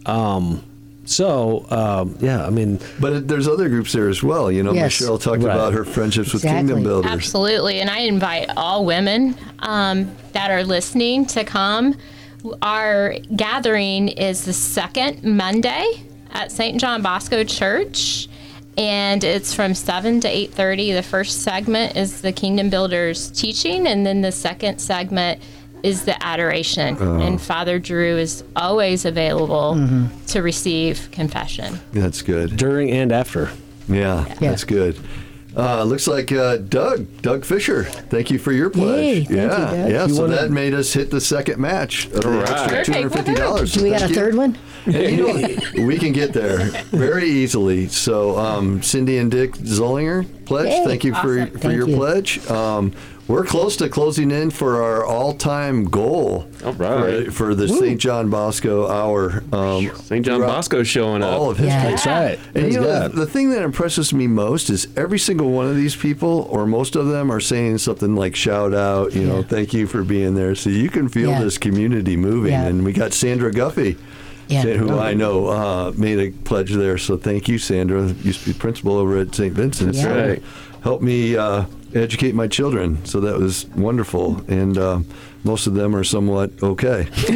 Um, 0.05 0.61
so 1.05 1.65
um, 1.69 2.15
yeah, 2.21 2.45
I 2.45 2.49
mean, 2.51 2.79
But 2.99 3.27
there's 3.27 3.47
other 3.47 3.67
groups 3.69 3.91
there 3.91 4.07
as 4.09 4.23
well. 4.23 4.51
You 4.51 4.63
know, 4.63 4.71
Yes. 4.73 5.01
Michelle 5.01 5.17
talked 5.17 5.43
Right. 5.43 5.53
about 5.53 5.73
her 5.73 5.83
friendships 5.83 6.31
with 6.33 6.43
Exactly. 6.43 6.67
Kingdom 6.67 6.83
Builders. 6.83 7.11
Absolutely. 7.11 7.79
And 7.81 7.89
I 7.89 7.99
invite 8.01 8.49
all 8.55 8.85
women 8.85 9.35
um, 9.59 10.11
that 10.33 10.51
are 10.51 10.63
listening 10.63 11.25
to 11.27 11.43
come. 11.43 11.95
Our 12.61 13.15
gathering 13.35 14.07
is 14.09 14.45
the 14.45 14.53
second 14.53 15.23
Monday 15.23 16.03
at 16.31 16.51
St. 16.51 16.79
John 16.79 17.01
Bosco 17.01 17.43
Church. 17.43 18.27
And 18.77 19.23
it's 19.23 19.53
from 19.53 19.73
7 19.73 20.21
to 20.21 20.27
8.30. 20.27 20.95
The 20.95 21.03
first 21.03 21.41
segment 21.41 21.97
is 21.97 22.21
the 22.21 22.31
Kingdom 22.31 22.69
Builders 22.69 23.29
teaching. 23.31 23.87
And 23.87 24.05
then 24.05 24.21
the 24.21 24.31
second 24.31 24.79
segment 24.79 25.41
is 25.83 26.05
the 26.05 26.21
adoration. 26.23 26.97
Oh. 26.99 27.19
And 27.19 27.41
Father 27.41 27.79
Drew 27.79 28.17
is 28.17 28.43
always 28.55 29.05
available 29.05 29.75
mm-hmm. 29.75 30.25
to 30.27 30.41
receive 30.41 31.09
confession. 31.11 31.79
That's 31.91 32.21
good. 32.21 32.57
during 32.57 32.91
and 32.91 33.11
after. 33.11 33.49
Yeah, 33.87 34.25
Yeah. 34.27 34.35
that's 34.39 34.63
good. 34.63 34.97
Uh, 35.57 35.83
looks 35.83 36.07
like 36.07 36.31
uh, 36.31 36.57
Doug, 36.57 37.21
Doug 37.21 37.43
Fisher. 37.43 37.83
Thank 37.83 38.29
you 38.29 38.37
for 38.39 38.51
your 38.51 38.69
pledge. 38.69 39.03
Yay, 39.03 39.15
thank 39.23 39.29
you, 39.31 39.35
yeah, 39.37 39.47
Doug. 39.47 39.89
yeah. 39.91 40.05
You 40.07 40.13
So 40.13 40.21
wanna- 40.21 40.35
that 40.35 40.51
made 40.51 40.73
us 40.73 40.93
hit 40.93 41.09
the 41.11 41.19
second 41.19 41.59
match 41.59 42.05
of 42.07 42.21
the 42.23 42.41
extra 42.41 42.71
right. 42.77 42.85
two 42.85 42.93
hundred 42.93 43.13
fifty 43.13 43.33
dollars. 43.33 43.73
Do 43.73 43.83
we 43.83 43.89
got 43.89 44.03
a 44.03 44.07
third 44.09 44.35
one? 44.35 44.57
we 44.85 45.97
can 45.97 46.13
get 46.13 46.33
there 46.33 46.59
very 46.91 47.27
easily. 47.29 47.87
So, 47.87 48.37
um, 48.37 48.81
Cindy 48.81 49.17
and 49.17 49.29
Dick 49.31 49.53
Zollinger 49.53 50.25
pledge. 50.45 50.69
Hey, 50.69 50.85
thank 50.85 51.03
you 51.03 51.13
for 51.15 51.41
awesome. 51.41 51.51
for 51.51 51.57
Thank 51.59 51.73
your 51.75 51.89
you. 51.89 51.95
pledge. 51.95 52.47
Um, 52.49 52.93
we're 53.29 53.45
close 53.45 53.77
to 53.77 53.87
closing 53.87 54.31
in 54.31 54.49
for 54.49 54.81
our 54.83 55.05
all-time 55.05 55.85
goal. 55.85 56.49
All 56.65 56.73
right. 56.73 57.25
For, 57.27 57.31
for 57.31 57.55
the 57.55 57.67
St. 57.69 58.01
John 58.01 58.29
Bosco 58.29 58.87
Hour. 58.89 59.43
Um, 59.53 59.89
St. 59.95 60.25
John 60.25 60.41
Bosco 60.41 60.83
showing 60.83 61.23
up. 61.23 61.31
All 61.39 61.49
of 61.51 61.57
history. 61.57 61.69
Yeah. 61.73 61.89
That's 61.91 62.05
right. 62.05 62.39
And 62.39 62.53
Praise 62.53 62.73
you 62.73 62.81
know, 62.81 62.87
God. 62.87 63.11
the, 63.11 63.19
the 63.21 63.25
thing 63.27 63.51
that 63.51 63.61
impresses 63.61 64.11
me 64.13 64.27
most 64.27 64.69
is 64.69 64.87
every 64.97 65.19
single 65.19 65.51
one 65.51 65.67
of 65.67 65.75
these 65.75 65.95
people, 65.95 66.47
or 66.49 66.65
most 66.65 66.95
of 66.95 67.07
them, 67.07 67.31
are 67.31 67.39
saying 67.39 67.77
something 67.77 68.15
like 68.15 68.35
"shout 68.35 68.73
out," 68.73 69.13
you 69.13 69.23
know, 69.25 69.43
"thank 69.43 69.73
you 69.73 69.85
for 69.87 70.03
being 70.03 70.33
there." 70.35 70.55
So 70.55 70.69
you 70.71 70.89
can 70.89 71.07
feel 71.07 71.29
Yeah. 71.29 71.43
this 71.43 71.57
community 71.59 72.17
moving. 72.17 72.51
Yeah. 72.51 72.65
And 72.65 72.83
we 72.83 72.91
got 72.93 73.13
Sandra 73.13 73.51
Guffey, 73.51 73.95
Yeah. 74.47 74.63
who 74.63 74.97
I 74.97 75.13
know 75.13 75.47
uh, 75.47 75.93
made 75.95 76.17
a 76.19 76.31
pledge 76.31 76.71
there. 76.71 76.97
So 76.97 77.15
thank 77.15 77.47
you, 77.47 77.59
Sandra. 77.59 78.07
Used 78.23 78.41
to 78.45 78.53
be 78.53 78.57
principal 78.57 78.97
over 78.97 79.19
at 79.19 79.35
St. 79.35 79.53
Vincent's. 79.53 79.99
Yeah. 79.99 80.03
So 80.03 80.27
Right. 80.29 80.43
Helped 80.81 81.03
me 81.03 81.35
uh, 81.37 81.65
educate 81.95 82.35
my 82.35 82.47
children. 82.47 83.03
So 83.05 83.19
that 83.21 83.37
was 83.37 83.65
wonderful. 83.69 84.41
And 84.47 84.77
uh, 84.77 84.99
most 85.43 85.67
of 85.67 85.73
them 85.73 85.95
are 85.95 86.03
somewhat 86.03 86.51
okay. 86.61 87.07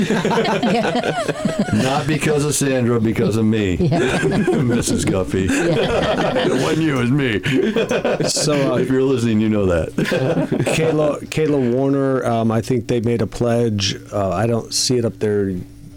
Not 1.73 2.05
because 2.07 2.43
of 2.45 2.53
Sandra, 2.53 2.99
because 2.99 3.37
of 3.37 3.45
me, 3.45 3.77
Mrs. 3.77 5.05
Guffey. 5.11 5.47
it 5.49 6.51
wasn't 6.51 6.79
you, 6.79 6.97
it 6.97 7.01
was 7.01 7.11
me. 7.11 8.29
So, 8.29 8.73
uh, 8.73 8.77
if 8.77 8.89
you're 8.89 9.03
listening, 9.03 9.39
you 9.39 9.49
know 9.49 9.65
that. 9.67 9.89
Kayla, 9.93 11.21
Kayla 11.27 11.73
Warner, 11.73 12.25
um, 12.25 12.51
I 12.51 12.61
think 12.61 12.87
they 12.87 12.99
made 12.99 13.21
a 13.21 13.27
pledge. 13.27 13.95
Uh, 14.11 14.31
I 14.31 14.47
don't 14.47 14.73
see 14.73 14.97
it 14.97 15.05
up 15.05 15.19
there 15.19 15.51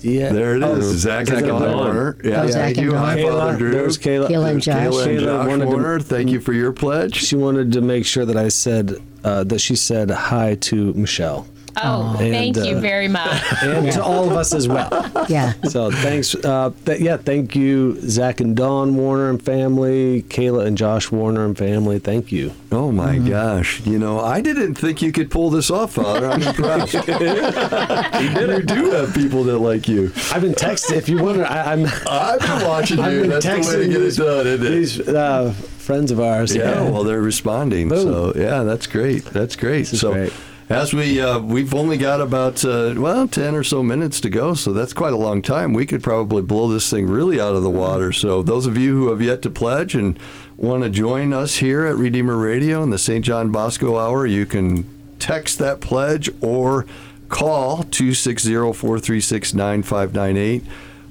yet. 0.07 0.33
There 0.33 0.57
it 0.57 0.63
is. 0.63 0.87
Oh, 0.87 0.93
Zach, 0.93 1.27
Zach 1.27 1.37
and 1.39 1.39
and 1.39 1.47
Dawn 1.49 1.63
Dawn. 1.63 1.77
Warner. 1.77 2.17
Yeah, 2.25 2.43
Oh, 2.43 2.47
Zach 2.47 2.53
thank 2.63 2.77
and 2.79 2.87
you. 2.87 2.93
Dawn. 2.93 3.05
Hi, 3.05 3.23
Father 3.23 3.53
Kayla, 3.55 3.59
Drew. 3.59 3.71
there's 3.73 3.99
Kayla. 3.99 4.29
Kayla 4.29 4.51
and 4.51 4.63
Josh. 4.63 4.75
Kayla 4.77 5.07
and 5.07 5.19
Kayla 5.19 5.25
Josh 5.25 5.49
wanted 5.49 5.65
to- 5.65 5.71
Warner, 5.71 6.01
thank 6.01 6.31
you 6.31 6.41
for 6.41 6.53
your 6.53 6.73
pledge. 6.73 7.15
She 7.17 7.37
wanted 7.37 7.73
to 7.73 7.81
make 7.81 8.07
sure 8.07 8.25
that 8.25 8.37
I 8.37 8.49
said 8.49 8.97
uh, 9.25 9.45
that 9.45 9.61
she 9.61 9.75
said 9.77 10.11
hi 10.11 10.55
to 10.61 10.93
Michelle 10.95 11.47
Oh, 11.83 12.17
And, 12.19 12.33
thank 12.33 12.57
you 12.57 12.77
uh, 12.77 12.81
very 12.81 13.09
much. 13.09 13.43
and 13.63 13.93
to 13.93 14.03
all 14.03 14.25
of 14.31 14.33
us 14.37 14.55
as 14.55 14.67
well. 14.69 14.91
Yeah. 15.29 15.55
So 15.65 15.91
thanks. 15.91 16.35
Uh, 16.37 16.71
th- 16.85 17.01
yeah, 17.01 17.17
thank 17.17 17.57
you, 17.57 18.01
Zach 18.01 18.41
and 18.41 18.55
Dawn 18.57 18.95
Warner 18.97 19.29
and 19.29 19.43
family, 19.43 20.23
Kayla 20.23 20.65
and 20.67 20.79
Josh 20.79 21.11
Warner 21.11 21.45
and 21.45 21.59
family. 21.59 21.99
Thank 21.99 22.31
you. 22.31 22.53
Oh 22.71 22.93
my 22.93 23.17
Mm-hmm. 23.17 23.29
gosh! 23.29 23.85
You 23.85 23.99
know, 23.99 24.21
I 24.21 24.41
didn't 24.41 24.77
think 24.77 25.03
you 25.03 25.11
could 25.11 25.31
pull 25.33 25.51
this 25.51 25.69
off, 25.71 25.95
Father. 25.95 26.29
I'm 26.31 26.43
impressed. 26.51 26.95
you 26.95 28.63
do 28.63 28.91
have 28.93 29.15
people 29.15 29.45
that 29.45 29.59
like 29.59 29.89
you. 29.89 30.13
I've 30.33 30.43
been 30.43 30.53
texting. 30.55 30.97
If 30.97 31.09
you 31.09 31.23
wonder, 31.23 31.45
I, 31.45 31.73
I'm. 31.73 31.87
I've 32.09 32.41
been 32.41 32.69
watching 32.69 33.01
I've 33.01 33.13
you. 33.13 33.21
been 33.23 33.31
That's 33.31 33.45
the 33.45 33.51
way 33.53 33.57
to 33.63 33.67
texting 33.67 33.91
get 33.91 34.03
it 34.03 34.17
done, 34.17 34.47
isn't 34.47 34.67
it? 34.67 34.71
These 34.71 35.09
uh, 35.09 35.53
friends 35.79 36.11
of 36.11 36.21
ours. 36.21 36.55
Yeah, 36.55 36.83
well, 36.91 37.05
they're 37.05 37.21
responding. 37.21 37.89
Boom. 37.89 38.03
So 38.03 38.33
yeah, 38.37 38.63
that's 38.63 38.87
great. 38.87 39.25
That's 39.25 39.57
great. 39.57 39.93
is 39.93 40.01
so 40.01 40.13
great. 40.13 40.33
As 40.69 40.93
we 40.93 41.21
uh, 41.21 41.39
we've 41.39 41.75
only 41.75 41.97
got 41.97 42.21
about 42.21 42.65
uh, 42.65 42.95
well 42.97 43.29
ten 43.29 43.55
or 43.55 43.63
so 43.63 43.83
minutes 43.83 44.21
to 44.21 44.31
go, 44.31 44.55
so 44.55 44.73
that's 44.73 44.93
quite 44.93 45.13
a 45.13 45.17
long 45.17 45.43
time. 45.43 45.73
We 45.73 45.87
could 45.87 46.03
probably 46.03 46.43
blow 46.43 46.69
this 46.69 46.91
thing 46.91 47.07
really 47.07 47.41
out 47.41 47.55
of 47.55 47.63
the 47.63 47.71
water. 47.71 48.13
So 48.13 48.43
those 48.43 48.67
of 48.67 48.77
you 48.77 48.97
who 48.97 49.11
have 49.11 49.23
yet 49.23 49.43
to 49.43 49.51
pledge 49.51 49.95
and 49.95 50.19
want 50.57 50.83
to 50.83 50.91
join 50.91 51.33
us 51.33 51.57
here 51.57 51.87
at 51.87 51.97
Redeemer 51.97 52.37
Radio 52.37 52.83
in 52.83 52.91
the 52.91 52.99
St. 52.99 53.25
John 53.25 53.53
Bosco 53.53 53.99
Hour, 53.99 54.27
you 54.27 54.47
can 54.47 54.89
text 55.19 55.59
that 55.59 55.81
pledge 55.81 56.31
or 56.41 56.87
call 57.29 57.83
260-436-9598 57.85 60.65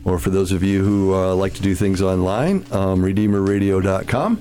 or 0.05 0.19
for 0.19 0.29
those 0.29 0.51
of 0.51 0.61
you 0.63 0.83
who 0.83 1.13
uh, 1.13 1.35
like 1.35 1.53
to 1.53 1.61
do 1.61 1.75
things 1.75 2.01
online 2.01 2.65
um, 2.71 3.01
redeemerradio.com 3.01 4.39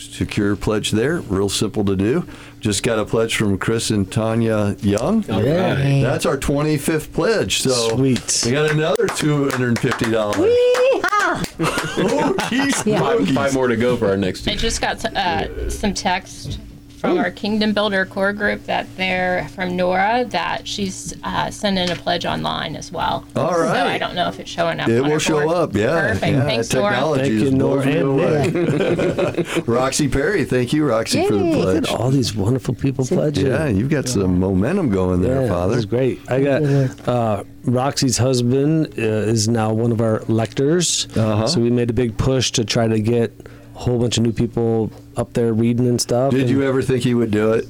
secure 0.00 0.56
pledge 0.56 0.90
there. 0.90 1.20
Real 1.20 1.48
simple 1.48 1.84
to 1.84 1.96
do. 1.96 2.26
Just 2.60 2.82
got 2.82 2.98
a 2.98 3.04
pledge 3.04 3.36
from 3.36 3.58
Chris 3.58 3.90
and 3.90 4.10
Tanya 4.10 4.76
Young. 4.80 5.22
Yeah. 5.28 5.76
Hey. 5.76 6.02
That's 6.02 6.26
our 6.26 6.36
25th 6.36 7.12
pledge. 7.12 7.62
So 7.62 7.96
Sweet. 7.96 8.42
we 8.44 8.52
got 8.52 8.70
another 8.70 9.06
$250. 9.06 10.36
Wee! 10.38 11.02
Oh, 11.22 12.34
geez, 12.48 12.84
Yeah. 12.86 13.00
Five, 13.00 13.28
five 13.30 13.54
more 13.54 13.68
to 13.68 13.76
go 13.76 13.96
for 13.96 14.08
our 14.08 14.16
next 14.16 14.48
I 14.48 14.56
just 14.56 14.80
got 14.80 15.04
uh, 15.04 15.70
some 15.70 15.94
text 15.94 16.58
from 17.00 17.18
our 17.18 17.30
Kingdom 17.30 17.72
Builder 17.72 18.04
core 18.04 18.32
group 18.32 18.64
that 18.66 18.86
they're 18.96 19.48
from 19.48 19.74
Nora 19.74 20.24
that 20.28 20.68
she's 20.68 21.14
uh, 21.24 21.50
sending 21.50 21.88
a 21.90 21.96
pledge 21.96 22.26
online 22.26 22.76
as 22.76 22.92
well. 22.92 23.24
All 23.34 23.58
right. 23.58 23.74
So. 23.74 23.86
I 23.86 23.98
don't 23.98 24.14
know 24.14 24.28
if 24.28 24.38
it's 24.38 24.50
showing 24.50 24.80
up. 24.80 24.88
It 24.88 24.98
on 24.98 25.04
will 25.06 25.12
our 25.14 25.20
show 25.20 25.42
board. 25.42 25.56
up, 25.56 25.74
yeah. 25.74 26.12
Perfect. 26.12 26.32
yeah 26.32 26.44
Thanks, 26.44 26.72
Nora. 26.74 26.90
technology 26.92 27.22
Thank 27.22 27.32
is 27.34 27.42
you, 27.42 27.50
Nora 27.58 27.86
and 27.86 28.08
away. 28.08 29.62
Roxy 29.66 30.08
Perry, 30.08 30.44
thank 30.44 30.72
you, 30.72 30.84
Roxy, 30.86 31.26
for 31.26 31.34
the 31.36 31.44
Yay. 31.44 31.62
pledge. 31.62 31.88
All 31.88 32.10
these 32.10 32.34
wonderful 32.34 32.74
people 32.74 33.04
pledging. 33.06 33.46
Yeah, 33.46 33.66
you've 33.66 33.90
got 33.90 34.08
some 34.08 34.38
momentum 34.38 34.90
going 34.90 35.22
there, 35.22 35.42
Yeah, 35.42 35.48
Father. 35.48 35.70
This 35.74 35.80
is 35.80 35.86
great. 35.86 36.20
I 36.30 36.42
got 36.42 37.08
uh, 37.08 37.44
Roxy's 37.64 38.18
husband 38.18 38.86
uh, 38.98 39.02
is 39.02 39.48
now 39.48 39.72
one 39.72 39.92
of 39.92 40.00
our 40.00 40.20
lectors. 40.28 41.06
Uh-huh. 41.16 41.46
So 41.46 41.60
we 41.60 41.70
made 41.70 41.88
a 41.90 41.94
big 41.94 42.16
push 42.18 42.50
to 42.52 42.64
try 42.64 42.86
to 42.88 43.00
get 43.00 43.32
a 43.74 43.78
whole 43.78 43.98
bunch 43.98 44.18
of 44.18 44.24
new 44.24 44.32
people 44.32 44.90
up 45.20 45.34
there 45.34 45.52
reading 45.52 45.86
and 45.86 46.00
stuff. 46.00 46.32
Did 46.32 46.40
And, 46.42 46.50
you 46.50 46.62
ever 46.64 46.82
think 46.82 47.04
he 47.04 47.14
would 47.14 47.30
do 47.30 47.52
it? 47.52 47.66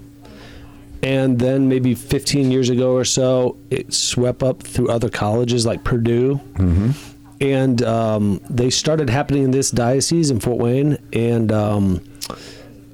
And 1.05 1.38
then 1.38 1.68
maybe 1.68 1.95
15 1.97 2.53
years 2.53 2.70
ago 2.70 2.93
or 2.95 3.05
so, 3.05 3.57
it 3.70 3.93
swept 3.93 4.43
up 4.45 4.62
through 4.62 4.88
other 4.88 5.09
colleges 5.09 5.66
like 5.66 5.82
Purdue. 5.82 6.36
Mm-hmm. 6.55 6.90
And 7.40 7.82
um, 7.82 8.40
they 8.49 8.70
started 8.70 9.11
happening 9.11 9.43
in 9.43 9.51
this 9.51 9.72
diocese 9.72 10.30
in 10.30 10.38
Fort 10.38 10.59
Wayne, 10.59 10.97
and 11.12 11.51
um, 11.51 12.01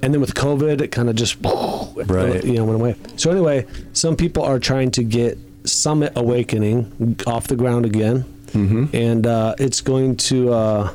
and 0.01 0.11
then 0.11 0.21
with 0.21 0.33
COVID, 0.33 0.81
it 0.81 0.87
kind 0.87 1.07
of 1.07 1.15
just 1.15 1.37
Right. 1.43 2.43
you 2.43 2.53
know 2.53 2.63
went 2.65 2.79
away. 2.81 2.95
So 3.15 3.29
anyway, 3.29 3.67
some 3.93 4.15
people 4.15 4.41
are 4.43 4.57
trying 4.57 4.89
to 4.91 5.03
get 5.03 5.37
Summit 5.65 6.13
Awakening 6.15 7.15
off 7.27 7.47
the 7.47 7.55
ground 7.55 7.85
again, 7.85 8.25
Mm-hmm. 8.51 8.85
and 8.93 9.27
uh, 9.27 9.55
it's 9.57 9.81
going 9.81 10.17
to. 10.17 10.53
Uh, 10.53 10.93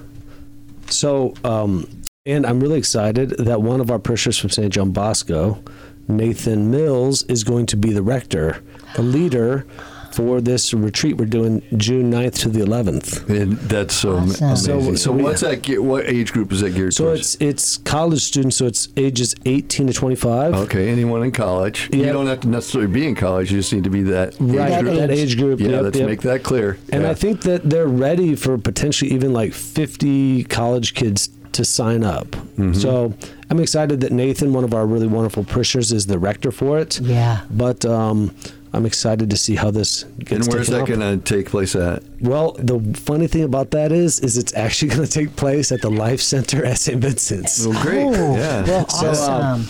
so, 0.87 1.35
um, 1.45 1.89
and 2.27 2.47
I'm 2.47 2.61
really 2.61 2.79
excited 2.79 3.31
that 3.31 3.63
one 3.63 3.81
of 3.81 3.91
our 3.91 3.99
parishioners 3.99 4.39
from 4.39 4.51
St. 4.51 4.73
John 4.73 4.93
Bosco, 4.93 5.63
Nathan 6.09 6.71
Mills, 6.71 7.23
is 7.25 7.45
going 7.45 7.67
to 7.67 7.77
be 7.77 7.93
the 7.93 8.03
rector, 8.03 8.63
the 8.97 9.03
leader 9.03 9.67
for 10.15 10.41
this 10.41 10.73
retreat 10.75 11.17
we're 11.17 11.25
doing 11.27 11.63
June 11.77 12.11
9th 12.11 12.39
to 12.41 12.49
the 12.49 12.61
11th. 12.61 13.29
And 13.29 13.59
that's 13.69 13.95
so 13.95 14.17
Awesome. 14.17 14.45
amazing. 14.47 14.57
So, 14.57 14.81
So- 14.81 14.97
so 14.97 15.13
what's 15.13 15.41
that? 15.43 15.63
ge- 15.63 15.79
What 15.79 16.07
age 16.09 16.33
group 16.33 16.53
is 16.53 16.61
that 16.61 16.75
geared 16.75 16.95
So 16.95 17.05
towards? 17.05 17.35
it's 17.37 17.37
it's 17.55 17.77
college 17.79 18.23
students, 18.23 18.57
so 18.57 18.67
it's 18.67 18.89
ages 18.97 19.35
18 19.47 19.87
to 19.89 19.93
25. 19.93 20.55
Okay, 20.55 20.89
anyone 20.89 21.23
in 21.23 21.31
college. 21.33 21.89
You 21.93 22.05
don't 22.07 22.27
have 22.27 22.41
to 22.41 22.49
necessarily 22.49 22.91
be 22.91 23.07
in 23.07 23.15
college. 23.15 23.51
You 23.53 23.59
just 23.59 23.73
need 23.73 23.85
to 23.85 23.91
be 23.91 24.03
that. 24.05 24.35
Right, 24.41 24.71
That 24.71 24.85
that, 24.85 25.11
age. 25.11 25.19
age 25.33 25.37
group. 25.39 25.61
Yeah, 25.61 25.69
yep, 25.69 25.83
let's 25.83 25.99
yep. 25.99 26.09
make 26.09 26.21
that 26.23 26.43
clear. 26.43 26.79
And 26.91 27.03
yeah. 27.03 27.11
I 27.11 27.15
think 27.15 27.43
that 27.43 27.69
they're 27.71 27.87
ready 27.87 28.35
for 28.35 28.57
potentially 28.59 29.11
even 29.13 29.33
like 29.33 29.53
50 29.53 30.45
college 30.45 30.95
kids 30.95 31.29
to 31.53 31.65
sign 31.65 32.03
up. 32.03 32.27
Mm-hmm. 32.33 32.73
So 32.75 33.15
I'm 33.51 33.61
excited 33.61 34.01
that 34.01 34.11
Nathan, 34.13 34.53
one 34.53 34.65
of 34.65 34.75
our 34.75 34.87
really 34.87 35.07
wonderful 35.07 35.45
parishioners, 35.45 35.93
is 35.93 36.07
the 36.07 36.19
rector 36.19 36.51
for 36.51 36.79
it. 36.79 37.01
Yeah. 37.01 37.41
But 37.51 37.85
um, 37.85 38.35
I'm 38.75 38.85
excited 38.87 39.31
to 39.31 39.37
see 39.37 39.55
how 39.55 39.71
this 39.71 40.03
gets 40.19 40.47
and 40.47 40.53
where's 40.55 40.69
taken 40.69 40.99
that 40.99 40.99
going 40.99 41.21
to 41.21 41.25
take 41.35 41.49
place 41.49 41.77
at? 41.77 42.03
Well, 42.21 42.53
the 42.59 42.81
funny 42.99 43.27
thing 43.29 43.45
about 43.45 43.71
that 43.71 43.93
is, 43.93 44.19
is 44.21 44.37
it's 44.37 44.53
actually 44.55 44.89
going 44.95 45.05
to 45.05 45.11
take 45.11 45.37
place 45.37 45.71
at 45.73 45.81
the 45.81 45.91
Life 45.91 46.21
Center 46.21 46.65
at 46.65 46.79
St. 46.79 47.01
Vincent's. 47.01 47.67
Well, 47.67 47.81
great. 47.83 48.03
Oh, 48.05 48.37
yeah. 48.37 48.65
well, 48.65 48.89
So, 48.89 49.07
um, 49.31 49.61
awesome. 49.61 49.67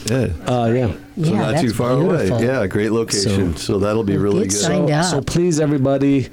yeah. 0.46 0.52
Uh, 0.52 0.66
yeah. 0.68 0.86
So 0.86 0.98
yeah, 1.16 1.30
not 1.38 1.50
that's 1.52 1.60
too 1.62 1.72
far 1.74 1.96
beautiful. 1.96 2.36
away. 2.38 2.46
Yeah, 2.46 2.66
great 2.66 2.90
location. 2.92 3.56
So, 3.56 3.78
that'll 3.78 4.04
be 4.04 4.16
really 4.16 4.44
Get 4.44 4.50
good. 4.50 4.60
signed 4.60 4.90
up. 4.90 5.04
So 5.04 5.20
please, 5.20 5.60
everybody, 5.60 6.28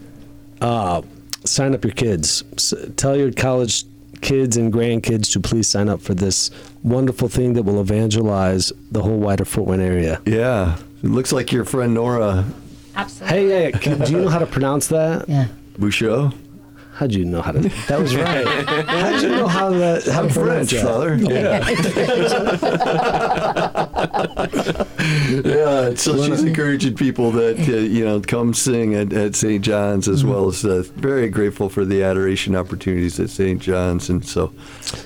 uh, 0.61 1.01
sign 1.43 1.73
up 1.75 1.83
your 1.83 1.93
kids. 1.93 2.43
S- 2.57 2.73
tell 2.95 3.17
your 3.17 3.31
college 3.33 3.83
kids 4.21 4.55
and 4.55 4.71
grandkids 4.71 5.31
to 5.33 5.39
please 5.39 5.67
sign 5.67 5.89
up 5.89 5.99
for 5.99 6.13
this 6.13 6.51
wonderful 6.83 7.27
thing 7.27 7.53
that 7.53 7.63
will 7.63 7.81
evangelize 7.81 8.71
the 8.91 9.01
whole 9.01 9.17
wider 9.17 9.43
Fort 9.45 9.67
Wayne 9.67 9.81
area. 9.81 10.21
Yeah. 10.25 10.77
It 11.03 11.09
looks 11.09 11.31
like 11.33 11.51
your 11.51 11.65
friend 11.65 11.95
Nora 11.95 12.45
Absolutely. 13.01 13.37
Hey, 13.37 13.47
hey, 13.63 13.71
can, 13.71 13.99
do 13.99 14.11
you 14.11 14.19
know 14.21 14.29
how 14.29 14.39
to 14.39 14.45
pronounce 14.45 14.87
that? 14.87 15.27
Yeah. 15.27 15.47
Bouchot. 15.79 16.33
How'd 16.93 17.13
you 17.13 17.25
know 17.25 17.41
how 17.41 17.51
to? 17.53 17.59
That 17.87 17.99
was 17.99 18.15
right. 18.15 18.45
How'd 18.87 19.21
you 19.23 19.29
know 19.29 19.47
how 19.47 19.69
to? 19.69 20.01
How 20.11 20.21
to 20.21 20.29
pronounce 20.33 20.69
French, 20.69 20.71
that? 20.71 20.83
father. 20.83 21.15
Yeah. 25.43 25.93
So 25.95 26.23
she's 26.23 26.43
encouraging 26.43 26.95
people 26.95 27.31
that 27.31 27.57
uh, 27.59 27.71
you 27.77 28.05
know 28.05 28.21
come 28.21 28.53
sing 28.53 28.93
at, 28.95 29.13
at 29.13 29.35
St. 29.35 29.63
John's 29.63 30.07
as 30.07 30.23
well 30.23 30.47
as 30.47 30.63
uh, 30.65 30.83
very 30.95 31.29
grateful 31.29 31.69
for 31.69 31.85
the 31.85 32.03
adoration 32.03 32.55
opportunities 32.55 33.19
at 33.19 33.29
St. 33.29 33.61
John's 33.61 34.09
and 34.09 34.23
so 34.23 34.53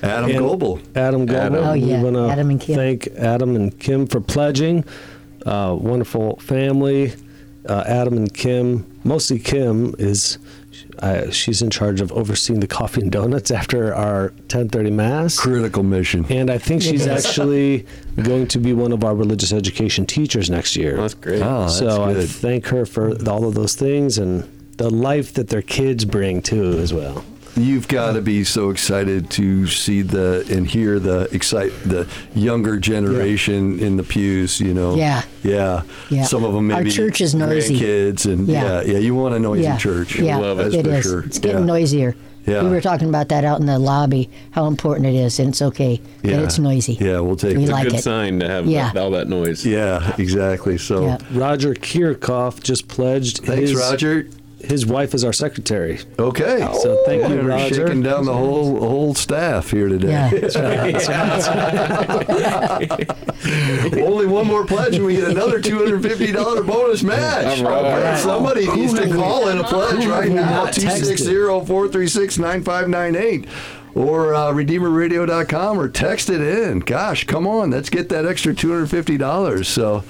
Adam 0.02 0.30
And 0.30 0.38
Goebel. 0.38 0.80
Adam 0.94 1.26
Goebel. 1.26 1.56
Oh, 1.64 1.72
yeah. 1.74 2.02
We 2.02 2.18
Adam 2.30 2.50
and 2.50 2.60
Kim. 2.60 2.76
thank 2.76 3.06
Adam 3.16 3.56
and 3.56 3.78
Kim 3.78 4.06
for 4.06 4.20
pledging. 4.20 4.84
Uh, 5.44 5.76
wonderful 5.78 6.36
family. 6.40 7.14
Uh, 7.68 7.84
Adam 7.86 8.16
and 8.16 8.32
Kim, 8.32 8.86
mostly 9.04 9.38
Kim, 9.38 9.94
is 9.98 10.38
uh, 11.00 11.30
she's 11.30 11.62
in 11.62 11.70
charge 11.70 12.00
of 12.00 12.12
overseeing 12.12 12.60
the 12.60 12.66
coffee 12.66 13.00
and 13.02 13.12
donuts 13.12 13.50
after 13.50 13.94
our 13.94 14.30
10:30 14.48 14.92
mass. 14.92 15.38
Critical 15.38 15.82
mission. 15.82 16.24
And 16.28 16.50
I 16.50 16.58
think 16.58 16.82
she's 16.82 17.06
actually 17.06 17.86
going 18.22 18.46
to 18.48 18.58
be 18.58 18.72
one 18.72 18.92
of 18.92 19.04
our 19.04 19.14
religious 19.14 19.52
education 19.52 20.06
teachers 20.06 20.48
next 20.48 20.76
year. 20.76 20.96
That's 20.96 21.14
great. 21.14 21.42
Oh, 21.42 21.62
that's 21.62 21.78
so 21.78 22.04
I 22.04 22.24
thank 22.24 22.66
her 22.68 22.86
for 22.86 23.10
all 23.28 23.46
of 23.46 23.54
those 23.54 23.74
things 23.74 24.18
and 24.18 24.44
the 24.76 24.90
life 24.90 25.34
that 25.34 25.48
their 25.48 25.62
kids 25.62 26.04
bring 26.04 26.42
too, 26.42 26.78
as 26.78 26.92
well. 26.92 27.24
You've 27.56 27.88
got 27.88 28.12
to 28.12 28.20
be 28.20 28.44
so 28.44 28.68
excited 28.70 29.30
to 29.30 29.66
see 29.66 30.02
the 30.02 30.46
and 30.50 30.66
hear 30.66 30.98
the 30.98 31.28
excite 31.32 31.72
the 31.84 32.06
younger 32.34 32.78
generation 32.78 33.78
in 33.78 33.96
the 33.96 34.02
pews. 34.02 34.60
You 34.60 34.74
know, 34.74 34.94
Yeah. 34.94 35.22
yeah, 35.42 35.82
Yeah. 36.10 36.24
Some 36.24 36.44
of 36.44 36.52
them 36.52 36.66
maybe 36.66 36.76
Our 36.76 36.82
maybe 36.84 36.94
church 36.94 37.20
is 37.22 37.34
noisy. 37.34 37.78
Kids 37.78 38.26
and 38.26 38.46
Yeah. 38.46 38.82
yeah, 38.82 38.92
yeah. 38.92 38.98
you 38.98 39.14
want 39.14 39.34
a 39.34 39.38
noisy 39.38 39.62
yeah. 39.62 39.76
church. 39.78 40.18
Yeah, 40.18 40.36
love 40.36 40.60
it. 40.60 40.64
That's 40.64 40.74
it 40.76 40.84
for 40.86 40.94
is. 40.94 41.02
sure. 41.04 41.20
It's 41.20 41.38
getting 41.38 41.60
Yeah. 41.60 41.64
noisier. 41.64 42.14
Yeah. 42.46 42.62
We 42.62 42.68
were 42.70 42.80
talking 42.80 43.08
about 43.08 43.28
that 43.30 43.42
out 43.44 43.58
in 43.58 43.66
the 43.66 43.76
lobby, 43.78 44.30
how 44.52 44.66
important 44.68 45.06
it 45.06 45.14
is, 45.16 45.40
and 45.40 45.48
it's 45.48 45.60
okay 45.62 46.00
that 46.22 46.30
Yeah. 46.30 46.40
it's 46.42 46.58
noisy. 46.60 46.96
Yeah, 47.00 47.18
we'll 47.20 47.34
take 47.36 47.56
We 47.56 47.64
it. 47.64 47.70
like 47.70 47.84
Good 47.88 47.94
it. 47.98 48.02
sign 48.04 48.38
to 48.38 48.48
have 48.48 48.66
Yeah. 48.66 48.92
all 48.96 49.10
that 49.12 49.28
noise. 49.28 49.64
Yeah, 49.66 50.12
exactly. 50.18 50.78
So 50.78 51.06
Yeah. 51.06 51.18
Roger 51.32 51.74
Kirchhoff 51.74 52.62
just 52.62 52.86
pledged. 52.86 53.38
thanks, 53.38 53.70
his, 53.70 53.74
Roger. 53.74 54.28
His 54.58 54.86
wife 54.86 55.12
is 55.14 55.22
our 55.22 55.34
secretary. 55.34 56.00
Okay. 56.18 56.66
So 56.80 57.02
thank 57.04 57.22
oh, 57.24 57.28
you, 57.28 57.36
We're 57.36 57.48
Roger. 57.48 57.74
shaking 57.74 58.02
down 58.02 58.24
the 58.24 58.32
whole 58.32 58.80
whole 58.80 59.14
staff 59.14 59.70
here 59.70 59.88
today. 59.88 60.10
Yeah. 60.10 60.30
Only 64.02 64.26
one 64.26 64.46
more 64.46 64.64
pledge 64.64 64.94
and 64.96 65.04
we 65.04 65.16
get 65.16 65.28
another 65.30 65.60
two 65.60 65.76
hundred 65.78 66.02
fifty 66.02 66.32
dollar 66.32 66.62
bonus 66.62 67.02
match. 67.02 67.58
All 67.60 67.64
right. 67.64 67.84
Okay, 67.84 68.16
Somebody 68.22 68.66
needs 68.74 68.94
to 68.94 69.12
call 69.14 69.48
in 69.48 69.58
a 69.58 69.64
pledge 69.64 70.06
right 70.06 70.30
now. 70.30 70.64
not 70.64 70.72
260-436-9598 70.74 73.46
or 73.96 74.34
uh, 74.34 74.52
redeemerradio.com 74.52 75.80
or 75.80 75.88
text 75.88 76.28
it 76.28 76.40
in. 76.42 76.80
Gosh, 76.80 77.24
come 77.24 77.46
on, 77.46 77.70
let's 77.70 77.88
get 77.88 78.10
that 78.10 78.26
extra 78.26 78.54
two 78.54 78.70
hundred 78.70 78.90
fifty 78.90 79.16
dollars. 79.16 79.66
So 79.68 80.04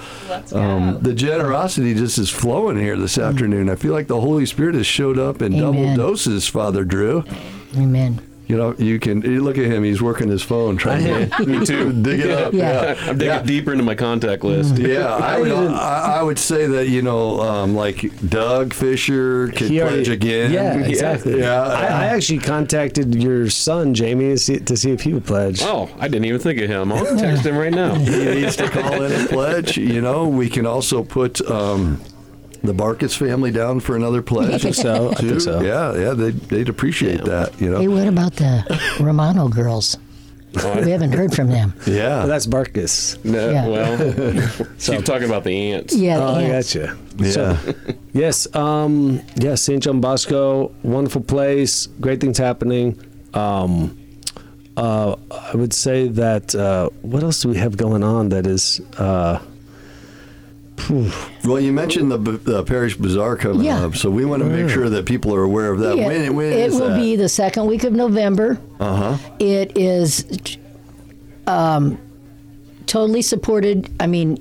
um, 0.53 0.99
the 1.01 1.15
generosity 1.15 1.95
just 1.95 2.19
is 2.19 2.29
flowing 2.29 2.77
here 2.77 2.97
this 2.97 3.17
afternoon. 3.17 3.71
I 3.71 3.77
feel 3.77 3.93
like 3.93 4.09
the 4.09 4.21
Holy 4.21 4.45
Spirit 4.45 4.75
has 4.75 4.87
showed 4.87 5.19
up 5.19 5.41
in 5.41 5.57
double 5.57 5.95
doses, 5.95 6.49
Father 6.49 6.85
Drew. 6.85 7.25
Amen. 7.77 8.21
You 8.49 8.57
know, 8.57 8.75
you 8.79 9.01
can 9.01 9.23
you 9.23 9.43
look 9.43 9.59
at 9.59 9.65
him. 9.65 9.83
He's 9.83 10.01
working 10.01 10.29
his 10.29 10.41
phone, 10.43 10.77
trying 10.77 11.05
to 11.31 11.47
Me 11.47 11.67
too. 11.67 11.93
dig 12.03 12.21
it 12.21 12.31
up. 12.31 12.53
Yeah. 12.53 12.95
I'm 13.01 13.19
digging 13.19 13.45
deeper 13.45 13.73
into 13.73 13.83
my 13.83 13.97
contact 13.97 14.45
list. 14.45 14.79
Yeah, 14.79 15.07
I 15.17 15.41
would, 15.41 15.51
I, 15.51 16.19
I 16.19 16.23
would 16.23 16.39
say 16.39 16.67
that 16.67 16.89
you 16.89 17.03
know, 17.03 17.41
um, 17.41 17.75
like 17.75 18.05
Doug 18.29 18.73
Fisher 18.73 19.49
could 19.49 19.69
He 19.69 19.81
already- 19.81 19.97
pledge 20.05 20.09
again. 20.11 20.53
Yeah, 20.53 20.75
exactly. 20.79 21.41
Yeah, 21.41 21.61
I, 21.61 21.83
I 21.87 22.05
actually 22.07 22.39
contacted 22.39 23.15
your 23.17 23.51
son, 23.51 23.95
Jamie, 23.95 24.29
to 24.31 24.39
see, 24.39 24.59
to 24.61 24.77
see 24.77 24.93
if 24.93 25.01
he 25.01 25.13
would 25.13 25.25
pledge. 25.27 25.61
Oh, 25.63 25.91
I 25.99 26.07
didn't 26.07 26.27
even 26.27 26.41
think 26.41 26.61
of 26.61 26.69
him. 26.69 26.93
I'll 26.93 27.17
text 27.17 27.45
him 27.45 27.57
right 27.57 27.73
now. 27.75 27.95
he 27.97 28.25
needs 28.43 28.55
to 28.57 28.69
call 28.71 29.03
in 29.03 29.25
a 29.25 29.27
pledge. 29.29 29.77
You 29.77 30.01
know, 30.01 30.29
we 30.29 30.49
can 30.49 30.67
also 30.67 31.03
put 31.03 31.41
um, 31.51 32.01
the 32.63 32.73
Barkis 32.73 33.17
family 33.17 33.51
down 33.51 33.81
for 33.81 33.97
another 33.97 34.23
pledge. 34.23 34.53
I 34.53 34.59
think 34.59 34.75
so. 34.75 35.11
I 35.11 35.15
think 35.15 35.41
so. 35.41 35.61
Yeah, 35.61 35.95
yeah, 35.97 36.13
they'd, 36.15 36.35
they'd 36.49 36.69
appreciate 36.69 37.25
that. 37.25 37.61
You 37.61 37.71
know. 37.71 37.79
Hey, 37.81 37.89
what 37.89 38.07
about 38.07 38.35
the 38.37 38.81
Romano 39.01 39.49
girls? 39.49 39.99
We 40.55 40.91
haven't 40.91 41.13
heard 41.13 41.35
from 41.35 41.49
them. 41.49 41.75
yeah. 41.87 42.23
Oh, 42.25 42.27
that's 42.27 42.47
Barkus. 42.47 43.23
No, 43.27 43.51
Yeah. 43.51 43.67
Well, 43.69 44.67
she's 44.79 45.03
talking 45.03 45.25
about 45.29 45.45
the 45.45 45.73
ants. 45.73 45.95
Yeah. 45.95 46.17
Oh, 46.19 46.35
I 46.35 46.43
ants. 46.45 46.75
gotcha. 46.75 46.97
yeah. 47.19 47.31
So, 47.31 47.59
yes, 48.15 48.55
um, 48.57 49.21
yes, 49.37 49.61
St. 49.63 49.83
John 49.83 50.01
Bosco, 50.01 50.73
wonderful 50.83 51.21
place, 51.21 51.89
great 52.01 52.21
things 52.23 52.39
happening. 52.39 52.99
Um, 53.35 53.99
uh, 54.79 55.17
I 55.31 55.57
would 55.57 55.75
say 55.75 56.09
that 56.09 56.55
uh, 56.55 56.89
what 57.03 57.23
else 57.23 57.43
do 57.43 57.51
we 57.51 57.57
have 57.59 57.77
going 57.77 58.03
on 58.03 58.31
that 58.31 58.47
is 58.47 58.81
uh, 58.97 59.41
Well, 60.89 61.61
you 61.61 61.73
mentioned 61.73 62.11
the, 62.13 62.19
the 62.19 62.63
parish 62.65 62.97
bazaar 62.97 63.37
coming 63.37 63.65
Yeah. 63.65 63.85
up, 63.85 63.97
so 63.97 64.11
we 64.11 64.25
want 64.25 64.43
to 64.43 64.49
make 64.49 64.69
sure 64.71 64.89
that 64.89 65.07
people 65.07 65.35
are 65.35 65.43
aware 65.43 65.71
of 65.73 65.81
that. 65.81 65.97
Yeah, 65.97 66.07
When, 66.07 66.35
when 66.37 66.47
it 66.53 66.59
is 66.59 66.75
will 66.79 66.89
that? 66.89 66.97
be 67.01 67.17
the 67.17 67.29
second 67.29 67.67
week 67.67 67.85
of 67.85 67.93
November. 67.93 68.59
uh 68.81 69.15
huh. 69.17 69.31
It 69.39 69.77
is 69.77 70.25
um, 71.47 71.99
totally 72.87 73.23
supported. 73.23 73.91
I 74.01 74.07
mean, 74.07 74.39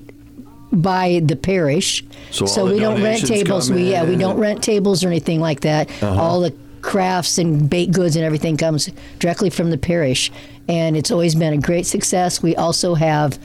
by 0.71 1.21
the 1.23 1.35
parish. 1.35 2.03
So 2.31 2.45
all 2.45 2.65
the 2.67 2.73
we 2.73 2.79
don't 2.79 3.01
rent 3.01 3.25
tables. 3.25 3.71
We 3.71 3.91
yeah, 3.91 4.03
we 4.03 4.15
don't 4.15 4.37
rent 4.37 4.63
tables 4.63 5.03
or 5.03 5.07
anything 5.07 5.39
like 5.39 5.61
that. 5.61 5.89
Uh-huh. 6.03 6.21
All 6.21 6.41
the 6.41 6.53
crafts 6.81 7.37
and 7.37 7.67
baked 7.69 7.93
goods 7.93 8.15
and 8.15 8.23
everything 8.25 8.57
comes 8.57 8.89
directly 9.19 9.49
from 9.49 9.69
the 9.71 9.77
parish, 9.77 10.31
and 10.67 10.95
it's 10.97 11.11
always 11.11 11.33
been 11.35 11.53
a 11.53 11.57
great 11.57 11.85
success. 11.85 12.41
We 12.43 12.55
also 12.55 12.93
have. 12.95 13.39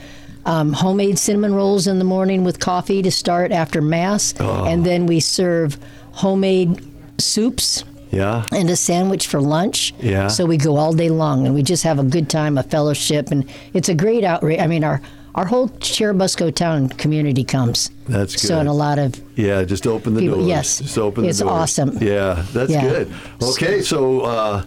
Um, 0.45 0.73
homemade 0.73 1.19
cinnamon 1.19 1.53
rolls 1.53 1.85
in 1.87 1.99
the 1.99 2.05
morning 2.05 2.43
with 2.43 2.59
coffee 2.59 3.01
to 3.03 3.11
start 3.11 3.51
after 3.51 3.81
mass, 3.81 4.33
Oh. 4.39 4.65
and 4.65 4.83
then 4.85 5.05
we 5.05 5.19
serve 5.19 5.77
homemade 6.13 6.83
soups 7.19 7.83
Yeah. 8.11 8.43
and 8.51 8.69
a 8.69 8.75
sandwich 8.75 9.27
for 9.27 9.39
lunch. 9.39 9.93
Yeah. 10.01 10.27
So 10.27 10.45
we 10.45 10.57
go 10.57 10.77
all 10.77 10.93
day 10.93 11.09
long 11.09 11.45
and 11.45 11.53
we 11.53 11.61
just 11.61 11.83
have 11.83 11.99
a 11.99 12.03
good 12.03 12.27
time, 12.29 12.57
a 12.57 12.63
fellowship, 12.63 13.29
and 13.31 13.45
it's 13.73 13.87
a 13.89 13.93
great 13.93 14.23
outreach. 14.23 14.59
I 14.59 14.67
mean, 14.67 14.83
our 14.83 15.01
our 15.33 15.45
whole 15.45 15.69
Churubusco 15.79 16.53
town 16.53 16.89
community 16.89 17.45
comes. 17.45 17.89
That's 18.09 18.33
good. 18.35 18.47
So 18.49 18.59
and 18.59 18.67
a 18.67 18.73
lot 18.73 18.99
of 18.99 19.13
Yeah, 19.37 19.63
just 19.63 19.87
open 19.87 20.13
the 20.15 20.19
People- 20.21 20.37
doors. 20.39 20.47
yes. 20.49 20.79
Just 20.79 20.97
open 20.97 21.23
It's 21.23 21.37
the 21.39 21.45
doors. 21.45 21.53
awesome. 21.61 21.97
Yeah, 22.01 22.43
that's 22.51 22.69
Yeah. 22.71 22.81
good. 22.81 23.07
Okay, 23.41 23.81
so 23.81 24.21
uh, 24.21 24.63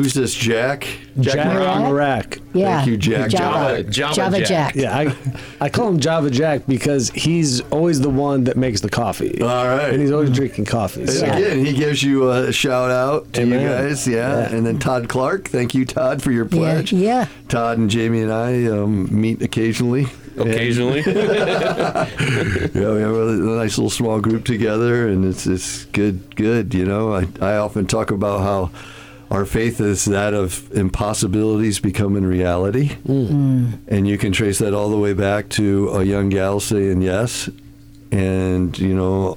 who's 0.00 0.14
this? 0.14 0.34
Jack? 0.34 0.86
Jack 1.20 1.46
Murat? 1.52 1.82
Murak. 1.82 2.40
yeah. 2.54 2.76
Thank 2.78 2.88
you, 2.88 2.96
Jack. 2.96 3.30
Java, 3.30 3.82
Java 3.82 4.14
Java 4.14 4.38
Jack. 4.38 4.48
Jack. 4.48 4.74
Yeah, 4.74 4.96
I, 4.96 5.16
I 5.60 5.68
call 5.68 5.88
him 5.88 6.00
Java 6.00 6.30
Jack 6.30 6.66
because 6.66 7.10
he's 7.10 7.60
always 7.70 8.00
the 8.00 8.08
one 8.08 8.44
that 8.44 8.56
makes 8.56 8.80
the 8.80 8.88
coffee. 8.88 9.42
All 9.42 9.66
right. 9.66 9.90
And 9.92 10.00
he's 10.00 10.10
always 10.10 10.30
drinking 10.30 10.64
coffee. 10.64 11.06
So. 11.06 11.26
Yeah. 11.26 11.36
Again, 11.36 11.64
he 11.66 11.74
gives 11.74 12.02
you 12.02 12.30
a 12.30 12.50
shout 12.52 12.90
out 12.90 13.30
to 13.34 13.44
you 13.46 13.58
guys. 13.58 14.08
Yeah. 14.08 14.20
Yeah. 14.20 14.54
And 14.54 14.64
then 14.64 14.78
Todd 14.78 15.08
Clark. 15.08 15.48
Thank 15.48 15.74
you, 15.74 15.84
Todd, 15.84 16.22
for 16.22 16.32
your 16.32 16.46
Yeah, 16.46 16.50
pledge. 16.50 16.92
yeah. 16.92 17.26
Todd 17.48 17.78
and 17.78 17.90
Jamie 17.90 18.22
and 18.22 18.32
I 18.32 18.64
um, 18.66 19.08
meet 19.20 19.42
occasionally. 19.42 20.06
Occasionally. 20.38 21.00
yeah, 21.06 22.06
we 22.72 22.80
have 23.00 23.14
a 23.14 23.32
nice 23.58 23.76
little 23.76 23.90
small 23.90 24.20
group 24.20 24.44
together, 24.44 25.08
and 25.08 25.24
it's 25.24 25.46
it's 25.46 25.84
good. 25.86 26.34
Good, 26.36 26.72
you 26.72 26.86
know. 26.86 27.12
I 27.12 27.26
I 27.40 27.56
often 27.56 27.86
talk 27.86 28.10
about 28.10 28.40
how 28.40 28.70
our 29.30 29.44
faith 29.46 29.80
is 29.80 30.04
that 30.06 30.34
of 30.34 30.70
impossibilities 30.72 31.78
becoming 31.80 32.24
reality, 32.24 32.96
and 33.06 34.08
you 34.08 34.18
can 34.18 34.32
trace 34.32 34.58
that 34.58 34.74
all 34.74 34.90
the 34.90 34.98
way 34.98 35.12
back 35.12 35.48
to 35.50 35.88
a 35.90 36.02
young 36.04 36.28
gal 36.30 36.60
saying 36.60 37.02
yes, 37.02 37.48
and 38.10 38.78
you 38.78 38.94
know. 38.94 39.36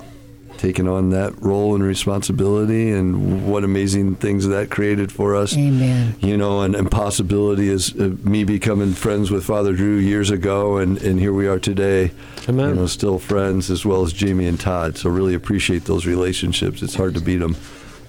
Taking 0.60 0.88
on 0.88 1.10
that 1.10 1.34
role 1.42 1.76
and 1.76 1.84
responsibility, 1.84 2.90
and 2.92 3.52
what 3.52 3.66
amazing 3.66 4.16
things 4.16 4.48
that 4.48 4.70
created 4.70 5.12
for 5.12 5.36
us 5.36 5.58
Amen. 5.58 6.16
you 6.22 6.38
know, 6.38 6.62
an 6.62 6.74
impossibility 6.74 7.68
is 7.68 7.94
uh, 8.00 8.16
me 8.24 8.46
becoming 8.46 8.94
friends 8.94 9.30
with 9.30 9.44
Father 9.44 9.74
Drew 9.74 9.98
years 9.98 10.30
ago, 10.30 10.78
and, 10.78 11.02
and 11.02 11.20
here 11.20 11.34
we 11.34 11.48
are 11.48 11.60
today. 11.60 12.12
Amen. 12.48 12.70
You 12.70 12.76
know, 12.76 12.86
still 12.88 13.20
friends 13.20 13.70
as 13.70 13.86
well 13.86 14.04
as 14.04 14.14
Jamie 14.14 14.48
and 14.48 14.58
Todd. 14.58 14.96
So 14.96 15.10
really 15.10 15.34
appreciate 15.34 15.84
those 15.84 16.06
relationships. 16.06 16.82
It's 16.82 16.96
hard 16.96 17.16
to 17.16 17.20
beat 17.20 17.40
them. 17.40 17.58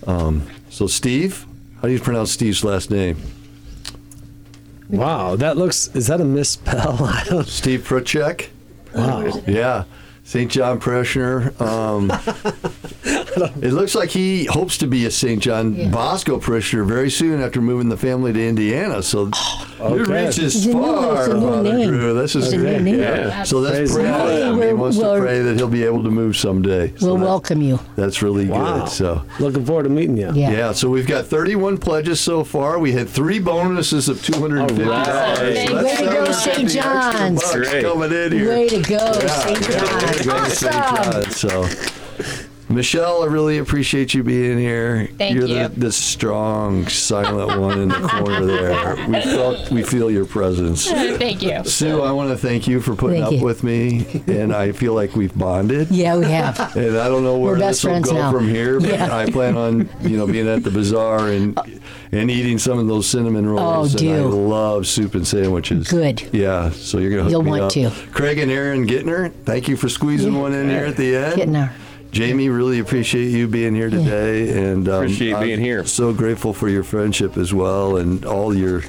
Um, 0.06 0.46
so 0.70 0.86
Steve, 0.86 1.46
how 1.84 1.88
do 1.88 1.92
you 1.92 2.00
pronounce 2.00 2.32
Steve's 2.32 2.64
last 2.64 2.90
name? 2.90 3.20
Wow, 4.88 5.36
that 5.36 5.58
looks. 5.58 5.88
Is 5.88 6.06
that 6.06 6.18
a 6.18 6.24
misspell? 6.24 7.04
I 7.04 7.24
don't. 7.24 7.46
Steve 7.46 7.80
Pruchek. 7.86 8.48
Wow. 8.94 9.42
Yeah. 9.46 9.84
St. 10.22 10.50
John 10.50 10.80
parishioner. 10.80 11.52
Um, 11.62 12.06
it 13.36 13.72
looks 13.72 13.94
like 13.94 14.10
he 14.10 14.44
hopes 14.46 14.78
to 14.78 14.86
be 14.86 15.06
a 15.06 15.10
St. 15.10 15.42
John 15.42 15.90
Bosco 15.90 16.38
parishioner 16.38 16.84
very 16.84 17.10
soon 17.10 17.40
after 17.40 17.60
moving 17.60 17.88
the 17.88 17.96
family 17.96 18.32
to 18.32 18.48
Indiana. 18.48 19.02
So 19.02 19.30
oh, 19.80 19.94
your 19.94 20.02
Okay. 20.02 20.26
reach 20.26 20.38
is 20.38 20.56
It's 20.56 20.66
a 20.66 20.68
new- 20.68 20.74
far, 20.82 21.16
it's 21.24 21.28
a 21.28 21.34
new 21.38 21.40
Father 21.50 21.72
name. 21.72 21.88
Drew. 21.88 22.14
This 22.14 22.36
is 22.36 22.44
It's 22.44 22.52
a 22.52 22.56
new 22.56 22.62
great. 22.62 22.82
name. 22.82 22.98
Yeah. 23.00 23.42
So 23.44 23.58
let's 23.58 23.76
Praise 23.76 23.94
pray 23.94 24.04
God. 24.04 24.28
for 24.28 24.32
him. 24.34 24.54
He 24.54 24.60
We're- 24.60 24.72
wants 24.74 24.98
to 24.98 25.16
pray 25.18 25.40
that 25.40 25.56
he'll 25.56 25.68
be 25.68 25.84
able 25.84 26.02
to 26.04 26.10
move 26.10 26.36
someday. 26.36 26.92
So 26.96 27.06
We'll 27.06 27.16
that- 27.16 27.24
welcome 27.24 27.62
you. 27.62 27.80
That's 27.96 28.22
really 28.22 28.46
Wow. 28.46 28.80
good. 28.80 28.88
So. 28.90 29.22
Looking 29.40 29.64
forward 29.64 29.84
to 29.84 29.90
meeting 29.90 30.16
you. 30.16 30.30
Yeah. 30.34 30.50
Yeah, 30.52 30.72
so 30.72 30.88
we've 30.88 31.06
got 31.06 31.26
31 31.26 31.78
pledges 31.78 32.20
so 32.20 32.44
far. 32.44 32.78
We 32.78 32.92
had 32.92 33.08
three 33.08 33.38
bonuses 33.38 34.08
of 34.08 34.22
250 34.22 34.84
All 34.84 34.90
right. 34.90 35.06
dollars. 35.06 35.38
Way 35.84 35.96
to 35.96 36.04
go, 36.04 36.32
St. 36.32 36.58
extra 36.64 36.82
John's. 36.82 37.52
Great. 37.52 37.84
coming 37.84 38.12
in 38.12 38.32
here. 38.32 38.48
Way 38.48 38.68
to 38.68 38.80
go, 38.82 38.96
Yeah, 38.96 39.26
St. 39.28 39.60
yeah, 39.70 40.06
way 40.06 40.12
to 40.12 40.24
John. 40.24 40.42
go, 40.42 40.48
St. 40.48 40.74
Awesome. 40.74 41.30
So, 41.32 41.66
Michelle, 42.74 43.22
I 43.22 43.26
really 43.26 43.58
appreciate 43.58 44.14
you 44.14 44.22
being 44.24 44.58
here. 44.58 45.08
Thank 45.16 45.34
You're 45.36 45.46
you. 45.46 45.68
The, 45.68 45.80
the 45.80 45.92
strong, 45.92 46.86
silent 46.88 47.60
one 47.60 47.80
in 47.80 47.88
the 47.88 48.08
corner 48.08 48.44
there. 48.44 48.94
We 49.14 49.20
felt, 49.20 49.70
we 49.70 49.82
feel 49.82 50.10
your 50.10 50.24
presence. 50.24 50.90
Thank 50.90 51.42
you. 51.42 51.62
Sue, 51.64 52.02
I 52.02 52.10
want 52.10 52.30
to 52.30 52.36
thank 52.36 52.66
you 52.66 52.80
for 52.80 52.96
putting 52.96 53.22
Thank 53.22 53.34
up 53.34 53.40
you. 53.40 53.44
with 53.44 53.62
me, 53.62 54.22
and 54.26 54.52
I 54.54 54.72
feel 54.72 54.94
like 54.94 55.14
we've 55.14 55.36
bonded. 55.36 55.90
Yeah, 55.90 56.16
we 56.16 56.24
have. 56.26 56.58
And 56.76 56.96
I 56.98 57.08
don't 57.08 57.22
know 57.22 57.38
where 57.38 57.52
We're 57.52 57.58
best 57.60 57.82
this 57.82 57.90
will 57.90 58.00
go 58.00 58.12
now. 58.12 58.32
from 58.32 58.48
here, 58.48 58.80
but 58.80 58.88
Yeah. 58.90 59.14
I 59.16 59.30
plan 59.30 59.56
on, 59.56 59.88
you 60.02 60.16
know, 60.16 60.26
being 60.26 60.48
at 60.48 60.64
the 60.64 60.70
bazaar 60.70 61.28
and 61.28 61.56
uh, 61.58 61.62
and 62.12 62.30
eating 62.30 62.58
some 62.58 62.78
of 62.78 62.86
those 62.88 63.06
cinnamon 63.08 63.46
rolls. 63.46 63.94
Oh, 63.94 63.98
and 64.06 64.10
I 64.16 64.20
love 64.22 64.86
soup 64.86 65.14
and 65.14 65.26
sandwiches. 65.26 65.88
Good. 65.88 66.22
Yeah, 66.32 66.70
so 66.70 66.98
you're 66.98 67.10
gonna 67.10 67.22
hook 67.24 67.30
You'll 67.32 67.42
me 67.42 67.50
want 67.50 67.62
up. 67.64 67.72
to. 67.72 67.90
Craig 68.12 68.38
and 68.38 68.50
Aaron 68.50 68.86
Gittner, 68.86 69.32
thank 69.44 69.68
you 69.68 69.76
for 69.76 69.88
squeezing 69.88 70.34
one 70.38 70.52
in 70.52 70.68
here 70.68 70.84
at 70.86 70.96
the 70.96 71.14
end. 71.16 71.36
Getting 71.36 71.56
our 71.56 71.72
Jamie, 72.14 72.48
really 72.48 72.78
appreciate 72.78 73.30
you 73.30 73.48
being 73.48 73.74
here 73.74 73.90
today, 73.90 74.70
and 74.70 74.88
um, 74.88 75.02
Appreciate 75.02 75.34
I'm 75.34 75.42
being 75.42 75.60
here. 75.60 75.84
So 75.84 76.12
grateful 76.14 76.52
for 76.54 76.68
your 76.68 76.84
friendship 76.84 77.36
as 77.36 77.52
well, 77.52 77.96
and 77.96 78.24
all 78.24 78.54
your 78.56 78.82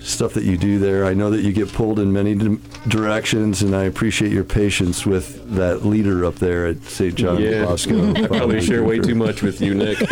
stuff 0.00 0.34
that 0.34 0.44
you 0.44 0.56
do 0.56 0.78
there. 0.78 1.04
I 1.04 1.14
know 1.14 1.30
that 1.30 1.42
you 1.42 1.52
get 1.52 1.72
pulled 1.72 1.98
in 1.98 2.12
many 2.12 2.34
di- 2.34 2.58
directions, 2.88 3.62
and 3.62 3.74
I 3.74 3.84
appreciate 3.84 4.32
your 4.32 4.44
patience 4.44 5.04
with 5.06 5.54
that 5.56 5.84
leader 5.84 6.24
up 6.24 6.36
there 6.36 6.66
at 6.66 6.82
St. 6.84 7.14
John 7.14 7.40
Yeah. 7.40 7.64
Bosco. 7.64 8.14
I 8.16 8.26
probably 8.26 8.60
share 8.60 8.82
way 8.84 8.98
too 8.98 9.14
much 9.14 9.42
with 9.42 9.60
you, 9.60 9.74
Nick. 9.74 9.98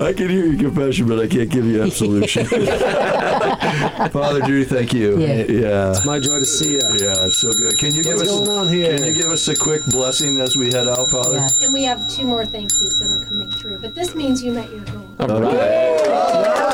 I 0.00 0.12
can 0.16 0.28
hear 0.28 0.46
your 0.46 0.58
confession, 0.58 1.08
but 1.08 1.18
I 1.18 1.26
can't 1.26 1.50
give 1.50 1.64
you 1.64 1.82
absolution. 1.82 2.46
Father 4.10 4.40
Drew, 4.40 4.64
thank 4.64 4.92
you. 4.92 5.18
Yeah. 5.18 5.42
yeah. 5.44 5.94
My 6.04 6.18
joy 6.18 6.38
to 6.38 6.44
see 6.44 6.72
you. 6.72 6.80
Yeah, 6.82 7.26
it's 7.26 7.38
so 7.38 7.52
good. 7.52 7.78
Can 7.78 7.94
you 7.94 8.02
give 8.02 8.18
us 8.18 8.28
going 8.28 8.48
on 8.48 8.68
here? 8.68 8.96
Can 8.96 9.06
you 9.06 9.14
give 9.14 9.30
us 9.30 9.48
a 9.48 9.56
quick 9.56 9.84
blessing 9.86 10.40
as 10.40 10.56
we 10.56 10.66
head 10.72 10.88
out, 10.88 11.08
Father? 11.08 11.36
Yeah. 11.36 11.48
And 11.62 11.72
we 11.72 11.82
have 11.84 12.08
two 12.08 12.24
more 12.26 12.44
thank 12.46 12.70
yous 12.80 12.98
that 13.00 13.10
are 13.10 13.24
coming 13.26 13.47
through, 13.68 13.78
but 13.78 13.94
this 13.94 14.14
means 14.14 14.42
you 14.42 14.52
met 14.52 14.70
your 14.70 14.80
goal. 14.80 15.06
All 15.20 15.40
right. 15.40 16.67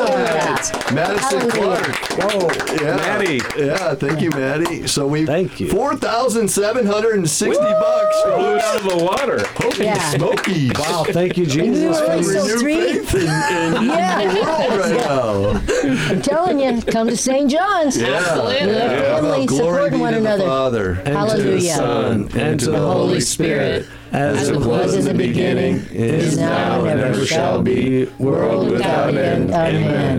Madison 0.92 1.50
Clark. 1.50 1.86
Whoa. 2.18 2.48
Yeah. 2.80 2.96
Maddie. 2.96 3.40
Yeah, 3.58 3.94
thank 3.94 4.20
you, 4.20 4.30
Maddie. 4.30 4.86
So 4.86 5.06
we 5.06 5.26
Thank 5.26 5.60
you. 5.60 5.68
Four 5.68 5.96
thousand 5.96 6.48
seven 6.48 6.86
hundred 6.86 7.16
and 7.16 7.28
sixty 7.28 7.62
bucks. 7.62 8.22
Blew 8.22 8.56
it 8.56 8.62
out 8.62 8.76
of 8.76 8.84
the 8.98 9.04
water. 9.04 9.44
Holy 9.56 9.84
Yeah. 9.86 10.10
smokies. 10.10 10.72
Wow, 10.78 11.04
thank 11.08 11.36
you, 11.36 11.46
Jesus. 11.46 12.00
Right, 12.00 12.18
for 12.18 12.22
so 12.24 12.46
your- 12.46 12.56
New 12.56 12.60
three. 12.60 12.74
faith 13.04 13.14
in, 13.14 13.22
in 13.22 13.84
Yeah. 13.88 14.32
the 14.32 14.40
world 14.40 14.80
right 14.80 14.96
now. 14.96 16.10
I'm 16.10 16.22
telling 16.22 16.60
you, 16.60 16.80
come 16.82 17.08
to 17.08 17.16
St. 17.16 17.50
John's. 17.50 17.96
Yeah. 18.00 18.08
Absolutely. 18.16 18.66
Let 18.66 18.90
How 18.90 19.18
about 19.18 19.20
family 19.22 19.46
glory 19.46 19.64
supporting 19.74 19.98
be 19.98 20.00
one 20.00 20.12
to 20.12 20.18
another. 20.18 20.38
The 20.38 20.44
Father, 20.48 20.90
and 20.90 21.04
to 21.04 21.12
the 21.12 21.16
Hallelujah. 21.18 21.74
Son, 21.74 22.28
and 22.34 22.60
to 22.60 22.70
the 22.70 22.78
Holy 22.78 23.20
Spirit, 23.20 23.86
as 24.12 24.48
it 24.48 24.56
was 24.60 24.94
in 24.94 25.04
the 25.04 25.14
beginning, 25.14 25.84
is 25.90 26.38
now, 26.38 26.84
and 26.84 27.00
ever 27.00 27.24
shall 27.26 27.60
be, 27.62 28.06
world 28.18 28.70
without 28.70 29.14
end. 29.16 29.50
Amen. 29.52 30.13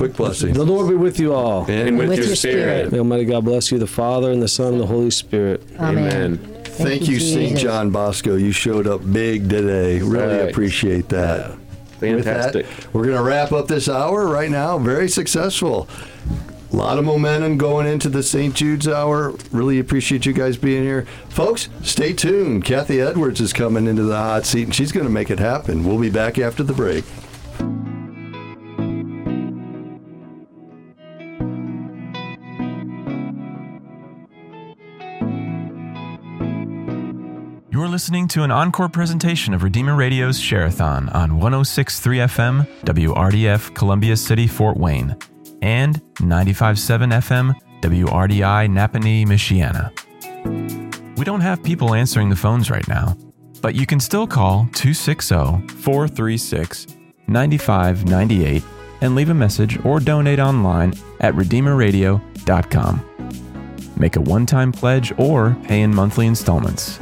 Quick 0.00 0.16
blessing. 0.16 0.54
The 0.54 0.64
Lord 0.64 0.88
be 0.88 0.94
with 0.94 1.20
you 1.20 1.34
all. 1.34 1.66
And 1.70 1.98
with, 1.98 2.08
With 2.08 2.18
your, 2.20 2.28
your 2.28 2.34
spirit. 2.36 2.90
May 2.90 3.00
Almighty 3.00 3.26
God 3.26 3.44
bless 3.44 3.70
you, 3.70 3.78
the 3.78 3.86
Father, 3.86 4.30
and 4.30 4.40
the 4.40 4.48
Son, 4.48 4.72
and 4.72 4.80
the 4.80 4.86
Holy 4.86 5.10
Spirit. 5.10 5.62
Amen. 5.78 6.38
Thank 6.64 7.06
you, 7.06 7.20
St. 7.20 7.58
John 7.58 7.90
Bosco. 7.90 8.36
You 8.36 8.50
showed 8.50 8.86
up 8.86 9.02
big 9.12 9.50
today. 9.50 10.00
Really 10.00 10.38
Right. 10.38 10.48
appreciate 10.50 11.10
that. 11.10 11.50
With 12.00 12.24
that, 12.24 12.54
Fantastic. 12.54 12.66
we're 12.94 13.04
going 13.04 13.18
to 13.18 13.22
wrap 13.22 13.52
up 13.52 13.68
this 13.68 13.90
hour 13.90 14.26
right 14.26 14.50
now. 14.50 14.78
Very 14.78 15.06
successful. 15.06 15.86
A 16.72 16.76
lot 16.76 16.96
of 16.96 17.04
momentum 17.04 17.58
going 17.58 17.86
into 17.86 18.08
the 18.08 18.22
St. 18.22 18.54
Jude's 18.54 18.88
hour. 18.88 19.34
Really 19.52 19.78
appreciate 19.78 20.24
you 20.24 20.32
guys 20.32 20.56
being 20.56 20.82
here. 20.82 21.04
Folks, 21.28 21.68
stay 21.82 22.14
tuned. 22.14 22.64
Kathy 22.64 23.02
Edwards 23.02 23.38
is 23.42 23.52
coming 23.52 23.86
into 23.86 24.04
the 24.04 24.16
hot 24.16 24.46
seat 24.46 24.62
and 24.62 24.74
she's 24.74 24.92
going 24.92 25.04
to 25.04 25.12
make 25.12 25.30
it 25.30 25.40
happen. 25.40 25.84
We'll 25.84 25.98
be 26.00 26.08
back 26.08 26.38
after 26.38 26.62
the 26.62 26.72
break. 26.72 27.04
Listening 38.00 38.28
to 38.28 38.44
an 38.44 38.50
encore 38.50 38.88
presentation 38.88 39.52
of 39.52 39.62
Redeemer 39.62 39.94
Radio's 39.94 40.40
Shareathon 40.40 41.14
on 41.14 41.36
1063 41.38 42.18
FM, 42.20 42.66
WRDF 42.84 43.74
Columbia 43.74 44.16
City, 44.16 44.46
Fort 44.46 44.78
Wayne, 44.78 45.14
and 45.60 46.00
957 46.18 47.10
FM, 47.10 47.54
WRDI 47.82 48.70
Nappanee, 48.70 49.26
Michiana. 49.26 49.92
We 51.18 51.26
don't 51.26 51.42
have 51.42 51.62
people 51.62 51.92
answering 51.92 52.30
the 52.30 52.36
phones 52.36 52.70
right 52.70 52.88
now, 52.88 53.14
but 53.60 53.74
you 53.74 53.84
can 53.84 54.00
still 54.00 54.26
call 54.26 54.60
260 54.72 55.68
436 55.68 56.86
9598 57.28 58.62
and 59.02 59.14
leave 59.14 59.28
a 59.28 59.34
message 59.34 59.78
or 59.84 60.00
donate 60.00 60.40
online 60.40 60.94
at 61.20 61.34
RedeemerRadio.com. 61.34 63.04
Make 63.98 64.16
a 64.16 64.20
one 64.22 64.46
time 64.46 64.72
pledge 64.72 65.12
or 65.18 65.54
pay 65.64 65.82
in 65.82 65.94
monthly 65.94 66.26
installments. 66.26 66.98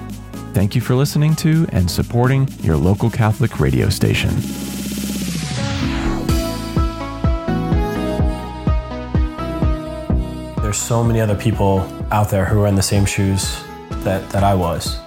Thank 0.59 0.75
you 0.75 0.81
for 0.81 0.97
listening 0.97 1.37
to 1.37 1.69
and 1.71 1.89
supporting 1.89 2.49
your 2.63 2.77
local 2.77 3.11
Catholic 3.11 3.61
radio 3.61 3.89
station. 3.91 4.31
There's 10.61 10.77
so 10.77 11.05
many 11.05 11.21
other 11.21 11.37
people 11.37 11.83
out 12.11 12.29
there 12.29 12.45
who 12.45 12.61
are 12.63 12.67
in 12.67 12.75
the 12.75 12.83
same 12.83 13.05
shoes 13.05 13.63
that, 14.03 14.29
that 14.31 14.43
I 14.43 14.57
was. 14.57 14.99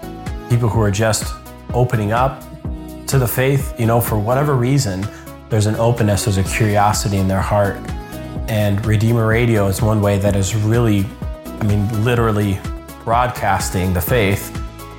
People 0.50 0.70
who 0.70 0.80
are 0.80 0.90
just 0.90 1.36
opening 1.74 2.14
up 2.14 2.42
to 3.08 3.20
the 3.20 3.28
faith, 3.28 3.78
you 3.78 3.86
know, 3.86 4.00
for 4.00 4.18
whatever 4.18 4.56
reason, 4.56 5.06
there's 5.50 5.66
an 5.66 5.76
openness, 5.76 6.24
there's 6.24 6.38
a 6.38 6.44
curiosity 6.46 7.18
in 7.18 7.28
their 7.28 7.42
heart. 7.42 7.76
And 8.48 8.86
Redeemer 8.86 9.28
Radio 9.28 9.68
is 9.68 9.82
one 9.82 10.02
way 10.02 10.18
that 10.18 10.38
is 10.38 10.56
really, 10.56 11.06
I 11.46 11.64
mean, 11.66 12.06
literally 12.06 12.58
broadcasting 13.04 13.94
the 13.94 14.00
faith, 14.00 14.51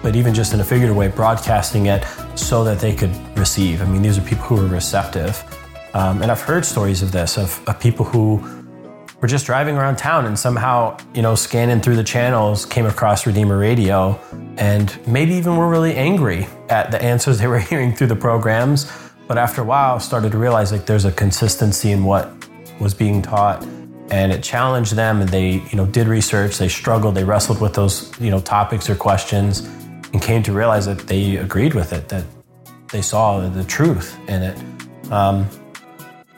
but 0.03 0.17
even 0.17 0.35
just 0.35 0.53
in 0.53 0.61
a 0.61 0.65
figurative 0.65 0.97
way, 0.97 1.09
broadcasting 1.09 1.87
it 1.87 2.05
so 2.35 2.65
that 2.65 2.81
they 2.81 2.95
could 2.95 3.15
receive. 3.39 3.81
I 3.83 3.87
mean, 3.87 4.03
these 4.03 4.19
are 4.19 4.23
people 4.23 4.45
who 4.45 4.59
are 4.59 4.69
receptive. 4.69 5.43
Um, 5.95 6.23
and 6.23 6.31
I've 6.31 6.41
heard 6.41 6.65
stories 6.65 7.03
of 7.03 7.13
this, 7.13 7.39
of, 7.39 7.63
of 7.69 7.79
people 7.79 8.05
who 8.05 8.43
were 9.23 9.29
just 9.29 9.47
driving 9.47 9.77
around 9.77 9.97
town 9.97 10.27
and 10.27 10.37
somehow, 10.37 10.97
you 11.15 11.23
know, 11.23 11.37
scanning 11.37 11.81
through 11.81 11.95
the 11.97 12.05
channels, 12.05 12.67
came 12.67 12.87
across 12.87 13.25
Redeemer 13.25 13.57
Radio, 13.57 14.21
and 14.57 14.99
maybe 15.07 15.33
even 15.35 15.57
were 15.57 15.69
really 15.69 15.95
angry 15.95 16.47
at 16.69 16.91
the 16.91 17.01
answers 17.01 17.39
they 17.39 17.47
were 17.47 17.59
hearing 17.71 17.95
through 17.95 18.09
the 18.09 18.17
programs. 18.17 18.91
But 19.29 19.39
after 19.39 19.63
a 19.63 19.65
while, 19.65 20.01
started 20.01 20.33
to 20.33 20.39
realize 20.39 20.73
like 20.73 20.87
there's 20.87 21.05
a 21.05 21.13
consistency 21.13 21.93
in 21.93 22.05
what 22.05 22.33
was 22.81 22.95
being 22.95 23.23
taught, 23.23 23.63
and 24.11 24.33
it 24.33 24.43
challenged 24.43 24.95
them. 24.97 25.21
And 25.21 25.29
they, 25.29 25.63
you 25.71 25.77
know, 25.77 25.87
did 25.87 26.09
research. 26.09 26.59
They 26.59 26.69
struggled. 26.69 27.15
They 27.15 27.25
wrestled 27.25 27.61
with 27.61 27.75
those, 27.75 28.13
you 28.21 28.31
know, 28.31 28.41
topics 28.41 28.91
or 28.91 28.97
questions, 28.97 29.63
and 30.13 30.21
came 30.21 30.43
to 30.43 30.53
realize 30.53 30.87
that 30.87 30.99
they 31.07 31.37
agreed 31.37 31.75
with 31.75 31.93
it. 31.93 32.09
That 32.09 32.25
they 32.91 33.03
saw 33.03 33.49
the 33.49 33.65
truth 33.65 34.19
in 34.29 34.43
it. 34.43 34.59
Um, 35.11 35.49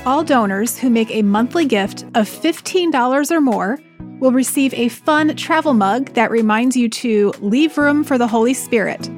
All 0.06 0.22
donors 0.22 0.78
who 0.78 0.90
make 0.90 1.10
a 1.10 1.22
monthly 1.22 1.64
gift 1.64 2.04
of 2.14 2.28
$15 2.28 3.30
or 3.30 3.40
more 3.40 3.80
will 4.22 4.32
receive 4.32 4.72
a 4.72 4.88
fun 4.88 5.36
travel 5.36 5.74
mug 5.74 6.06
that 6.14 6.30
reminds 6.30 6.76
you 6.76 6.88
to 6.88 7.34
leave 7.40 7.76
room 7.76 8.04
for 8.04 8.16
the 8.16 8.26
Holy 8.26 8.54
Spirit. 8.54 9.10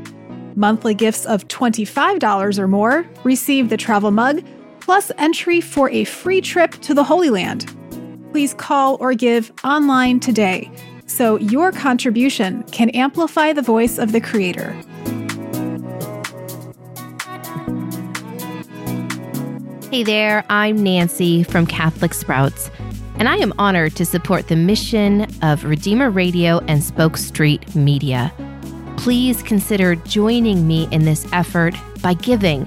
Monthly 0.56 0.94
gifts 0.94 1.26
of 1.26 1.46
$25 1.46 2.58
or 2.58 2.66
more 2.66 3.06
receive 3.22 3.68
the 3.68 3.76
travel 3.76 4.10
mug 4.10 4.42
plus 4.80 5.12
entry 5.18 5.60
for 5.60 5.88
a 5.90 6.02
free 6.04 6.40
trip 6.40 6.72
to 6.80 6.94
the 6.94 7.04
Holy 7.04 7.30
Land 7.30 7.72
please 8.34 8.52
call 8.54 8.96
or 8.98 9.14
give 9.14 9.52
online 9.62 10.18
today 10.18 10.68
so 11.06 11.38
your 11.38 11.70
contribution 11.70 12.64
can 12.72 12.90
amplify 12.90 13.52
the 13.52 13.62
voice 13.62 13.96
of 13.96 14.10
the 14.10 14.20
Creator. 14.20 14.72
Hey 19.92 20.02
there, 20.02 20.44
I'm 20.50 20.82
Nancy 20.82 21.44
from 21.44 21.64
Catholic 21.64 22.12
Sprouts, 22.12 22.72
and 23.16 23.28
I 23.28 23.36
am 23.36 23.52
honored 23.58 23.94
to 23.96 24.04
support 24.04 24.48
the 24.48 24.56
mission 24.56 25.26
of 25.42 25.64
Redeemer 25.64 26.10
Radio 26.10 26.58
and 26.66 26.82
Spoke 26.82 27.16
Street 27.16 27.74
Media. 27.74 28.32
Please 28.96 29.42
consider 29.42 29.94
joining 29.94 30.66
me 30.66 30.88
in 30.90 31.04
this 31.04 31.26
effort 31.32 31.74
by 32.02 32.14
giving 32.14 32.66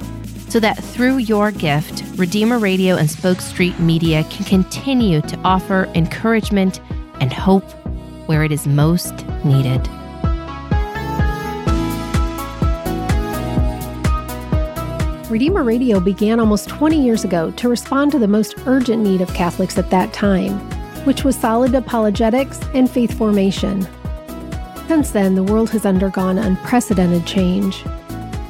so 0.49 0.59
that 0.59 0.81
through 0.81 1.17
your 1.17 1.51
gift, 1.51 2.03
Redeemer 2.15 2.59
Radio 2.59 2.95
and 2.95 3.09
Spoke 3.09 3.41
Street 3.41 3.77
Media 3.79 4.23
can 4.29 4.45
continue 4.45 5.21
to 5.21 5.37
offer 5.43 5.91
encouragement 5.95 6.79
and 7.19 7.33
hope 7.33 7.69
where 8.27 8.43
it 8.43 8.51
is 8.51 8.67
most 8.67 9.25
needed. 9.43 9.87
Redeemer 15.29 15.63
Radio 15.63 15.99
began 15.99 16.39
almost 16.39 16.69
20 16.69 17.03
years 17.03 17.25
ago 17.25 17.51
to 17.51 17.67
respond 17.67 18.13
to 18.13 18.19
the 18.19 18.29
most 18.29 18.55
urgent 18.65 19.03
need 19.03 19.19
of 19.19 19.33
Catholics 19.33 19.77
at 19.77 19.89
that 19.89 20.13
time, 20.13 20.57
which 21.03 21.25
was 21.25 21.35
solid 21.35 21.75
apologetics 21.75 22.61
and 22.73 22.89
faith 22.89 23.17
formation. 23.17 23.85
Since 24.87 25.11
then, 25.11 25.35
the 25.35 25.43
world 25.43 25.69
has 25.71 25.85
undergone 25.85 26.37
unprecedented 26.37 27.25
change. 27.25 27.81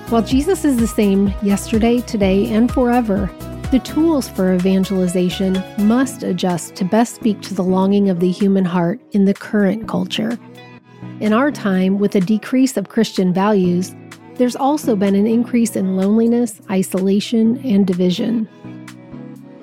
While 0.09 0.21
Jesus 0.21 0.65
is 0.65 0.77
the 0.77 0.85
same 0.85 1.33
yesterday, 1.41 1.99
today, 2.01 2.45
and 2.53 2.71
forever, 2.71 3.27
the 3.71 3.79
tools 3.79 4.29
for 4.29 4.53
evangelization 4.53 5.63
must 5.79 6.21
adjust 6.21 6.75
to 6.75 6.85
best 6.85 7.15
speak 7.15 7.41
to 7.41 7.55
the 7.55 7.63
longing 7.63 8.07
of 8.07 8.19
the 8.19 8.29
human 8.29 8.65
heart 8.65 9.01
in 9.13 9.25
the 9.25 9.33
current 9.33 9.87
culture. 9.87 10.37
In 11.21 11.33
our 11.33 11.51
time, 11.51 11.97
with 11.97 12.13
a 12.13 12.21
decrease 12.21 12.77
of 12.77 12.89
Christian 12.89 13.33
values, 13.33 13.95
there's 14.37 14.55
also 14.55 14.95
been 14.95 15.15
an 15.15 15.27
increase 15.27 15.75
in 15.75 15.95
loneliness, 15.95 16.61
isolation, 16.69 17.57
and 17.65 17.87
division. 17.87 18.47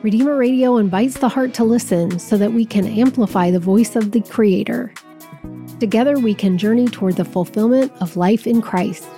Redeemer 0.03 0.37
Radio 0.37 0.77
invites 0.77 1.19
the 1.19 1.29
heart 1.29 1.55
to 1.55 1.65
listen 1.65 2.19
so 2.19 2.37
that 2.37 2.53
we 2.53 2.67
can 2.67 2.87
amplify 2.87 3.51
the 3.51 3.61
voice 3.61 3.97
of 3.97 4.11
the 4.11 4.21
Creator. 4.21 4.93
Together, 5.81 6.19
we 6.19 6.35
can 6.35 6.59
journey 6.59 6.87
toward 6.87 7.17
the 7.17 7.25
fulfillment 7.25 7.93
of 8.01 8.17
life 8.17 8.47
in 8.47 8.61
Christ. 8.61 9.09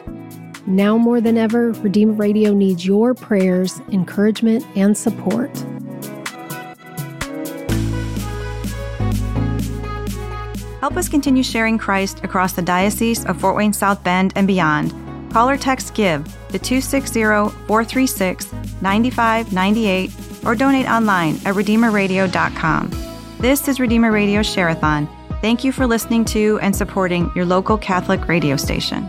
Now 0.66 0.98
more 0.98 1.20
than 1.20 1.38
ever, 1.38 1.72
Redeemer 1.72 2.12
Radio 2.12 2.52
needs 2.52 2.84
your 2.84 3.14
prayers, 3.14 3.80
encouragement, 3.90 4.64
and 4.76 4.96
support. 4.96 5.50
Help 10.80 10.96
us 10.96 11.08
continue 11.08 11.42
sharing 11.42 11.78
Christ 11.78 12.22
across 12.22 12.52
the 12.52 12.62
Diocese 12.62 13.24
of 13.24 13.40
Fort 13.40 13.56
Wayne 13.56 13.72
South 13.72 14.04
Bend 14.04 14.32
and 14.36 14.46
beyond. 14.46 15.05
Call 15.30 15.48
or 15.48 15.56
text 15.56 15.94
GIVE 15.94 16.24
to 16.24 16.58
260 16.58 17.22
436 17.66 18.52
9598 18.80 20.10
or 20.44 20.54
donate 20.54 20.88
online 20.88 21.34
at 21.44 21.54
RedeemerRadio.com. 21.54 22.90
This 23.38 23.68
is 23.68 23.80
Redeemer 23.80 24.12
Radio 24.12 24.40
Shareathon. 24.40 25.08
Thank 25.40 25.64
you 25.64 25.72
for 25.72 25.86
listening 25.86 26.24
to 26.26 26.58
and 26.62 26.74
supporting 26.74 27.30
your 27.34 27.44
local 27.44 27.76
Catholic 27.76 28.26
radio 28.28 28.56
station. 28.56 29.06